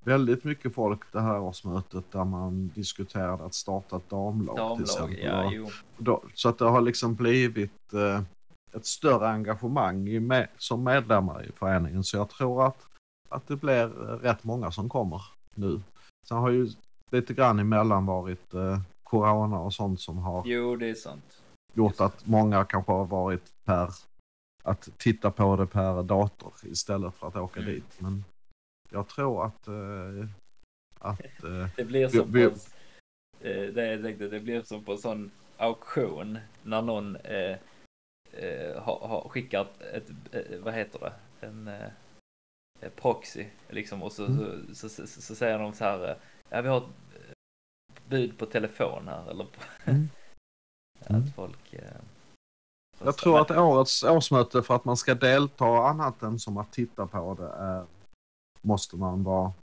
väldigt 0.04 0.44
mycket 0.44 0.76
folk 0.76 1.12
det 1.12 1.22
här 1.22 1.40
årsmötet 1.40 2.12
där 2.12 2.26
man 2.26 2.68
diskuterade 2.76 3.44
att 3.44 3.54
starta 3.54 3.98
ett 3.98 4.10
damlag, 4.10 4.58
Damlag, 4.58 5.20
ja 5.22 5.52
då, 5.98 6.24
så 6.34 6.50
att 6.50 6.58
det 6.58 6.66
har 6.66 6.82
liksom 6.82 7.16
blivit 7.16 7.94
eh, 7.94 8.22
ett 8.74 8.86
större 8.86 9.30
engagemang 9.30 10.08
i 10.08 10.20
med, 10.20 10.48
som 10.58 10.84
medlemmar 10.84 11.46
i 11.46 11.52
föreningen. 11.52 12.04
Så 12.04 12.18
jag 12.18 12.30
tror 12.30 12.68
att, 12.68 12.88
att 13.30 13.48
det 13.48 13.56
blir 13.56 13.88
rätt 14.18 14.44
många 14.44 14.72
som 14.72 14.90
kommer 14.90 15.22
nu. 15.56 15.82
Sen 16.28 16.38
har 16.38 16.50
ju 16.50 16.70
lite 17.12 17.34
grann 17.34 17.60
emellan 17.60 18.06
varit 18.06 18.54
eh, 18.54 18.80
corona 19.04 19.60
och 19.60 19.74
sånt 19.74 20.02
som 20.02 20.18
har 20.18 20.44
Jo, 20.46 20.76
det 20.76 20.90
är 20.90 20.96
sant. 20.96 21.42
gjort 21.74 22.02
att 22.02 22.26
många 22.28 22.66
kanske 22.66 22.92
har 22.92 23.06
varit 23.06 23.52
per 23.64 23.90
att 24.64 24.90
titta 24.98 25.32
på 25.32 25.56
det 25.56 25.68
per 25.68 26.04
dator 26.04 26.54
istället 26.64 27.14
för 27.14 27.28
att 27.28 27.36
åka 27.36 27.60
Mm. 27.60 27.72
dit. 27.74 28.02
Men 28.02 28.24
jag 28.92 29.08
tror 29.08 29.46
att, 29.46 29.68
eh, 29.68 30.28
att 31.00 31.20
eh, 31.44 31.68
Det 31.76 31.86
blir 31.86 32.08
Vi- 32.08 32.18
som 32.18 32.32
vi- 32.32 32.50
på, 32.50 32.56
eh, 33.48 33.74
det 33.74 33.86
jag 33.92 34.04
tänkte, 34.04 34.28
det 34.28 34.40
blir 34.40 34.62
som 34.62 34.84
på 34.84 34.92
en 34.92 34.98
sån 34.98 35.32
auktion 35.58 36.40
när 36.64 36.82
någon 36.82 37.16
eh, 37.16 37.58
eh, 38.32 38.82
har, 38.84 39.08
har 39.08 39.30
skickat 39.30 39.82
ett, 39.82 40.10
eh, 40.32 40.60
vad 40.60 40.74
heter 40.74 41.00
det, 41.00 41.14
en 41.48 41.70
proxy 42.96 43.46
liksom 43.70 44.04
och 44.04 44.12
så, 44.12 44.26
Mm. 44.26 44.76
så, 44.76 44.90
så, 44.90 45.08
så, 45.08 45.22
så 45.22 45.36
säger 45.36 45.60
de 45.60 45.74
så 45.74 45.84
här, 45.84 46.18
ja 46.52 46.62
vi 46.62 46.70
har 46.70 46.78
ett 46.78 46.84
eh, 47.16 47.36
bud 48.10 48.38
på 48.38 48.46
telefon 48.46 49.08
här 49.08 49.30
eller 49.30 49.44
på, 49.46 49.62
Mm. 49.92 50.10
Mm. 51.10 51.24
att 51.24 51.36
folk 51.36 51.74
eh, 51.74 52.02
jag 53.04 53.18
tror 53.18 53.40
att 53.42 53.52
årets 53.52 54.04
årsmöte 54.04 54.64
för 54.64 54.76
att 54.76 54.86
man 54.86 54.98
ska 54.98 55.16
delta 55.16 55.66
annat 55.66 56.22
än 56.24 56.40
som 56.40 56.58
att 56.58 56.74
titta 56.74 57.08
på 57.08 57.34
det 57.34 57.48
är, 57.48 57.86
måste 58.62 58.96
man 58.98 59.24
vara, 59.24 59.54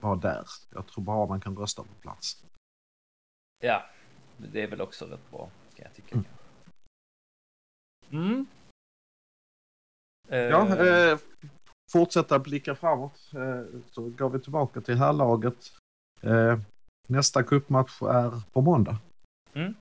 vara 0.00 0.16
där. 0.16 0.46
Jag 0.74 0.86
tror 0.86 1.04
bara 1.04 1.26
man 1.26 1.40
kan 1.40 1.56
rösta 1.56 1.82
på 1.82 1.94
plats. 2.00 2.44
Ja, 3.62 3.82
det 4.36 4.62
är 4.62 4.68
väl 4.70 4.80
också 4.80 5.04
rätt 5.04 5.30
bra, 5.30 5.50
kan 5.74 5.84
jag 5.84 5.94
tycka. 5.94 6.14
Mm. 6.14 6.26
Mm. 8.10 8.46
Ja, 10.28 10.76
Eh, 10.76 11.10
eh, 11.12 11.18
fortsätta 11.92 12.38
blicka 12.38 12.74
framåt 12.74 13.32
eh, 13.34 13.80
så 13.90 14.08
går 14.10 14.30
vi 14.30 14.40
tillbaka 14.40 14.80
till 14.80 14.96
herrlaget. 14.96 15.72
Eh, 16.20 16.58
nästa 17.08 17.42
cupmatch 17.42 18.02
är 18.02 18.42
på 18.52 18.60
måndag. 18.60 18.98
Mm. 19.52 19.74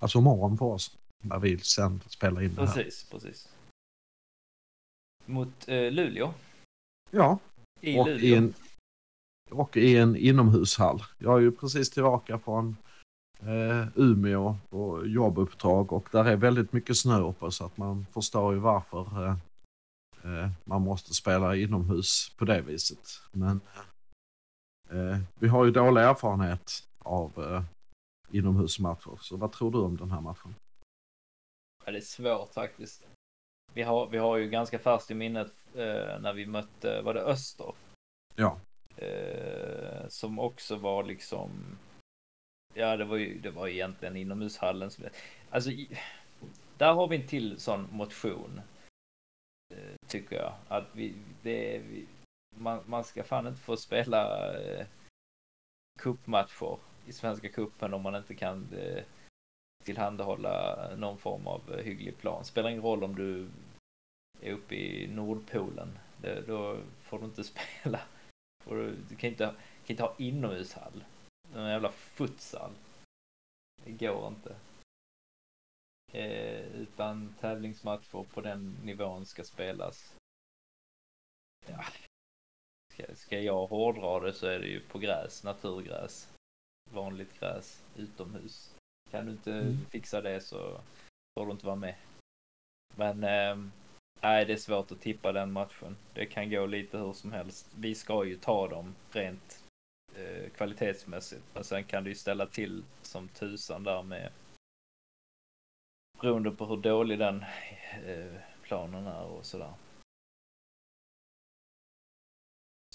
Alltså 0.00 0.18
imorgon 0.18 0.58
för 0.58 0.66
oss. 0.66 0.98
När 1.24 1.38
vi 1.38 1.58
sen 1.58 2.00
spelar 2.06 2.42
in 2.42 2.54
det 2.54 2.66
här. 2.66 2.74
Precis, 2.74 3.10
precis. 3.10 3.48
Mot 5.26 5.68
eh, 5.68 5.92
Luleå. 5.92 6.34
Ja, 7.10 7.38
I 7.80 7.98
och 7.98 8.06
Luleå. 8.06 8.24
i, 8.24 8.34
en, 8.34 8.54
och 9.50 9.76
i 9.76 9.96
en 9.96 10.16
inomhushall. 10.16 11.02
Jag 11.18 11.36
är 11.36 11.40
ju 11.40 11.52
precis 11.52 11.90
tillbaka 11.90 12.38
från 12.38 12.76
eh, 13.40 13.88
Umeå 13.94 14.56
på 14.70 15.06
jobbuppdrag 15.06 15.92
och 15.92 16.08
där 16.12 16.24
är 16.24 16.36
väldigt 16.36 16.72
mycket 16.72 16.96
snö 16.96 17.20
uppe 17.20 17.50
så 17.50 17.64
att 17.64 17.76
man 17.76 18.06
förstår 18.12 18.54
ju 18.54 18.60
varför 18.60 19.24
eh, 19.24 19.36
eh, 20.24 20.50
man 20.64 20.82
måste 20.82 21.14
spela 21.14 21.56
inomhus 21.56 22.30
på 22.36 22.44
det 22.44 22.60
viset. 22.62 23.20
Men 23.32 23.60
eh, 23.76 23.82
vi 25.34 25.48
har 25.48 25.64
ju 25.64 25.70
dålig 25.70 26.02
erfarenhet 26.02 26.88
av 26.98 27.32
eh, 27.38 27.62
inomhusmatcher. 28.30 29.18
Så 29.20 29.36
vad 29.36 29.52
tror 29.52 29.70
du 29.70 29.78
om 29.78 29.96
den 29.96 30.10
här 30.10 30.20
matchen? 30.20 30.54
Ja, 31.84 31.92
det 31.92 31.98
är 31.98 32.00
svårt 32.00 32.54
faktiskt. 32.54 33.06
Vi 33.72 33.82
har, 33.82 34.06
vi 34.06 34.18
har 34.18 34.36
ju 34.36 34.50
ganska 34.50 34.78
färskt 34.78 35.10
i 35.10 35.14
minnet 35.14 35.52
eh, 35.74 36.20
när 36.20 36.32
vi 36.32 36.46
mötte, 36.46 37.02
var 37.02 37.14
det 37.14 37.20
Öster? 37.20 37.72
Ja. 38.34 38.60
Eh, 38.96 40.08
som 40.08 40.38
också 40.38 40.76
var 40.76 41.04
liksom, 41.04 41.78
ja 42.74 42.96
det 42.96 43.04
var 43.04 43.16
ju, 43.16 43.38
det 43.38 43.50
var 43.50 43.68
egentligen 43.68 44.16
inomhushallen. 44.16 44.90
Som, 44.90 45.04
alltså, 45.50 45.70
i, 45.70 45.98
där 46.78 46.92
har 46.92 47.08
vi 47.08 47.16
en 47.16 47.26
till 47.26 47.60
sån 47.60 47.88
motion. 47.92 48.60
Eh, 49.74 49.94
tycker 50.06 50.36
jag. 50.36 50.52
Att 50.68 50.86
vi, 50.92 51.14
det 51.42 51.78
vi, 51.78 52.06
man, 52.58 52.80
man 52.86 53.04
ska 53.04 53.24
fan 53.24 53.46
inte 53.46 53.60
få 53.60 53.76
spela 53.76 54.52
eh, 54.58 54.86
cupmatcher 55.98 56.78
i 57.06 57.12
Svenska 57.12 57.48
cupen 57.48 57.94
om 57.94 58.02
man 58.02 58.14
inte 58.14 58.34
kan 58.34 58.68
eh, 58.72 59.04
tillhandahålla 59.84 60.76
någon 60.96 61.18
form 61.18 61.46
av 61.46 61.72
eh, 61.72 61.84
hygglig 61.84 62.18
plan. 62.18 62.44
Spelar 62.44 62.70
ingen 62.70 62.82
roll 62.82 63.04
om 63.04 63.14
du 63.14 63.48
är 64.40 64.52
uppe 64.52 64.74
i 64.74 65.08
Nordpolen. 65.08 65.98
Det, 66.20 66.40
då 66.40 66.78
får 67.02 67.18
du 67.18 67.24
inte 67.24 67.44
spela. 67.54 68.00
Du, 68.64 68.96
du 69.08 69.16
kan 69.16 69.30
inte, 69.30 69.46
kan 69.46 69.54
inte 69.86 70.02
ha 70.02 70.14
inomhushall. 70.18 71.04
Någon 71.52 71.70
jävla 71.70 71.90
futsal. 71.90 72.70
Det 73.84 73.92
går 73.92 74.28
inte. 74.28 74.56
Eh, 76.12 76.60
utan 76.60 77.34
tävlingsmatcher 77.40 78.24
på 78.34 78.40
den 78.40 78.76
nivån 78.84 79.26
ska 79.26 79.44
spelas. 79.44 80.16
Ja. 81.66 81.84
Ska, 82.96 83.14
ska 83.14 83.40
jag 83.40 83.66
hårdra 83.66 84.20
det 84.20 84.32
så 84.32 84.46
är 84.46 84.58
det 84.58 84.66
ju 84.66 84.80
på 84.80 84.98
gräs, 84.98 85.44
naturgräs. 85.44 86.32
Vanligt 86.90 87.40
gräs, 87.40 87.82
utomhus. 87.96 88.74
Kan 89.10 89.26
du 89.26 89.32
inte 89.32 89.52
Mm. 89.52 89.86
fixa 89.90 90.20
det 90.20 90.40
så 90.40 90.80
får 91.38 91.46
du 91.46 91.52
inte 91.52 91.66
vara 91.66 91.76
med. 91.76 91.94
Men 92.96 93.24
eh, 93.24 93.56
nej, 94.22 94.44
det 94.44 94.52
är 94.52 94.56
svårt 94.56 94.92
att 94.92 95.00
tippa 95.00 95.32
den 95.32 95.52
matchen. 95.52 95.96
Det 96.14 96.26
kan 96.26 96.50
gå 96.50 96.66
lite 96.66 96.98
hur 96.98 97.12
som 97.12 97.32
helst. 97.32 97.66
Vi 97.76 97.94
ska 97.94 98.24
ju 98.24 98.36
ta 98.36 98.68
dem 98.68 98.94
rent 99.10 99.64
eh, 100.14 100.50
kvalitetsmässigt. 100.50 101.42
Men 101.54 101.64
sen 101.64 101.84
kan 101.84 102.04
det 102.04 102.10
ju 102.10 102.16
ställa 102.16 102.46
till 102.46 102.84
som 103.02 103.28
tusan 103.28 103.84
där 103.84 104.02
med 104.02 104.30
beroende 106.20 106.50
på 106.50 106.66
hur 106.66 106.76
dålig 106.76 107.18
den 107.18 107.44
eh, 108.06 108.34
planen 108.62 109.06
är 109.06 109.24
och 109.24 109.46
sådär. 109.46 109.72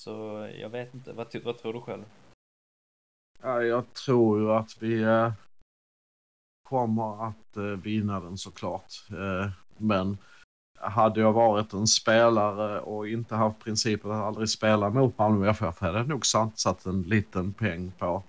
Så 0.04 0.50
jag 0.60 0.70
vet 0.70 0.94
inte, 0.94 1.14
vad, 1.14 1.36
vad 1.44 1.58
tror 1.58 1.74
du 1.74 1.82
själv? 1.82 2.04
Ja, 3.42 3.64
jag 3.64 3.94
tror 3.94 4.40
ju 4.40 4.52
att 4.52 4.82
vi 4.82 5.02
eh, 5.02 5.34
kommer 6.70 7.28
att 7.28 7.58
eh, 7.58 7.64
vinna 7.64 8.20
den 8.20 8.38
såklart. 8.38 8.94
Eh, 9.10 9.52
men 9.78 10.18
hade 10.80 11.20
jag 11.20 11.34
varit 11.34 11.74
en 11.74 11.88
spelare 11.88 12.80
och 12.80 13.08
inte 13.08 13.36
haft 13.36 13.60
principen 13.60 14.12
att 14.12 14.24
aldrig 14.24 14.50
spela 14.50 14.90
mot 14.90 15.18
Malmö 15.18 15.50
FF 15.50 15.80
hade 15.80 15.98
jag 15.98 16.08
nog 16.08 16.26
satsat 16.26 16.86
en 16.86 17.02
liten 17.02 17.54
peng 17.54 17.92
på, 17.98 18.24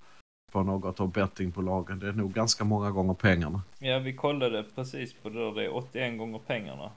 på 0.53 0.63
något 0.63 1.01
av 1.01 1.13
bettingbolagen. 1.13 1.99
Det 1.99 2.09
är 2.09 2.13
nog 2.13 2.33
ganska 2.33 2.65
många 2.65 2.91
gånger 2.91 3.15
pengarna. 3.15 3.63
Ja, 3.79 3.99
vi 3.99 4.17
kollade 4.17 4.65
precis 4.75 5.15
på 5.15 5.29
det 5.29 5.45
där. 5.45 5.55
Det 5.55 5.65
är 5.65 5.75
81 5.77 6.19
gånger 6.19 6.39
pengarna. 6.39 6.91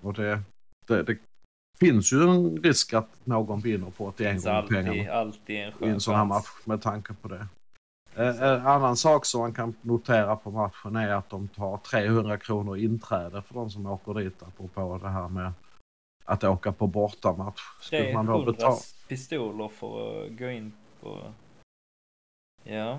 Och 0.00 0.14
det, 0.14 0.42
det, 0.86 1.02
det 1.02 1.29
finns 1.80 2.12
ju 2.12 2.22
en 2.22 2.56
risk 2.62 2.92
att 2.94 3.08
någon 3.26 3.60
vinner 3.60 3.90
på 3.90 4.06
81 4.06 4.30
finns 4.32 4.44
gånger 4.44 4.56
alltid, 4.58 4.76
pengarna 4.84 5.12
alltid 5.12 5.56
en 5.56 5.62
i 5.62 5.66
en 5.66 5.72
skön 5.72 6.00
sån 6.00 6.14
här 6.14 6.24
match 6.24 6.46
med 6.64 6.82
tanke 6.82 7.14
på 7.14 7.28
det. 7.28 7.46
Eh, 8.14 8.42
En 8.42 8.66
annan 8.66 8.96
sak 8.96 9.24
som 9.26 9.40
man 9.40 9.54
kan 9.54 9.74
notera 9.82 10.36
på 10.36 10.50
matchen 10.50 10.96
är 10.96 11.08
att 11.08 11.30
de 11.30 11.48
tar 11.48 11.76
300 11.76 12.36
kronor 12.38 12.76
inträde 12.76 13.42
för 13.42 13.54
de 13.54 13.70
som 13.70 13.86
åker 13.86 14.14
dit 14.14 14.42
apropå 14.42 14.98
det 15.02 15.08
här 15.08 15.28
med 15.28 15.52
att 16.24 16.44
åka 16.44 16.72
på 16.72 16.86
bortamatch. 16.86 17.60
Skulle 17.80 18.12
man 18.14 18.26
då 18.26 18.32
100 18.32 18.52
betala? 18.52 18.76
pistoler 19.08 19.68
för 19.68 20.24
att 20.24 20.38
gå 20.38 20.48
in 20.50 20.72
på... 21.00 21.32
Ja, 22.64 22.98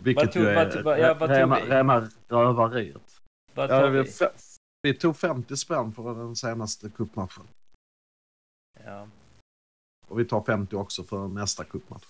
Vilket 0.00 0.24
Vad 0.24 0.32
tog- 0.32 0.42
ju 0.42 0.48
är 0.48 0.54
vad- 0.74 0.84
vad- 0.84 0.98
ja, 1.00 1.14
vad 1.14 1.28
tog 1.28 1.38
rena, 1.38 1.60
vi? 1.60 1.70
rena 1.70 2.08
röveriet. 2.28 3.20
Ja, 3.54 4.30
vi 4.82 4.94
tog 4.94 5.16
50 5.16 5.56
spänn 5.56 5.92
för 5.92 6.14
den 6.14 6.36
senaste 6.36 6.90
cupmatchen. 6.90 7.44
Ja. 8.86 9.08
Och 10.08 10.20
vi 10.20 10.24
tar 10.24 10.42
50 10.42 10.76
också 10.76 11.04
för 11.04 11.28
nästa 11.28 11.64
cupmatch. 11.64 12.06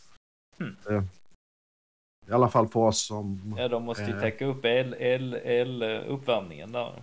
Hmm. 0.59 0.77
Eh, 0.91 1.05
I 2.29 2.33
alla 2.33 2.49
fall 2.49 2.68
för 2.68 2.81
oss 2.81 3.07
som 3.07 3.55
ja, 3.59 3.68
de 3.68 3.83
måste 3.83 4.05
ju 4.05 4.12
Eh. 4.12 4.20
täcka 4.20 4.47
upp 4.47 4.64
el, 4.64 4.95
el, 4.95 5.35
el, 5.35 5.83
uppvärmningen 6.07 6.72
där. 6.72 7.03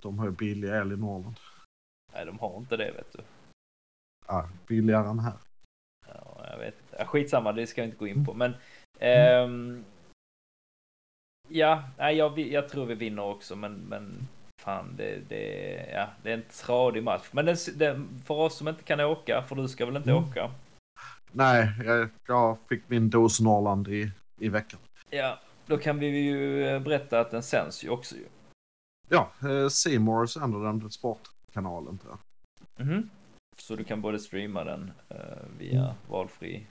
de 0.00 0.18
har 0.18 0.26
ju 0.26 0.32
billig 0.32 0.68
el 0.68 0.92
i 0.92 0.96
Norrland. 0.96 1.36
Nej, 2.12 2.26
de 2.26 2.38
har 2.38 2.56
inte 2.56 2.76
det 2.76 2.92
vet 2.92 3.12
du. 3.12 3.22
Ja, 4.26 4.48
billigare 4.66 5.08
än 5.08 5.18
här. 5.18 5.38
Ja, 6.06 6.46
jag 6.50 6.58
vet. 6.58 6.74
Ja, 6.98 7.06
skitsamma, 7.06 7.52
det 7.52 7.66
ska 7.66 7.80
jag 7.80 7.88
inte 7.88 7.98
gå 7.98 8.06
in 8.06 8.26
på. 8.26 8.34
Men... 8.34 8.54
ehm, 9.00 9.84
ja, 11.48 11.82
nej, 11.98 12.16
jag, 12.16 12.38
jag 12.38 12.68
tror 12.68 12.86
vi 12.86 12.94
vinner 12.94 13.22
också, 13.22 13.56
men... 13.56 13.74
men 13.74 14.28
fan, 14.64 14.96
det, 14.96 15.18
det, 15.28 15.40
ja, 15.92 16.08
det 16.22 16.30
är 16.30 16.34
en 16.34 16.42
tradig 16.50 17.02
match. 17.02 17.28
Men 17.32 17.44
den, 17.46 17.56
den, 17.76 18.20
för 18.24 18.34
oss 18.34 18.56
som 18.56 18.68
inte 18.68 18.82
kan 18.82 19.00
åka, 19.00 19.42
för 19.48 19.56
du 19.56 19.68
ska 19.68 19.86
väl 19.86 19.96
inte 19.96 20.10
Mm. 20.10 20.24
åka? 20.24 20.50
Nej, 21.32 21.68
jag, 21.84 22.08
jag 22.26 22.58
fick 22.68 22.88
min 22.88 23.10
dos 23.10 23.40
Norrland 23.40 23.88
i, 23.88 24.10
i 24.38 24.48
veckan. 24.48 24.80
Ja, 25.10 25.38
då 25.66 25.78
kan 25.78 25.98
vi 25.98 26.06
ju 26.06 26.66
eh, 26.66 26.80
berätta 26.80 27.20
att 27.20 27.30
den 27.30 27.42
sänds 27.42 27.84
ju 27.84 27.88
också 27.88 28.14
ju. 28.16 28.24
Ja, 29.08 29.30
eh, 29.48 29.68
Seymour 29.68 30.26
sänder 30.26 30.58
den 30.58 30.90
sportkanalen. 30.90 31.98
Tror 31.98 32.16
jag. 32.76 32.86
Mhm. 32.86 33.10
Så 33.56 33.76
du 33.76 33.84
kan 33.84 34.00
både 34.00 34.18
streama 34.18 34.64
den 34.64 34.92
eh, 35.08 35.16
via 35.58 35.80
Mm. 35.84 35.94
valfri 36.08 36.66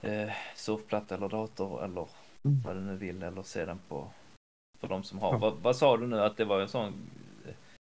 eh, 0.00 0.30
surfplatta 0.54 1.14
eller 1.14 1.28
dator 1.28 1.84
eller 1.84 2.08
Mm. 2.44 2.60
vad 2.64 2.76
du 2.76 2.80
nu 2.80 2.96
vill 2.96 3.22
eller 3.22 3.42
se 3.42 3.64
den 3.64 3.78
på 3.88 4.10
för 4.80 4.88
de 4.88 5.02
som 5.02 5.18
har. 5.18 5.32
Ja. 5.32 5.38
Vad, 5.38 5.54
vad 5.62 5.76
sa 5.76 5.96
du 5.96 6.06
nu 6.06 6.20
att 6.20 6.36
det 6.36 6.44
var 6.44 6.60
en 6.60 6.68
sån? 6.68 6.92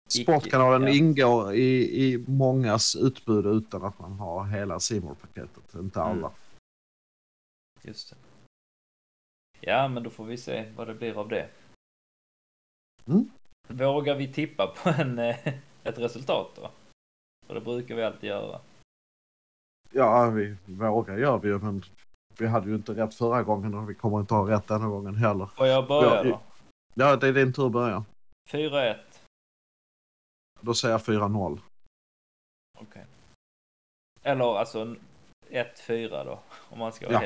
Sportkanalen 0.08 0.82
ja. 0.82 0.88
ingår 0.88 1.54
i, 1.54 2.02
i 2.04 2.24
mångas 2.28 2.96
utbud 2.96 3.46
utan 3.46 3.84
att 3.84 3.98
man 3.98 4.12
har 4.12 4.44
hela 4.44 4.80
Seymour-paketet. 4.80 5.74
Inte 5.74 6.00
Mm. 6.00 6.12
alla. 6.18 6.30
Just 7.82 8.10
det. 8.10 8.16
Ja, 9.60 9.88
men 9.88 10.02
då 10.02 10.10
får 10.10 10.24
vi 10.24 10.36
se 10.36 10.72
vad 10.76 10.86
det 10.86 10.94
blir 10.94 11.18
av 11.20 11.28
det. 11.28 11.48
Mm. 13.06 13.30
Vågar 13.68 14.14
vi 14.14 14.32
tippa 14.32 14.66
på 14.66 14.88
en, 14.88 15.18
eh, 15.18 15.48
ett 15.84 15.98
resultat 15.98 16.50
då? 16.56 16.70
För 17.46 17.54
det 17.54 17.60
brukar 17.60 17.94
vi 17.94 18.02
alltid 18.02 18.28
göra. 18.28 18.60
Ja, 19.92 20.30
vi 20.30 20.56
vågar 20.66 21.18
gör 21.18 21.38
vi 21.38 21.48
ju, 21.48 21.58
men 21.58 21.82
vi 22.38 22.46
hade 22.46 22.68
ju 22.68 22.74
inte 22.74 22.92
rätt 22.94 23.14
förra 23.14 23.42
gången 23.42 23.74
och 23.74 23.90
vi 23.90 23.94
kommer 23.94 24.20
inte 24.20 24.34
ha 24.34 24.50
rätt 24.50 24.66
denna 24.68 24.88
gången 24.88 25.14
heller. 25.14 25.46
Får 25.46 25.66
jag 25.66 25.88
börja 25.88 26.14
Ja, 26.14 26.22
då? 26.22 26.40
Ja, 26.98 27.16
det 27.16 27.28
är 27.28 27.32
din 27.32 27.52
tur 27.52 27.66
att 27.66 27.72
börja. 27.72 28.04
4-1. 28.50 28.96
Då 30.60 30.74
säger 30.74 30.92
jag 30.94 31.00
4-0. 31.00 31.60
Okej. 32.78 33.04
Eller 34.22 34.58
alltså 34.58 34.96
1-4 35.50 36.24
då, 36.24 36.40
om 36.50 36.78
man 36.78 36.92
ska 36.92 37.08
vara 37.08 37.24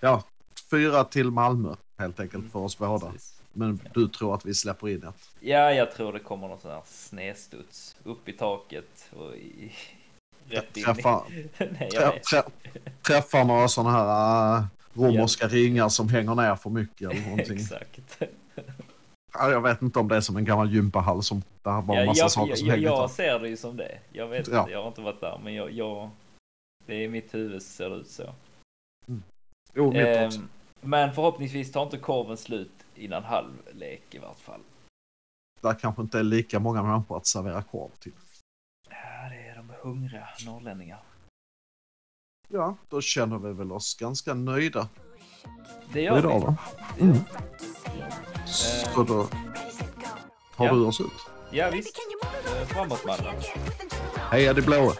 Ja. 0.00 0.10
helt... 0.10 0.26
Fyra 0.70 1.04
till 1.04 1.30
Malmö 1.30 1.74
helt 1.98 2.20
enkelt 2.20 2.40
Mm, 2.40 2.50
för 2.50 2.58
oss 2.58 2.78
båda. 2.78 3.10
Precis. 3.12 3.42
Men 3.52 3.80
du 3.94 4.08
tror 4.08 4.34
att 4.34 4.44
vi 4.46 4.54
släpper 4.54 4.88
in 4.88 5.02
ett. 5.04 5.30
Ja, 5.40 5.72
jag 5.72 5.92
tror 5.92 6.12
det 6.12 6.18
kommer 6.20 6.48
någon 6.48 6.60
sån 6.60 6.70
här 6.70 6.82
snedstuds 6.86 7.96
upp 8.04 8.28
i 8.28 8.32
taket 8.32 9.10
och 9.16 9.36
i... 9.36 9.72
rätt 10.48 10.76
in 10.76 10.82
i... 10.82 10.84
Träffar, 10.84 11.24
Nej, 11.58 11.88
jag 11.92 12.22
trä, 12.22 12.42
trä, 12.42 12.42
träffar 13.02 13.44
några 13.44 13.68
sådana 13.68 13.90
här 13.90 14.56
äh, 14.58 14.64
romerska 14.94 15.48
ringar 15.48 15.88
som 15.88 16.08
hänger 16.08 16.34
ner 16.34 16.56
för 16.56 16.70
mycket 16.70 17.10
eller 17.10 17.20
någonting. 17.28 17.56
Exakt. 17.58 18.22
Ja, 19.34 19.50
jag 19.50 19.60
vet 19.60 19.82
inte 19.82 19.98
om 19.98 20.08
det 20.08 20.16
är 20.16 20.20
som 20.20 20.36
en 20.36 20.44
gammal 20.44 20.72
gympahall 20.72 21.22
som 21.22 21.42
där 21.62 21.82
var 21.82 21.96
en 21.96 22.06
massa 22.06 22.20
jag, 22.20 22.30
saker 22.30 22.54
som 22.54 22.66
jag, 22.66 22.74
hänger 22.74 22.86
jag 22.88 23.10
ser 23.10 23.38
det 23.38 23.48
ju 23.48 23.56
som 23.56 23.76
det. 23.76 23.98
Jag 24.12 24.28
vet 24.28 24.48
Ja. 24.48 24.70
jag 24.70 24.80
har 24.80 24.88
inte 24.88 25.00
varit 25.00 25.20
där, 25.20 25.40
men 25.44 25.54
jag... 25.54 25.70
jag 25.72 26.10
det 26.86 26.94
är 26.94 27.00
i 27.00 27.08
mitt 27.08 27.34
huvud 27.34 27.62
ser 27.62 27.90
det 27.90 27.96
ut 27.96 28.08
så. 28.08 28.34
Jo, 29.74 29.92
mitt 29.92 30.26
också. 30.26 30.40
men 30.80 31.12
förhoppningsvis 31.12 31.72
tar 31.72 31.82
inte 31.82 31.98
korven 31.98 32.36
slut 32.36 32.72
innan 32.94 33.24
halvlek 33.24 34.02
i 34.10 34.18
vart 34.18 34.40
fall. 34.40 34.60
Där 35.60 35.74
kanske 35.74 36.02
inte 36.02 36.18
är 36.18 36.22
lika 36.22 36.58
många 36.60 36.82
människor 36.82 37.16
att 37.16 37.26
servera 37.26 37.62
korv 37.62 37.90
till. 37.98 38.12
Ja, 38.90 39.28
det 39.30 39.48
är 39.48 39.56
de 39.56 39.70
hungriga 39.82 40.28
norrlänningar. 40.46 40.98
Ja, 42.48 42.76
då 42.88 43.00
känner 43.00 43.38
vi 43.38 43.52
väl 43.52 43.72
oss 43.72 43.94
ganska 43.94 44.34
nöjda 44.34 44.88
Det 45.92 46.00
gör 46.02 46.18
idag 46.18 46.38
vi. 46.38 46.44
va? 46.46 46.56
Mm. 47.00 47.16
Så 48.54 49.02
då 49.02 49.24
tar 50.56 50.66
Ja. 50.66 50.72
du 50.72 50.84
oss 50.84 51.00
ut. 51.00 51.06
Ja, 51.50 51.70
visst. 51.72 51.98
Eh, 52.46 52.66
Framåt, 52.66 53.04
mannen. 53.06 53.34
Heja 54.30 54.52
de 54.52 54.62
blåa! 54.62 54.92